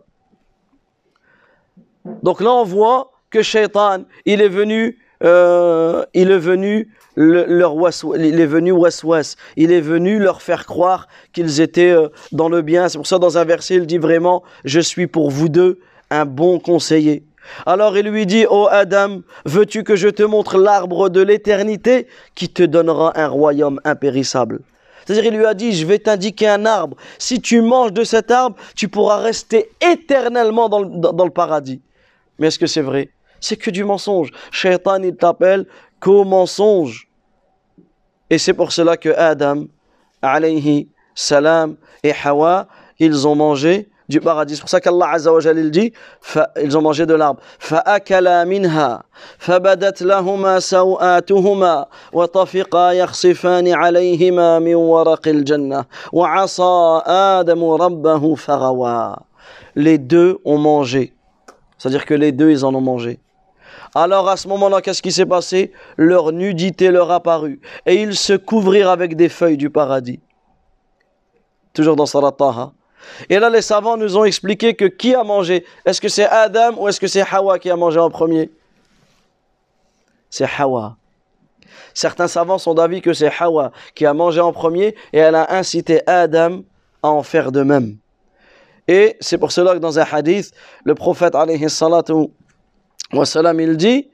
Donc 2.22 2.42
là, 2.42 2.52
on 2.52 2.64
voit 2.64 3.12
que 3.30 3.42
Shaitan, 3.42 4.04
il 4.26 4.42
est 4.42 4.50
venu 4.50 5.00
euh, 5.24 6.06
il 6.14 6.32
est 6.32 6.38
venu 6.38 6.94
leur 7.16 7.76
il 8.18 8.40
est 8.40 8.46
venu 8.46 8.72
waswas, 8.72 9.36
il 9.56 9.72
est 9.72 9.82
venu 9.82 10.20
leur 10.20 10.42
faire 10.42 10.66
croire 10.66 11.08
qu'ils 11.32 11.62
étaient 11.62 11.92
euh, 11.92 12.10
dans 12.32 12.50
le 12.50 12.62
bien. 12.62 12.90
C'est 12.90 12.98
pour 12.98 13.08
ça 13.08 13.20
dans 13.20 13.38
un 13.38 13.44
verset 13.44 13.76
il 13.76 13.86
dit 13.86 13.98
vraiment 13.98 14.44
je 14.66 14.80
suis 14.80 15.08
pour 15.08 15.30
vous 15.30 15.50
deux 15.50 15.80
un 16.10 16.26
bon 16.26 16.60
conseiller. 16.60 17.24
Alors 17.66 17.98
il 17.98 18.08
lui 18.08 18.26
dit 18.26 18.46
ô 18.50 18.68
Adam, 18.70 19.22
veux-tu 19.46 19.84
que 19.84 19.96
je 19.96 20.10
te 20.10 20.24
montre 20.24 20.58
l'arbre 20.58 21.10
de 21.10 21.22
l'éternité 21.22 22.08
qui 22.36 22.50
te 22.50 22.64
donnera 22.64 23.20
un 23.20 23.28
royaume 23.28 23.80
impérissable? 23.84 24.62
C'est-à-dire, 25.06 25.34
il 25.34 25.38
lui 25.38 25.46
a 25.46 25.54
dit, 25.54 25.74
je 25.74 25.86
vais 25.86 26.00
t'indiquer 26.00 26.48
un 26.48 26.66
arbre. 26.66 26.98
Si 27.18 27.42
tu 27.42 27.62
manges 27.62 27.94
de 27.94 28.04
cet 28.04 28.32
arbre, 28.32 28.56
tu 28.76 28.88
pourras 28.88 29.18
rester 29.18 29.70
éternellement 29.82 30.70
dans 30.70 30.80
le, 30.80 31.30
paradis. 31.30 31.82
Mais 32.40 32.48
est-ce 32.48 32.60
que 32.60 32.68
c'est 32.68 32.82
vrai? 32.82 33.10
C'est 33.42 33.58
que 33.58 33.70
du 33.70 33.84
mensonge. 33.84 34.32
Shaitan, 34.52 35.04
il 35.04 35.16
t'appelle 35.16 35.66
qu'au 36.03 36.25
mensonge. 36.25 37.09
Et 38.31 38.39
c'est 38.39 38.53
pour 38.53 38.73
cela 38.73 38.97
que 38.97 39.11
Adam, 39.11 39.67
alayhi 40.23 40.89
salam, 41.15 41.77
et 42.03 42.13
Hawa, 42.25 42.69
ils 42.99 43.27
ont 43.27 43.35
mangé 43.35 43.89
du 44.09 44.21
paradis. 44.21 44.57
C'est 44.57 44.61
pour 44.61 44.71
ça 44.71 44.81
qu'Allah 44.81 45.11
Azza 45.11 45.33
wa 45.33 45.41
il 45.43 45.71
dit 45.71 45.93
ils 46.63 46.77
ont 46.79 46.83
mangé 46.83 47.07
de 47.07 47.15
l'arbre. 47.15 47.41
فأكلا 47.59 48.45
منها 48.45 49.03
فبدت 49.39 50.03
لهما 50.03 50.61
سوآتهما 50.61 51.87
وطفقا 52.13 52.93
يخصفان 52.93 53.69
عليهما 53.69 54.59
من 54.59 54.75
ورق 54.75 55.29
الجنة 55.29 55.85
وعصى 56.13 57.03
آدم 57.07 57.65
ربه 57.65 58.35
فغوى. 58.35 59.17
Les 59.77 59.99
deux 59.99 60.39
ont 60.45 60.59
mangé. 60.59 61.15
C'est-à-dire 61.77 62.05
que 62.05 62.15
les 62.15 62.33
deux, 62.33 62.51
ils 62.51 62.65
en 62.65 62.75
ont 62.75 62.81
mangé. 62.81 63.21
Alors 63.96 64.28
à 64.28 64.38
ce 64.38 64.48
moment-là, 64.48 64.82
qu'est-ce 64.82 65.02
qui 65.02 65.12
s'est 65.12 65.26
passé? 65.26 65.72
Leur 65.98 66.32
nudité 66.32 66.90
leur 66.90 67.12
apparut. 67.12 67.62
Et 67.86 68.02
ils 68.02 68.16
se 68.16 68.34
couvrirent 68.34 68.90
avec 68.90 69.16
des 69.16 69.30
feuilles 69.30 69.58
du 69.58 69.70
paradis. 69.70 70.20
Toujours 71.74 71.96
dans 71.96 72.06
Sarat 72.06 72.32
Taha. 72.32 72.74
Et 73.30 73.38
là, 73.38 73.50
les 73.50 73.62
savants 73.62 73.98
nous 73.98 74.18
ont 74.18 74.24
expliqué 74.24 74.76
que 74.76 74.86
qui 74.86 75.14
a 75.14 75.24
mangé? 75.24 75.66
Est-ce 75.86 76.00
que 76.00 76.08
c'est 76.08 76.26
Adam 76.26 76.76
ou 76.78 76.88
est-ce 76.88 77.00
que 77.00 77.08
c'est 77.08 77.22
Hawa 77.22 77.60
qui 77.60 77.70
a 77.70 77.76
mangé 77.76 78.00
en 78.00 78.10
premier? 78.10 78.50
C'est 80.30 80.48
Hawa. 80.58 80.96
Certains 81.94 82.28
savants 82.28 82.58
sont 82.58 82.74
d'avis 82.74 83.02
que 83.02 83.14
c'est 83.14 83.32
Hawa 83.40 83.72
qui 83.94 84.06
a 84.06 84.14
mangé 84.14 84.40
en 84.40 84.54
premier 84.54 84.96
et 85.12 85.20
elle 85.20 85.36
a 85.36 85.54
incité 85.54 86.02
Adam 86.08 86.64
à 87.04 87.10
en 87.10 87.22
faire 87.22 87.52
de 87.52 87.62
même. 87.62 87.98
Et 88.88 89.16
c'est 89.20 89.38
pour 89.38 89.52
cela 89.52 89.74
que 89.74 89.80
dans 89.80 90.00
un 90.00 90.06
hadith, 90.12 90.52
le 90.84 90.96
prophète 90.96 91.36
il 93.14 93.78
dit 93.78 94.10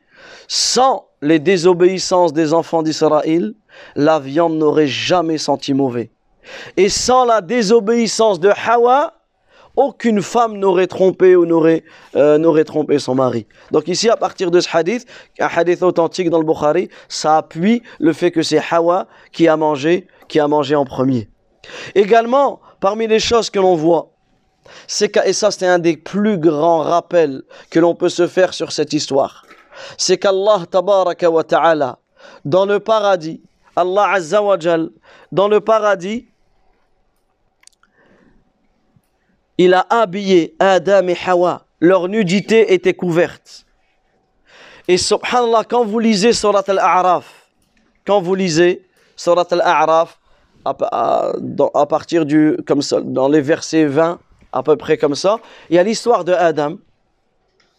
Sans 0.47 1.08
les 1.22 1.39
désobéissances 1.39 2.34
des 2.34 2.54
enfants 2.54 2.84
d'Israël, 2.84 3.54
la 3.95 4.20
viande 4.20 4.58
n'aurait 4.58 4.88
jamais 4.88 5.38
senti 5.38 5.74
mauvais. 5.74 6.12
Et 6.78 6.89
sans 6.89 7.26
la 7.26 7.41
désobéissance 7.41 8.39
de 8.39 8.50
Hawa, 8.50 9.14
aucune 9.76 10.22
femme 10.22 10.58
n'aurait 10.58 10.88
trompé 10.88 11.36
ou 11.36 11.45
n'aurait 11.45 11.84
euh, 12.16 12.64
trompé 12.64 13.00
son 13.00 13.16
mari. 13.16 13.45
Donc 13.72 13.88
ici, 13.88 14.10
à 14.10 14.18
partir 14.18 14.52
de 14.52 14.60
ce 14.60 14.68
hadith, 14.76 15.06
un 15.39 15.47
hadith 15.47 15.84
authentique 15.84 16.30
dans 16.30 16.39
le 16.39 16.45
Bukhari, 16.45 16.89
ça 17.08 17.38
appuie 17.38 17.82
le 18.00 18.12
fait 18.14 18.32
que 18.32 18.41
c'est 18.41 18.62
Hawa 18.72 19.08
qui 19.32 19.47
a 19.47 19.56
mangé, 19.56 20.08
qui 20.28 20.39
a 20.39 20.47
mangé 20.47 20.76
en 20.76 20.86
premier. 20.86 21.30
Également, 21.95 22.60
parmi 22.80 23.08
les 23.08 23.20
choses 23.20 23.50
que 23.50 23.60
l'on 23.60 23.76
voit, 23.76 24.12
et 25.26 25.34
ça 25.34 25.51
c'est 25.51 25.67
un 25.67 25.80
des 25.80 25.97
plus 25.97 26.38
grands 26.38 26.82
rappels 26.82 27.43
que 27.70 27.80
l'on 27.80 27.95
peut 27.95 28.09
se 28.09 28.28
faire 28.28 28.53
sur 28.53 28.72
cette 28.72 28.93
histoire, 28.93 29.45
c'est 29.97 30.17
qu'Allah 30.17 30.65
tabaraka 30.70 31.30
wa 31.30 31.43
ta'ala, 31.43 31.99
dans 32.45 32.65
le 32.65 32.80
paradis, 32.80 33.41
Allah 33.76 34.11
azza 34.13 34.41
wa 34.41 34.57
dans 35.32 35.47
le 35.47 35.59
paradis, 35.61 36.28
il 39.57 39.74
a 39.74 39.86
habillé 39.89 40.55
Adam 40.59 41.07
et 41.09 41.17
Hawa. 41.28 41.65
Leur 41.82 42.07
nudité 42.07 42.74
était 42.74 42.93
couverte. 42.93 43.65
Et 44.88 44.97
subhanallah, 44.97 45.65
quand 45.65 45.86
vous 45.86 45.99
lisez 45.99 46.34
Surat 46.34 46.63
Al-A'raf, 46.65 47.49
quand 48.07 48.22
vous 48.22 48.36
lisez 48.36 48.88
Surat 49.15 49.45
Al-A'raf, 49.51 50.17
à, 50.65 51.86
partir 51.88 52.26
du, 52.26 52.57
comme 52.65 52.82
ça, 52.82 53.01
dans 53.01 53.28
les 53.28 53.41
versets 53.41 53.86
20, 53.86 54.20
à 54.52 54.64
peu 54.64 54.76
près 54.76 54.97
comme 54.97 55.16
ça, 55.16 55.39
il 55.70 55.76
y 55.76 55.80
a 55.80 55.84
l'histoire 55.84 56.24
de 56.24 56.34
Adam. 56.34 56.78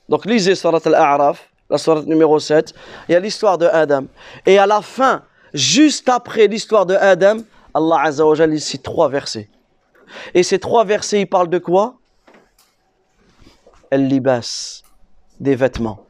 Donc 0.09 0.27
lisez 0.27 0.55
Surat 0.55 0.81
Al-A'raf, 0.85 1.51
la 1.69 1.79
Surat 1.79 2.03
numéro 2.03 2.39
7, 2.39 2.75
il 3.09 3.13
y 3.13 3.15
a 3.15 3.21
l'histoire 3.21 3.59
de 3.59 3.67
Adam. 3.67 4.05
Et 4.47 4.59
à 4.59 4.67
la 4.67 4.83
fin, 4.83 5.23
juste 5.55 6.09
après 6.09 6.47
l'histoire 6.47 6.87
de 6.87 6.95
Adam, 6.95 7.39
Allah 7.75 8.01
Azza 8.03 8.27
wa 8.27 8.35
Jalla 8.35 8.59
cite 8.59 8.83
trois 8.83 9.09
versets. 9.09 9.49
Et 10.35 10.43
ces 10.43 10.59
trois 10.59 10.85
versets, 10.85 11.21
ils 11.21 11.27
parlent 11.27 11.51
de 11.51 11.59
quoi? 11.59 11.95
El 13.91 14.09
libas, 14.09 14.83
des 15.39 15.55
vêtements. 15.55 16.07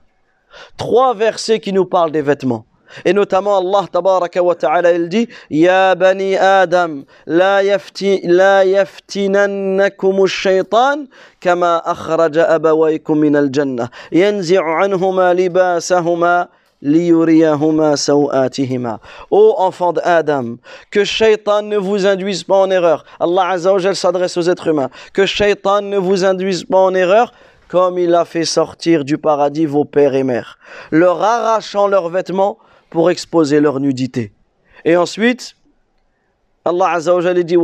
Trois 0.77 1.15
versets 1.15 1.61
qui 1.61 1.73
nous 1.73 1.85
parlent 1.85 2.13
des 2.13 2.23
vêtements. 2.23 2.67
Et 3.05 3.13
notamment 3.13 3.59
Allah 3.59 3.87
tabaraka 3.91 4.43
wa 4.43 4.55
ta'ala 4.55 4.93
il 4.93 5.09
dit 5.09 5.29
Ya 5.51 5.95
bani 5.95 6.37
Adam 6.37 7.05
la 7.27 7.63
yafti 7.63 8.21
la 8.25 8.65
yaftinannakum 8.65 10.25
ash-shaytan 10.25 11.07
kama 11.41 11.83
akhraja 11.85 12.49
abawaykum 12.49 13.21
min 13.21 13.37
al-jannah 13.37 13.89
yanzi'u 14.13 14.61
anhuma 14.61 15.35
libasahuma 15.35 16.49
Ô 16.83 16.87
enfant 19.59 19.93
d'Adam, 19.93 20.57
que 20.91 21.05
Shaitan 21.05 21.63
ne 21.63 21.77
vous 21.77 22.07
induise 22.07 22.43
pas 22.43 22.57
en 22.57 22.71
erreur. 22.71 23.05
Allah 23.21 23.51
Azza 23.51 23.75
wa 23.75 23.95
s'adresse 23.95 24.39
aux 24.39 24.49
êtres 24.49 24.69
humains. 24.69 24.89
Que 25.13 25.27
Shaitan 25.27 25.83
ne 25.83 25.99
vous 25.99 26.25
induise 26.25 26.65
pas 26.65 26.79
en 26.79 26.95
erreur 26.95 27.33
comme 27.69 27.99
il 27.99 28.15
a 28.15 28.25
fait 28.25 28.47
sortir 28.47 29.05
du 29.05 29.17
paradis 29.17 29.67
vos 29.67 29.85
pères 29.85 30.15
et 30.15 30.25
mères, 30.25 30.59
leur 30.91 31.23
arrachant 31.23 31.87
leurs 31.87 32.09
vêtements 32.09 32.59
pour 32.91 33.11
exposer 33.11 33.61
leur 33.61 33.81
nudité. 33.81 34.33
Et 34.85 34.97
ensuite, 34.97 35.57
Allah 36.65 36.91
Azza 36.91 37.15
wa 37.15 37.35
dit 37.35 37.57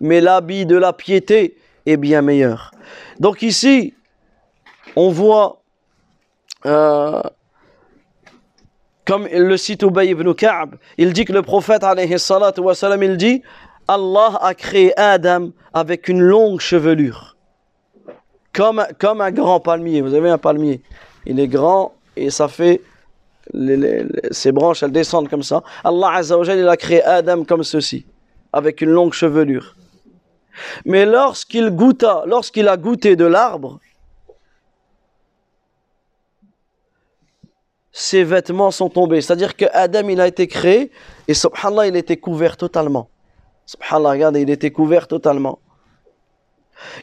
mais 0.00 0.20
l'habit 0.20 0.66
de 0.66 0.76
la 0.76 0.92
piété 0.92 1.56
est 1.86 1.96
bien 1.96 2.22
meilleur. 2.22 2.72
Donc 3.18 3.42
ici, 3.42 3.94
on 4.94 5.10
voit, 5.10 5.62
euh, 6.66 7.22
comme 9.04 9.26
le 9.26 9.56
cite 9.56 9.82
Ubay 9.82 10.08
ibn 10.08 10.32
Ka'b, 10.34 10.76
il 10.98 11.12
dit 11.12 11.24
que 11.24 11.32
le 11.32 11.42
prophète, 11.42 11.82
alayhi 11.82 12.14
wa 12.58 12.74
salam, 12.74 13.02
il 13.02 13.16
dit 13.16 13.42
Allah 13.88 14.38
a 14.40 14.54
créé 14.54 14.98
Adam 14.98 15.50
avec 15.72 16.08
une 16.08 16.20
longue 16.20 16.60
chevelure, 16.60 17.36
comme, 18.52 18.84
comme 18.98 19.20
un 19.20 19.32
grand 19.32 19.60
palmier. 19.60 20.02
Vous 20.02 20.14
avez 20.14 20.30
un 20.30 20.38
palmier, 20.38 20.82
il 21.26 21.40
est 21.40 21.48
grand 21.48 21.94
et 22.16 22.30
ça 22.30 22.48
fait. 22.48 22.80
ses 24.30 24.52
branches, 24.52 24.82
elles 24.82 24.92
descendent 24.92 25.28
comme 25.28 25.42
ça. 25.42 25.62
Allah 25.84 26.10
Azza 26.14 26.38
wa 26.38 26.44
il 26.54 26.68
a 26.68 26.76
créé 26.76 27.02
Adam 27.02 27.44
comme 27.44 27.64
ceci, 27.64 28.06
avec 28.52 28.80
une 28.80 28.90
longue 28.90 29.12
chevelure. 29.12 29.76
Mais 30.84 31.06
lorsqu'il 31.06 31.70
goûta, 31.70 32.24
lorsqu'il 32.26 32.68
a 32.68 32.76
goûté 32.76 33.16
de 33.16 33.24
l'arbre, 33.24 33.80
ses 37.92 38.24
vêtements 38.24 38.70
sont 38.70 38.88
tombés. 38.88 39.20
C'est-à-dire 39.20 39.54
que 39.56 39.66
Adam, 39.72 40.08
il 40.08 40.20
a 40.20 40.26
été 40.26 40.46
créé 40.48 40.90
et 41.28 41.34
subhanallah, 41.34 41.88
il 41.88 41.96
était 41.96 42.16
couvert 42.16 42.56
totalement. 42.56 43.08
Subhanallah, 43.66 44.10
regardez, 44.10 44.40
il 44.40 44.50
était 44.50 44.70
couvert 44.70 45.06
totalement. 45.06 45.58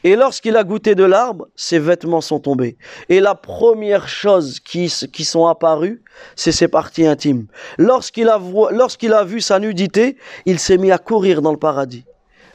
Et 0.03 0.15
lorsqu'il 0.15 0.55
a 0.55 0.63
goûté 0.63 0.95
de 0.95 1.03
l'arbre, 1.03 1.47
ses 1.55 1.79
vêtements 1.79 2.21
sont 2.21 2.39
tombés. 2.39 2.77
Et 3.09 3.19
la 3.19 3.35
première 3.35 4.07
chose 4.07 4.59
qui, 4.59 4.91
qui 5.11 5.25
sont 5.25 5.47
apparues, 5.47 6.01
c'est 6.35 6.51
ses 6.51 6.67
parties 6.67 7.07
intimes. 7.07 7.47
Lorsqu'il 7.77 8.29
a, 8.29 8.39
a 8.39 9.23
vu 9.23 9.41
sa 9.41 9.59
nudité, 9.59 10.17
il 10.45 10.59
s'est 10.59 10.77
mis 10.77 10.91
à 10.91 10.97
courir 10.97 11.41
dans 11.41 11.51
le 11.51 11.57
paradis. 11.57 12.05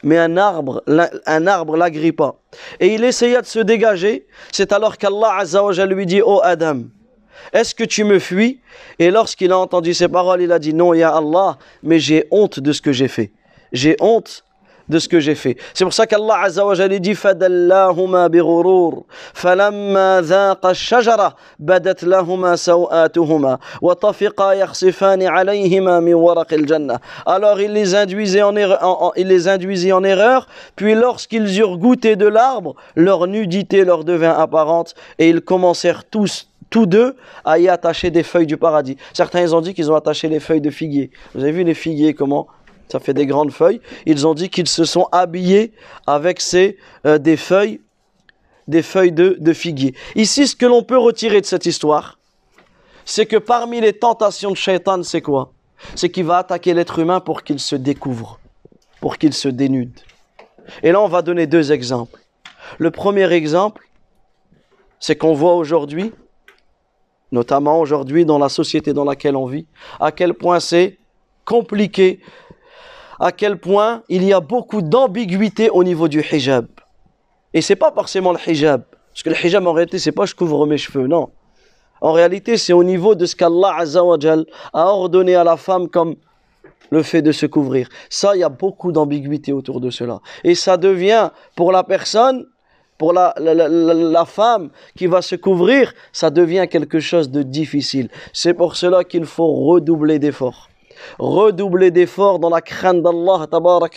Mais 0.03 0.17
un 0.17 0.37
arbre, 0.37 0.83
un 1.25 1.47
arbre 1.47 1.77
l'agrippa. 1.77 2.35
Et 2.79 2.93
il 2.93 3.03
essaya 3.03 3.41
de 3.41 3.47
se 3.47 3.59
dégager. 3.59 4.27
C'est 4.51 4.71
alors 4.71 4.97
qu'Allah 4.97 5.37
Azza 5.39 5.85
lui 5.85 6.05
dit, 6.05 6.21
oh 6.23 6.41
Adam, 6.43 6.83
est-ce 7.53 7.73
que 7.73 7.83
tu 7.83 8.03
me 8.03 8.19
fuis? 8.19 8.61
Et 8.99 9.11
lorsqu'il 9.11 9.51
a 9.51 9.57
entendu 9.57 9.93
ces 9.93 10.07
paroles, 10.07 10.41
il 10.41 10.51
a 10.51 10.59
dit, 10.59 10.73
non, 10.73 10.93
ya 10.93 11.15
Allah, 11.15 11.57
mais 11.83 11.99
j'ai 11.99 12.27
honte 12.31 12.59
de 12.59 12.71
ce 12.71 12.81
que 12.81 12.91
j'ai 12.91 13.07
fait. 13.07 13.31
J'ai 13.71 13.95
honte 13.99 14.43
de 14.88 14.98
ce 14.98 15.08
que 15.08 15.20
j'ai 15.20 15.36
fait. 15.36 15.56
C'est 15.72 15.84
pour 15.84 15.94
ça 15.94 16.04
qu'Allah 16.04 16.40
Azza 16.42 16.66
wa 16.66 16.74
Jalla 16.74 16.98
dit 16.98 17.14
فَدَلَّاهُمَا 17.14 18.26
بِغُرُورٍ 18.28 19.04
فَلَمَّا 19.34 20.20
ذَاقَ 20.20 20.66
الشَّجَرَةَ 20.66 21.34
بَدَتْ 21.60 22.02
لَهُمَا 22.02 22.56
سَوْآتُهُمَا 22.56 23.58
وَطَفِقَا 23.82 24.52
يَخْصِفَانِ 24.54 25.22
عَلَيْهِمَا 25.22 26.00
مِنْ 26.00 26.14
وَرَقِ 26.14 26.52
الْجَنَّةِ 26.52 26.98
Alors 27.24 27.60
il 27.60 27.72
les 27.72 27.94
induisait 27.94 28.42
en 28.42 28.56
erreur, 28.56 28.82
en- 28.82 29.06
en- 29.08 29.12
il 29.16 29.28
les 29.28 29.46
induisit 29.46 29.92
en 29.92 30.02
erreur, 30.02 30.48
puis 30.74 30.94
lorsqu'ils 30.96 31.58
eurent 31.60 31.78
goûté 31.78 32.16
de 32.16 32.26
l'arbre, 32.26 32.74
leur 32.96 33.28
nudité 33.28 33.84
leur 33.84 34.02
devint 34.04 34.36
apparente 34.36 34.94
et 35.20 35.28
ils 35.28 35.40
commencèrent 35.40 36.04
tous 36.04 36.48
tous 36.68 36.86
deux 36.86 37.16
à 37.44 37.58
y 37.58 37.68
attacher 37.68 38.10
des 38.12 38.22
feuilles 38.22 38.46
du 38.46 38.56
paradis. 38.56 38.96
Certains 39.12 39.40
ils 39.40 39.56
ont 39.56 39.60
dit 39.60 39.74
qu'ils 39.74 39.90
ont 39.90 39.96
attaché 39.96 40.28
les 40.28 40.38
feuilles 40.38 40.60
de 40.60 40.70
figuier. 40.70 41.10
Vous 41.34 41.42
avez 41.42 41.50
vu 41.50 41.64
les 41.64 41.74
figuiers 41.74 42.14
comment 42.14 42.46
ça 42.89 42.99
fait 42.99 43.13
des 43.13 43.25
grandes 43.25 43.51
feuilles. 43.51 43.81
Ils 44.05 44.27
ont 44.27 44.33
dit 44.33 44.49
qu'ils 44.49 44.67
se 44.67 44.85
sont 44.85 45.07
habillés 45.11 45.73
avec 46.07 46.41
ces 46.41 46.77
euh, 47.05 47.17
des 47.17 47.37
feuilles, 47.37 47.81
des 48.67 48.81
feuilles 48.81 49.11
de, 49.11 49.37
de 49.39 49.53
figuier. 49.53 49.95
Ici, 50.15 50.47
ce 50.47 50.55
que 50.55 50.65
l'on 50.65 50.83
peut 50.83 50.97
retirer 50.97 51.41
de 51.41 51.45
cette 51.45 51.65
histoire, 51.65 52.19
c'est 53.05 53.25
que 53.25 53.37
parmi 53.37 53.81
les 53.81 53.93
tentations 53.93 54.51
de 54.51 54.57
Shaitan, 54.57 55.03
c'est 55.03 55.21
quoi? 55.21 55.51
C'est 55.95 56.09
qu'il 56.09 56.25
va 56.25 56.37
attaquer 56.37 56.73
l'être 56.73 56.99
humain 56.99 57.19
pour 57.19 57.43
qu'il 57.43 57.59
se 57.59 57.75
découvre, 57.75 58.39
pour 59.01 59.17
qu'il 59.17 59.33
se 59.33 59.47
dénude. 59.47 59.99
Et 60.81 60.91
là, 60.91 61.01
on 61.01 61.07
va 61.07 61.21
donner 61.21 61.45
deux 61.45 61.71
exemples. 61.71 62.19
Le 62.79 62.89
premier 62.89 63.31
exemple, 63.31 63.87
c'est 64.99 65.15
qu'on 65.15 65.33
voit 65.33 65.53
aujourd'hui, 65.53 66.11
notamment 67.31 67.79
aujourd'hui 67.79 68.25
dans 68.25 68.39
la 68.39 68.49
société 68.49 68.93
dans 68.93 69.03
laquelle 69.03 69.35
on 69.35 69.45
vit, 69.45 69.67
à 69.99 70.11
quel 70.11 70.33
point 70.33 70.59
c'est 70.59 70.97
compliqué, 71.43 72.21
à 73.19 73.31
quel 73.31 73.57
point 73.57 74.03
il 74.09 74.23
y 74.23 74.33
a 74.33 74.39
beaucoup 74.39 74.81
d'ambiguïté 74.81 75.69
au 75.69 75.83
niveau 75.83 76.07
du 76.07 76.21
hijab. 76.21 76.67
Et 77.53 77.61
c'est 77.61 77.75
pas 77.75 77.91
forcément 77.91 78.31
le 78.33 78.39
hijab, 78.45 78.83
parce 79.11 79.23
que 79.23 79.29
le 79.29 79.35
hijab 79.45 79.65
en 79.67 79.73
réalité 79.73 79.99
c'est 79.99 80.11
pas 80.11 80.25
je 80.25 80.35
couvre 80.35 80.65
mes 80.65 80.77
cheveux, 80.77 81.07
non. 81.07 81.29
En 82.01 82.11
réalité, 82.11 82.57
c'est 82.57 82.73
au 82.73 82.83
niveau 82.83 83.15
de 83.15 83.25
ce 83.25 83.35
qu'Allah 83.37 83.77
a 84.73 84.87
ordonné 84.89 85.33
à 85.33 85.43
la 85.45 85.55
femme 85.55 85.87
comme 85.87 86.15
le 86.91 87.01
fait 87.03 87.21
de 87.21 87.31
se 87.31 87.45
couvrir. 87.45 87.87
Ça, 88.09 88.35
il 88.35 88.39
y 88.41 88.43
a 88.43 88.49
beaucoup 88.49 88.91
d'ambiguïté 88.91 89.53
autour 89.53 89.79
de 89.79 89.89
cela. 89.89 90.19
Et 90.43 90.55
ça 90.55 90.75
devient, 90.75 91.31
pour 91.55 91.71
la 91.71 91.83
personne, 91.83 92.45
pour 92.97 93.13
la, 93.13 93.33
la, 93.39 93.53
la- 93.53 93.69
la 93.69 94.25
femme 94.25 94.69
qui 94.95 95.07
va 95.07 95.21
se 95.21 95.35
couvrir, 95.35 95.93
ça 96.11 96.29
devient 96.29 96.67
quelque 96.69 96.99
chose 96.99 97.31
de 97.31 97.41
difficile. 97.43 98.09
C'est 98.33 98.53
pour 98.53 98.75
cela 98.75 99.05
qu'il 99.05 99.25
faut 99.25 99.51
redoubler 99.53 100.19
d'efforts. 100.19 100.69
Redoubler 101.19 101.91
d'efforts 101.91 102.39
dans 102.39 102.49
la 102.49 102.61
crainte 102.61 103.01
d'Allah 103.01 103.47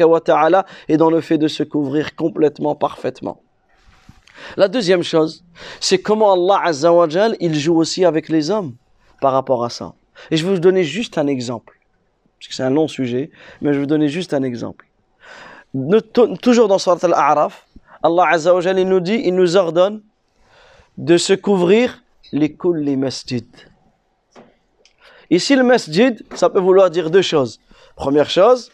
wa 0.00 0.20
ta'ala 0.20 0.66
et 0.88 0.96
dans 0.96 1.10
le 1.10 1.20
fait 1.20 1.38
de 1.38 1.48
se 1.48 1.62
couvrir 1.62 2.14
complètement, 2.16 2.74
parfaitement. 2.74 3.42
La 4.56 4.68
deuxième 4.68 5.02
chose, 5.02 5.44
c'est 5.80 5.98
comment 5.98 6.32
Allah 6.32 6.60
Azza 6.64 6.92
wa 6.92 7.06
il 7.40 7.54
joue 7.54 7.76
aussi 7.76 8.04
avec 8.04 8.28
les 8.28 8.50
hommes 8.50 8.74
par 9.20 9.32
rapport 9.32 9.64
à 9.64 9.70
ça. 9.70 9.94
Et 10.30 10.36
je 10.36 10.46
vais 10.46 10.54
vous 10.54 10.60
donner 10.60 10.84
juste 10.84 11.18
un 11.18 11.26
exemple. 11.26 11.78
Parce 12.38 12.48
que 12.48 12.54
c'est 12.54 12.62
un 12.62 12.70
long 12.70 12.88
sujet, 12.88 13.30
mais 13.60 13.72
je 13.72 13.74
vais 13.74 13.80
vous 13.80 13.86
donner 13.86 14.08
juste 14.08 14.32
un 14.32 14.42
exemple. 14.42 14.86
Toujours 16.40 16.68
dans 16.68 16.78
Surat 16.78 16.98
Al-A'raf, 17.02 17.66
Allah 18.02 18.28
Azza 18.30 18.54
wa 18.54 18.62
il 18.62 18.88
nous 18.88 19.00
dit, 19.00 19.20
il 19.24 19.34
nous 19.34 19.56
ordonne 19.56 20.02
de 20.98 21.16
se 21.16 21.32
couvrir 21.32 22.02
les 22.32 22.54
kulli 22.54 22.96
masjid. 22.96 23.46
Ici, 25.30 25.56
le 25.56 25.62
masjid, 25.62 26.24
ça 26.34 26.48
peut 26.48 26.60
vouloir 26.60 26.90
dire 26.90 27.10
deux 27.10 27.22
choses. 27.22 27.60
Première 27.96 28.30
chose, 28.30 28.70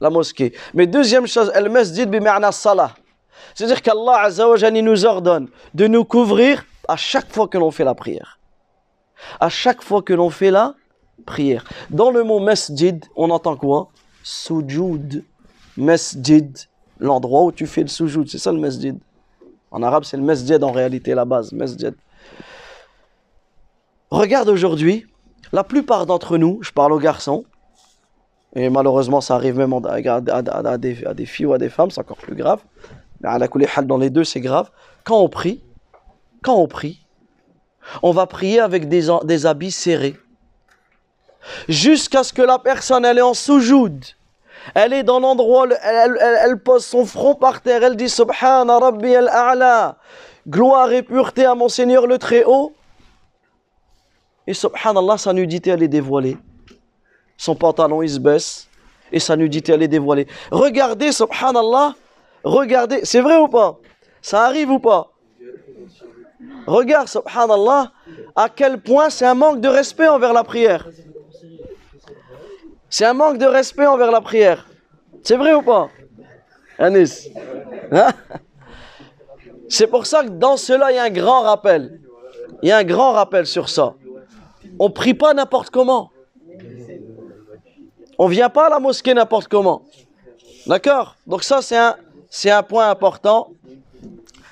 la 0.00 0.10
mosquée. 0.10 0.52
Mais 0.74 0.86
deuxième 0.86 1.26
chose, 1.26 1.52
le 1.54 1.68
masjid. 1.68 2.08
C'est-à-dire 3.54 3.82
qu'Allah 3.82 4.28
nous 4.82 5.04
ordonne 5.04 5.48
de 5.74 5.86
nous 5.86 6.04
couvrir 6.04 6.64
à 6.88 6.96
chaque 6.96 7.32
fois 7.32 7.46
que 7.48 7.58
l'on 7.58 7.70
fait 7.70 7.84
la 7.84 7.94
prière. 7.94 8.38
À 9.38 9.48
chaque 9.48 9.82
fois 9.82 10.02
que 10.02 10.12
l'on 10.12 10.30
fait 10.30 10.50
la 10.50 10.74
prière. 11.24 11.64
Dans 11.90 12.10
le 12.10 12.24
mot 12.24 12.40
masjid, 12.40 13.04
on 13.14 13.30
entend 13.30 13.56
quoi? 13.56 13.88
Sujoud. 14.24 15.24
Masjid, 15.76 16.56
l'endroit 16.98 17.44
où 17.44 17.52
tu 17.52 17.66
fais 17.66 17.82
le 17.82 17.88
sujoud, 17.88 18.28
c'est 18.28 18.38
ça 18.38 18.52
le 18.52 18.58
masjid? 18.58 18.98
En 19.70 19.82
arabe, 19.82 20.04
c'est 20.04 20.18
le 20.18 20.22
masjid 20.22 20.62
en 20.62 20.72
réalité, 20.72 21.14
la 21.14 21.24
base, 21.24 21.52
masjid. 21.52 21.94
Regarde 24.10 24.50
aujourd'hui, 24.50 25.06
la 25.52 25.64
plupart 25.64 26.06
d'entre 26.06 26.38
nous, 26.38 26.58
je 26.62 26.72
parle 26.72 26.92
aux 26.92 26.98
garçons, 26.98 27.44
et 28.54 28.68
malheureusement 28.68 29.20
ça 29.20 29.34
arrive 29.34 29.56
même 29.56 29.72
à, 29.72 30.78
des, 30.78 31.26
filles 31.26 31.46
ou 31.46 31.52
à 31.52 31.58
des 31.58 31.68
femmes, 31.68 31.90
c'est 31.90 32.00
encore 32.00 32.18
plus 32.18 32.34
grave. 32.34 32.60
À 33.24 33.38
la 33.38 33.48
dans 33.82 33.98
les 33.98 34.10
deux, 34.10 34.24
c'est 34.24 34.40
grave. 34.40 34.70
Quand 35.04 35.18
on 35.20 35.28
prie, 35.28 35.62
quand 36.42 36.56
on 36.56 36.66
prie, 36.66 37.06
on 38.02 38.10
va 38.10 38.26
prier 38.26 38.60
avec 38.60 38.88
des, 38.88 39.46
habits 39.46 39.70
serrés. 39.70 40.16
Jusqu'à 41.68 42.22
ce 42.24 42.32
que 42.32 42.42
la 42.42 42.58
personne, 42.58 43.04
elle 43.04 43.18
est 43.18 43.22
en 43.22 43.34
soujoud. 43.34 44.04
Elle 44.74 44.92
est 44.92 45.02
dans 45.02 45.18
l'endroit, 45.18 45.66
elle 45.82 46.56
pose 46.58 46.84
son 46.84 47.04
front 47.04 47.34
par 47.34 47.62
terre, 47.62 47.82
elle 47.82 47.96
dit 47.96 48.08
Subhana 48.08 48.78
Rabbi 48.78 49.14
al-A'la. 49.14 49.96
Gloire 50.48 50.92
et 50.92 51.02
pureté 51.02 51.44
à 51.44 51.54
mon 51.54 51.68
Seigneur 51.68 52.06
le 52.06 52.18
Très-Haut. 52.18 52.72
Et 54.46 54.54
subhanallah, 54.54 55.18
sa 55.18 55.32
nudité, 55.32 55.70
elle 55.70 55.82
est 55.82 55.88
dévoilée. 55.88 56.36
Son 57.36 57.54
pantalon, 57.54 58.02
il 58.02 58.10
se 58.10 58.18
baisse. 58.18 58.68
Et 59.10 59.20
sa 59.20 59.36
nudité, 59.36 59.72
elle 59.72 59.82
est 59.82 59.88
dévoilée. 59.88 60.26
Regardez, 60.50 61.12
subhanallah. 61.12 61.94
Regardez, 62.44 63.00
c'est 63.04 63.20
vrai 63.20 63.36
ou 63.36 63.48
pas? 63.48 63.78
Ça 64.20 64.44
arrive 64.46 64.70
ou 64.70 64.78
pas? 64.78 65.12
Regarde, 66.66 67.08
subhanallah, 67.08 67.92
à 68.34 68.48
quel 68.48 68.80
point 68.80 69.10
c'est 69.10 69.26
un 69.26 69.34
manque 69.34 69.60
de 69.60 69.68
respect 69.68 70.08
envers 70.08 70.32
la 70.32 70.44
prière. 70.44 70.88
C'est 72.88 73.04
un 73.04 73.14
manque 73.14 73.38
de 73.38 73.46
respect 73.46 73.86
envers 73.86 74.10
la 74.10 74.20
prière. 74.20 74.68
C'est 75.22 75.36
vrai 75.36 75.54
ou 75.54 75.62
pas? 75.62 75.88
Anis 76.78 77.28
Hein 77.90 78.10
C'est 79.68 79.86
pour 79.86 80.06
ça 80.06 80.22
que 80.24 80.28
dans 80.28 80.56
cela, 80.56 80.92
il 80.92 80.96
y 80.96 80.98
a 80.98 81.04
un 81.04 81.10
grand 81.10 81.42
rappel. 81.42 82.00
Il 82.62 82.68
y 82.68 82.72
a 82.72 82.78
un 82.78 82.84
grand 82.84 83.12
rappel 83.12 83.46
sur 83.46 83.68
ça. 83.68 83.94
On 84.78 84.90
prie 84.90 85.14
pas 85.14 85.34
n'importe 85.34 85.70
comment. 85.70 86.10
On 88.18 88.26
vient 88.26 88.48
pas 88.48 88.66
à 88.66 88.70
la 88.70 88.78
mosquée 88.78 89.14
n'importe 89.14 89.48
comment. 89.48 89.82
D'accord? 90.66 91.16
Donc 91.26 91.42
ça, 91.42 91.62
c'est 91.62 91.76
un, 91.76 91.96
c'est 92.30 92.50
un 92.50 92.62
point 92.62 92.88
important. 92.88 93.50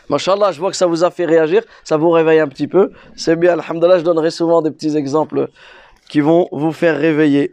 Machallah, 0.08 0.50
je 0.50 0.58
vois 0.58 0.70
que 0.70 0.76
ça 0.76 0.86
vous 0.86 1.04
a 1.04 1.10
fait 1.10 1.24
réagir, 1.24 1.62
ça 1.84 1.96
vous 1.96 2.10
réveille 2.10 2.40
un 2.40 2.48
petit 2.48 2.66
peu. 2.66 2.90
C'est 3.14 3.36
bien, 3.36 3.52
alhamdulillah, 3.58 4.00
je 4.00 4.04
donnerai 4.04 4.30
souvent 4.32 4.60
des 4.60 4.72
petits 4.72 4.96
exemples 4.96 5.48
qui 6.08 6.20
vont 6.20 6.48
vous 6.50 6.72
faire 6.72 6.98
réveiller. 6.98 7.52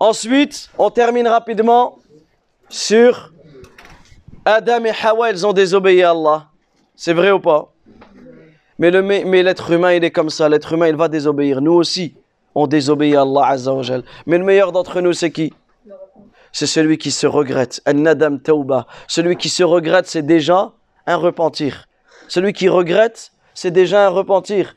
Ensuite, 0.00 0.70
on 0.78 0.88
termine 0.90 1.28
rapidement 1.28 1.98
sur 2.70 3.32
Adam 4.46 4.84
et 4.84 4.92
Hawa, 5.04 5.30
ils 5.30 5.46
ont 5.46 5.52
désobéi 5.52 6.02
à 6.02 6.12
Allah. 6.12 6.46
C'est 6.96 7.12
vrai 7.12 7.30
ou 7.32 7.40
pas? 7.40 7.70
Mais 8.79 8.91
le- 8.91 9.01
mais- 9.01 9.23
mais 9.25 9.43
l'être 9.43 9.71
humain, 9.71 9.93
il 9.93 10.03
est 10.03 10.11
comme 10.11 10.29
ça. 10.29 10.49
L'être 10.49 10.73
humain, 10.73 10.87
il 10.87 10.95
va 10.95 11.07
désobéir. 11.07 11.61
Nous 11.61 11.73
aussi, 11.73 12.15
on 12.55 12.67
désobéit 12.67 13.15
à 13.15 13.21
Allah 13.21 13.45
Azza 13.47 13.73
wa 13.73 13.83
Jal. 13.83 14.03
Mais 14.25 14.37
le 14.37 14.43
meilleur 14.43 14.71
d'entre 14.71 15.01
nous, 15.01 15.13
c'est 15.13 15.31
qui 15.31 15.53
C'est 16.51 16.67
celui 16.67 16.99
qui 16.99 17.09
se 17.09 17.25
regrette. 17.25 17.81
An-nadam 17.87 18.39
tauba. 18.39 18.85
Celui 19.07 19.37
qui 19.37 19.49
se 19.49 19.63
regrette, 19.63 20.05
c'est 20.07 20.21
déjà 20.21 20.71
un 21.07 21.15
repentir. 21.15 21.87
Celui 22.27 22.53
qui 22.53 22.69
regrette, 22.69 23.31
c'est 23.55 23.71
déjà 23.71 24.05
un 24.05 24.09
repentir. 24.09 24.75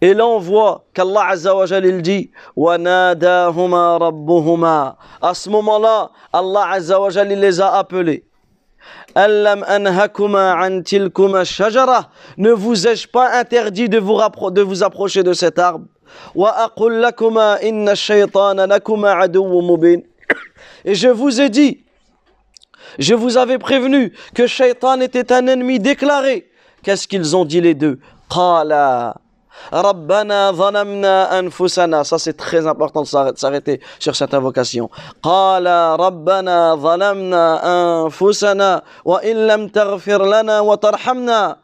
Et 0.00 0.12
là, 0.14 0.26
on 0.26 0.38
voit 0.38 0.84
qu'Allah 0.94 1.26
Azza 1.28 1.54
wa 1.54 1.66
Jal, 1.66 1.84
il 1.84 2.00
dit 2.02 2.30
وَنَادَاهُمَا 2.56 3.98
رَبُّهُمَا 3.98 4.96
À 5.22 5.34
ce 5.34 5.48
moment-là, 5.50 6.10
Allah 6.32 6.68
Azza 6.70 7.00
wa 7.00 7.10
Jal, 7.10 7.30
il 7.32 7.38
les 7.40 7.60
a 7.60 7.74
appelés. 7.76 8.24
Allam 9.15 9.63
anhakuma 9.67 10.55
an 10.61 10.81
shajara. 11.43 12.09
Ne 12.37 12.51
vous 12.51 12.87
ai-je 12.87 13.07
pas 13.07 13.39
interdit 13.39 13.89
de 13.89 13.97
vous, 13.97 14.83
approcher 14.83 15.23
de 15.23 15.33
cet 15.33 15.59
arbre? 15.59 15.85
Et 20.85 20.95
je 20.95 21.07
vous 21.07 21.41
ai 21.41 21.49
dit, 21.49 21.85
je 22.97 23.13
vous 23.13 23.37
avais 23.37 23.57
prévenu 23.57 24.13
que 24.33 24.47
Shaitan 24.47 24.99
était 25.01 25.31
un 25.31 25.47
ennemi 25.47 25.79
déclaré. 25.79 26.49
Qu'est-ce 26.83 27.07
qu'ils 27.07 27.35
ont 27.35 27.45
dit 27.45 27.61
les 27.61 27.75
deux? 27.75 27.99
Rabbana 29.71 30.53
zalamna 30.53 31.29
anfusana. 31.31 32.03
Ça, 32.03 32.17
c'est 32.19 32.37
très 32.37 32.67
important 32.67 33.03
de 33.03 33.07
s'arrêter 33.35 33.81
sur 33.99 34.15
cette 34.15 34.33
invocation. 34.33 34.89
Qala 35.23 35.95
Rabbana 35.95 36.75
zalamna 36.77 38.03
anfusana 38.03 38.83
wa 39.05 39.23
illam 39.23 39.69
taghfir 39.69 40.19
lana 40.19 40.63
wa 40.63 40.77
tarhamna 40.77 41.59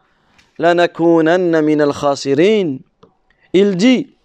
lanakunanna 0.58 1.62
min. 1.62 2.80
Il 3.54 3.78
dit, 3.78 4.16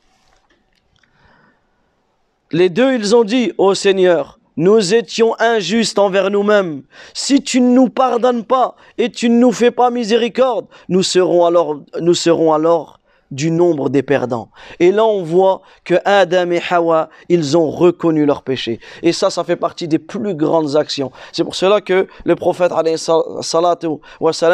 les 2.52 2.68
deux, 2.68 2.94
ils 2.94 3.14
ont 3.14 3.24
dit, 3.24 3.52
ô 3.58 3.68
oh 3.68 3.74
Seigneur, 3.74 4.38
nous 4.56 4.94
étions 4.94 5.34
injustes 5.38 5.98
envers 5.98 6.30
nous-mêmes. 6.30 6.82
Si 7.14 7.42
tu 7.42 7.60
ne 7.60 7.72
nous 7.72 7.88
pardonnes 7.88 8.44
pas 8.44 8.74
et 8.98 9.10
tu 9.10 9.30
ne 9.30 9.38
nous 9.38 9.52
fais 9.52 9.70
pas 9.70 9.90
miséricorde, 9.90 10.66
nous 10.88 11.02
serons 11.02 11.46
alors, 11.46 11.80
nous 12.00 12.14
serons 12.14 12.52
alors 12.52 12.99
du 13.30 13.50
nombre 13.50 13.88
des 13.90 14.02
perdants. 14.02 14.50
Et 14.78 14.92
là, 14.92 15.04
on 15.04 15.22
voit 15.22 15.62
que 15.84 15.94
Adam 16.04 16.50
et 16.50 16.60
Hawa, 16.70 17.10
ils 17.28 17.56
ont 17.56 17.70
reconnu 17.70 18.26
leur 18.26 18.42
péché. 18.42 18.80
Et 19.02 19.12
ça, 19.12 19.30
ça 19.30 19.44
fait 19.44 19.56
partie 19.56 19.88
des 19.88 19.98
plus 19.98 20.34
grandes 20.34 20.76
actions. 20.76 21.12
C'est 21.32 21.44
pour 21.44 21.54
cela 21.54 21.80
que 21.80 22.08
le 22.24 22.36
prophète, 22.36 22.72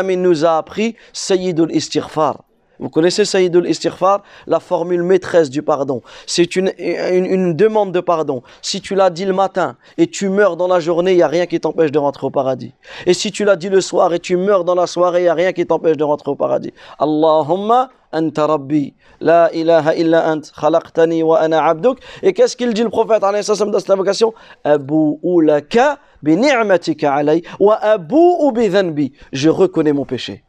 il 0.09 0.23
nous 0.23 0.45
a 0.45 0.57
appris 0.57 0.97
Sayyidul 1.13 1.75
Istighfar. 1.75 2.43
Vous 2.79 2.91
connaissez 2.91 3.25
Sayyidul 3.25 3.69
Istighfar, 3.69 4.23
la 4.47 4.61
formule 4.61 5.03
maîtresse 5.03 5.51
du 5.51 5.63
pardon. 5.63 6.03
C'est 6.27 6.57
une, 6.57 7.55
demande 7.55 7.93
de 7.93 8.01
pardon. 8.01 8.43
Si 8.63 8.81
tu 8.81 8.95
l'as 8.95 9.11
dit 9.11 9.25
le 9.25 9.33
matin 9.33 9.77
et 9.99 10.07
tu 10.07 10.29
meurs 10.29 10.57
dans 10.57 10.69
la 10.69 10.81
journée, 10.81 11.13
il 11.13 11.17
n'y 11.17 11.23
a 11.23 11.29
rien 11.29 11.47
qui 11.47 11.61
t'empêche 11.61 11.93
de 11.93 11.99
rentrer 11.99 12.27
au 12.27 12.31
paradis. 12.31 12.75
Et 13.07 13.15
si 13.15 13.33
tu 13.33 13.45
l'as 13.45 13.57
dit 13.57 13.69
le 13.69 13.81
soir 13.81 14.13
et 14.13 14.19
tu 14.19 14.37
meurs 14.37 14.65
dans 14.65 14.75
la 14.75 14.87
soirée, 14.87 15.21
il 15.21 15.25
n'y 15.25 15.29
a 15.29 15.35
rien 15.35 15.53
qui 15.53 15.67
t'empêche 15.67 15.97
de 15.97 16.05
rentrer 16.05 16.31
au 16.31 16.35
paradis. 16.35 16.73
Allahumma 16.99 17.91
anta 18.13 18.47
rabbi, 18.47 18.95
la 19.21 19.51
ilaha 19.53 19.95
illa 19.95 20.33
ant, 20.33 20.43
khalaqtani 20.61 21.23
wa 21.23 21.39
ana 21.41 21.65
abduk. 21.65 21.99
Et 22.23 22.33
qu'est-ce 22.33 22.57
qu'il 22.57 22.75
dit 22.75 22.83
le 22.83 22.91
prophète 22.91 23.23
dans 23.23 23.43
cette 23.43 23.91
invocation? 23.91 24.35
Abu 24.65 25.19
ulaka 25.23 25.99
bi 26.23 26.37
ni'matika 26.37 27.15
alay 27.15 27.43
wa 27.59 27.77
abu 27.83 28.53
bi. 28.93 29.13
Je 29.33 29.49
reconnais 29.49 29.93
mon 29.93 30.05
péché. 30.05 30.45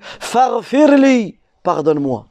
Farfirli 0.00 1.39
pardonne-moi. 1.62 2.26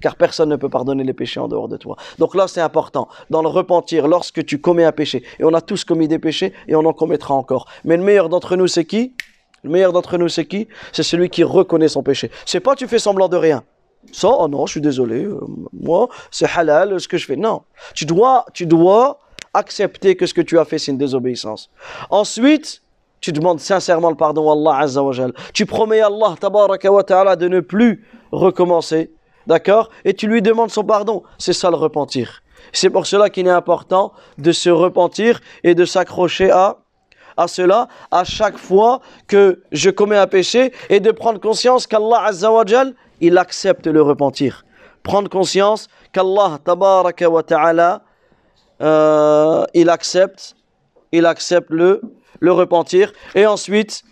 Car 0.00 0.16
personne 0.16 0.48
ne 0.50 0.56
peut 0.56 0.68
pardonner 0.68 1.02
les 1.04 1.12
péchés 1.12 1.40
en 1.40 1.48
dehors 1.48 1.68
de 1.68 1.76
toi. 1.76 1.96
Donc 2.18 2.34
là, 2.34 2.46
c'est 2.46 2.60
important. 2.60 3.08
Dans 3.30 3.42
le 3.42 3.48
repentir, 3.48 4.06
lorsque 4.06 4.44
tu 4.44 4.60
commets 4.60 4.84
un 4.84 4.92
péché, 4.92 5.24
et 5.40 5.44
on 5.44 5.52
a 5.52 5.60
tous 5.60 5.84
commis 5.84 6.06
des 6.06 6.20
péchés, 6.20 6.52
et 6.68 6.76
on 6.76 6.84
en 6.84 6.92
commettra 6.92 7.34
encore. 7.34 7.66
Mais 7.84 7.96
le 7.96 8.04
meilleur 8.04 8.28
d'entre 8.28 8.54
nous, 8.56 8.68
c'est 8.68 8.84
qui? 8.84 9.14
Le 9.64 9.70
meilleur 9.70 9.92
d'entre 9.92 10.16
nous, 10.16 10.28
c'est 10.28 10.46
qui? 10.46 10.68
C'est 10.92 11.02
celui 11.02 11.28
qui 11.28 11.42
reconnaît 11.42 11.88
son 11.88 12.04
péché. 12.04 12.30
C'est 12.44 12.60
pas 12.60 12.76
tu 12.76 12.86
fais 12.86 13.00
semblant 13.00 13.28
de 13.28 13.36
rien. 13.36 13.64
Ça, 14.12 14.28
oh 14.30 14.46
non, 14.46 14.66
je 14.66 14.72
suis 14.72 14.80
désolé. 14.80 15.24
Euh, 15.24 15.40
moi, 15.72 16.08
c'est 16.30 16.48
halal 16.48 17.00
ce 17.00 17.08
que 17.08 17.18
je 17.18 17.26
fais. 17.26 17.34
Non. 17.34 17.62
Tu 17.94 18.04
dois, 18.04 18.46
tu 18.52 18.66
dois 18.66 19.18
accepter 19.54 20.14
que 20.14 20.26
ce 20.26 20.34
que 20.34 20.40
tu 20.42 20.58
as 20.60 20.64
fait, 20.64 20.78
c'est 20.78 20.92
une 20.92 20.98
désobéissance. 20.98 21.70
Ensuite, 22.10 22.82
tu 23.20 23.32
demandes 23.32 23.60
sincèrement 23.60 24.10
le 24.10 24.16
pardon 24.16 24.50
à 24.50 24.52
Allah 24.52 24.84
Azza 24.84 25.02
wa 25.02 25.12
Tu 25.52 25.66
promets 25.66 26.00
à 26.00 26.06
Allah 26.06 26.34
tabaraka 26.38 26.92
wa 26.92 27.02
ta'ala 27.02 27.36
de 27.36 27.48
ne 27.48 27.60
plus 27.60 28.04
recommencer. 28.32 29.12
D'accord? 29.46 29.90
Et 30.04 30.14
tu 30.14 30.26
lui 30.26 30.42
demandes 30.42 30.70
son 30.70 30.84
pardon. 30.84 31.22
C'est 31.38 31.52
ça 31.52 31.70
le 31.70 31.76
repentir. 31.76 32.42
C'est 32.72 32.90
pour 32.90 33.06
cela 33.06 33.30
qu'il 33.30 33.46
est 33.46 33.50
important 33.50 34.12
de 34.38 34.52
se 34.52 34.70
repentir 34.70 35.40
et 35.62 35.74
de 35.74 35.84
s'accrocher 35.84 36.50
à, 36.50 36.78
à 37.36 37.48
cela 37.48 37.88
à 38.10 38.24
chaque 38.24 38.58
fois 38.58 39.00
que 39.28 39.62
je 39.72 39.90
commets 39.90 40.16
un 40.16 40.26
péché 40.26 40.72
et 40.88 41.00
de 41.00 41.10
prendre 41.10 41.40
conscience 41.40 41.86
qu'Allah 41.86 42.24
Azza 42.24 42.50
wa 42.52 42.64
il 43.20 43.38
accepte 43.38 43.86
le 43.86 44.02
repentir. 44.02 44.64
Prendre 45.02 45.30
conscience 45.30 45.88
qu'Allah 46.12 46.58
tabaraka 46.64 47.30
wa 47.30 47.42
ta'ala 47.42 48.02
euh, 48.82 49.64
il 49.72 49.88
accepte 49.88 50.54
il 51.12 51.24
accepte 51.24 51.70
le 51.70 52.02
le 52.39 52.51
repentir. 52.51 53.13
Et 53.35 53.45
ensuite, 53.45 54.03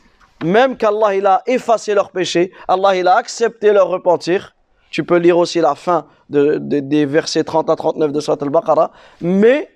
même 0.44 0.78
qu'Allah 0.78 1.16
il 1.16 1.26
a 1.26 1.42
effacé 1.48 1.94
leurs 1.94 2.12
péchés, 2.12 2.52
Allah 2.68 2.96
il 2.96 3.08
a 3.08 3.16
accepté 3.16 3.72
leur 3.74 3.88
repentir. 3.88 4.56
Tu 4.92 5.04
peux 5.04 5.18
lire 5.18 5.38
aussi 5.38 5.60
la 5.60 5.76
fin 5.76 6.06
de, 6.30 6.58
des 6.60 7.06
versets 7.06 7.44
30 7.44 7.70
à 7.70 7.76
39 7.76 8.12
de 8.12 8.20
Surat 8.20 8.38
al-Baqarah. 8.42 8.92
Mais 9.22 9.70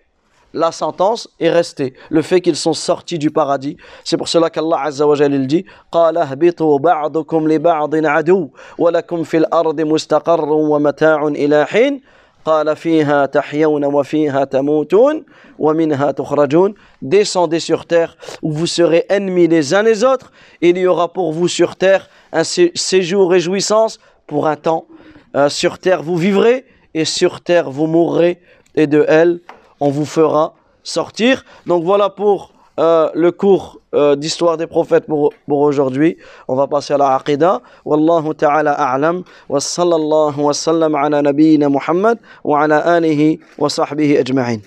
la 0.54 0.72
sentence 0.72 1.30
est 1.40 1.50
restée. 1.50 1.94
Le 2.10 2.22
fait 2.22 2.42
qu'ils 2.42 2.56
sont 2.56 2.74
sortis 2.74 3.20
du 3.20 3.32
paradis. 3.32 3.78
C'est 4.04 4.18
pour 4.18 4.28
cela 4.28 4.50
qu'Allah 4.50 4.82
Azza 4.84 5.08
wa 5.08 5.16
il 5.18 5.48
dit 5.48 5.66
قال 5.92 6.18
اهبطوا 6.18 6.80
بعضكم 6.80 7.48
لبعض 7.48 8.06
عدو 8.06 8.50
ولكم 8.78 9.24
في 9.24 9.38
الأرض 9.38 9.82
مستقر 9.82 10.50
ومتاع 10.50 11.28
إلى 11.28 11.66
حين 11.66 12.02
Descendez 17.03 17.61
sur 17.61 17.87
terre 17.87 18.17
où 18.43 18.53
vous 18.53 18.67
serez 18.67 19.07
ennemis 19.09 19.49
les 19.49 19.75
uns 19.75 19.83
les 19.83 20.05
autres. 20.05 20.33
Il 20.61 20.79
y 20.79 20.87
aura 20.87 21.13
pour 21.13 21.33
vous 21.33 21.49
sur 21.49 21.77
terre 21.77 22.09
un 22.33 22.45
séjour 22.45 23.31
réjouissance 23.31 23.99
pour 24.27 24.47
un 24.47 24.57
temps. 24.57 24.87
Euh, 25.37 25.49
sur 25.49 25.79
terre 25.79 26.03
vous 26.03 26.17
vivrez 26.17 26.65
et 26.95 27.05
sur 27.05 27.41
terre 27.41 27.71
vous 27.71 27.87
mourrez 27.87 28.41
et 28.75 28.87
de 28.87 29.05
elle 29.09 29.41
on 29.81 29.91
vous 29.91 30.07
fera 30.07 30.55
sortir. 30.83 31.45
Donc 31.67 31.85
voilà 31.85 32.09
pour 32.09 32.53
euh, 32.79 33.11
le 33.15 33.33
cours 33.33 33.81
euh, 33.95 34.15
d'histoire 34.17 34.57
des 34.57 34.67
prophètes 34.67 35.07
pour, 35.07 35.33
aujourd'hui. 35.49 36.17
On 36.47 36.55
va 36.55 36.67
passer 36.67 36.95
à 36.95 36.99
la 36.99 37.17
aqidah. 37.17 37.61
Wallahu 37.85 38.35
ta'ala 38.35 38.73
a'lam. 38.73 39.25
Wa 39.49 39.61
sallallahu 39.61 40.41
wa 40.41 40.53
sallam 40.55 40.95
ala 40.95 41.23
nabiyyina 41.23 41.69
Muhammad 41.69 42.19
wa 42.45 42.63
ala 42.63 42.79
alihi 42.79 43.41
wa 43.59 43.69
sahbihi 43.69 44.19
ajma'in. 44.19 44.61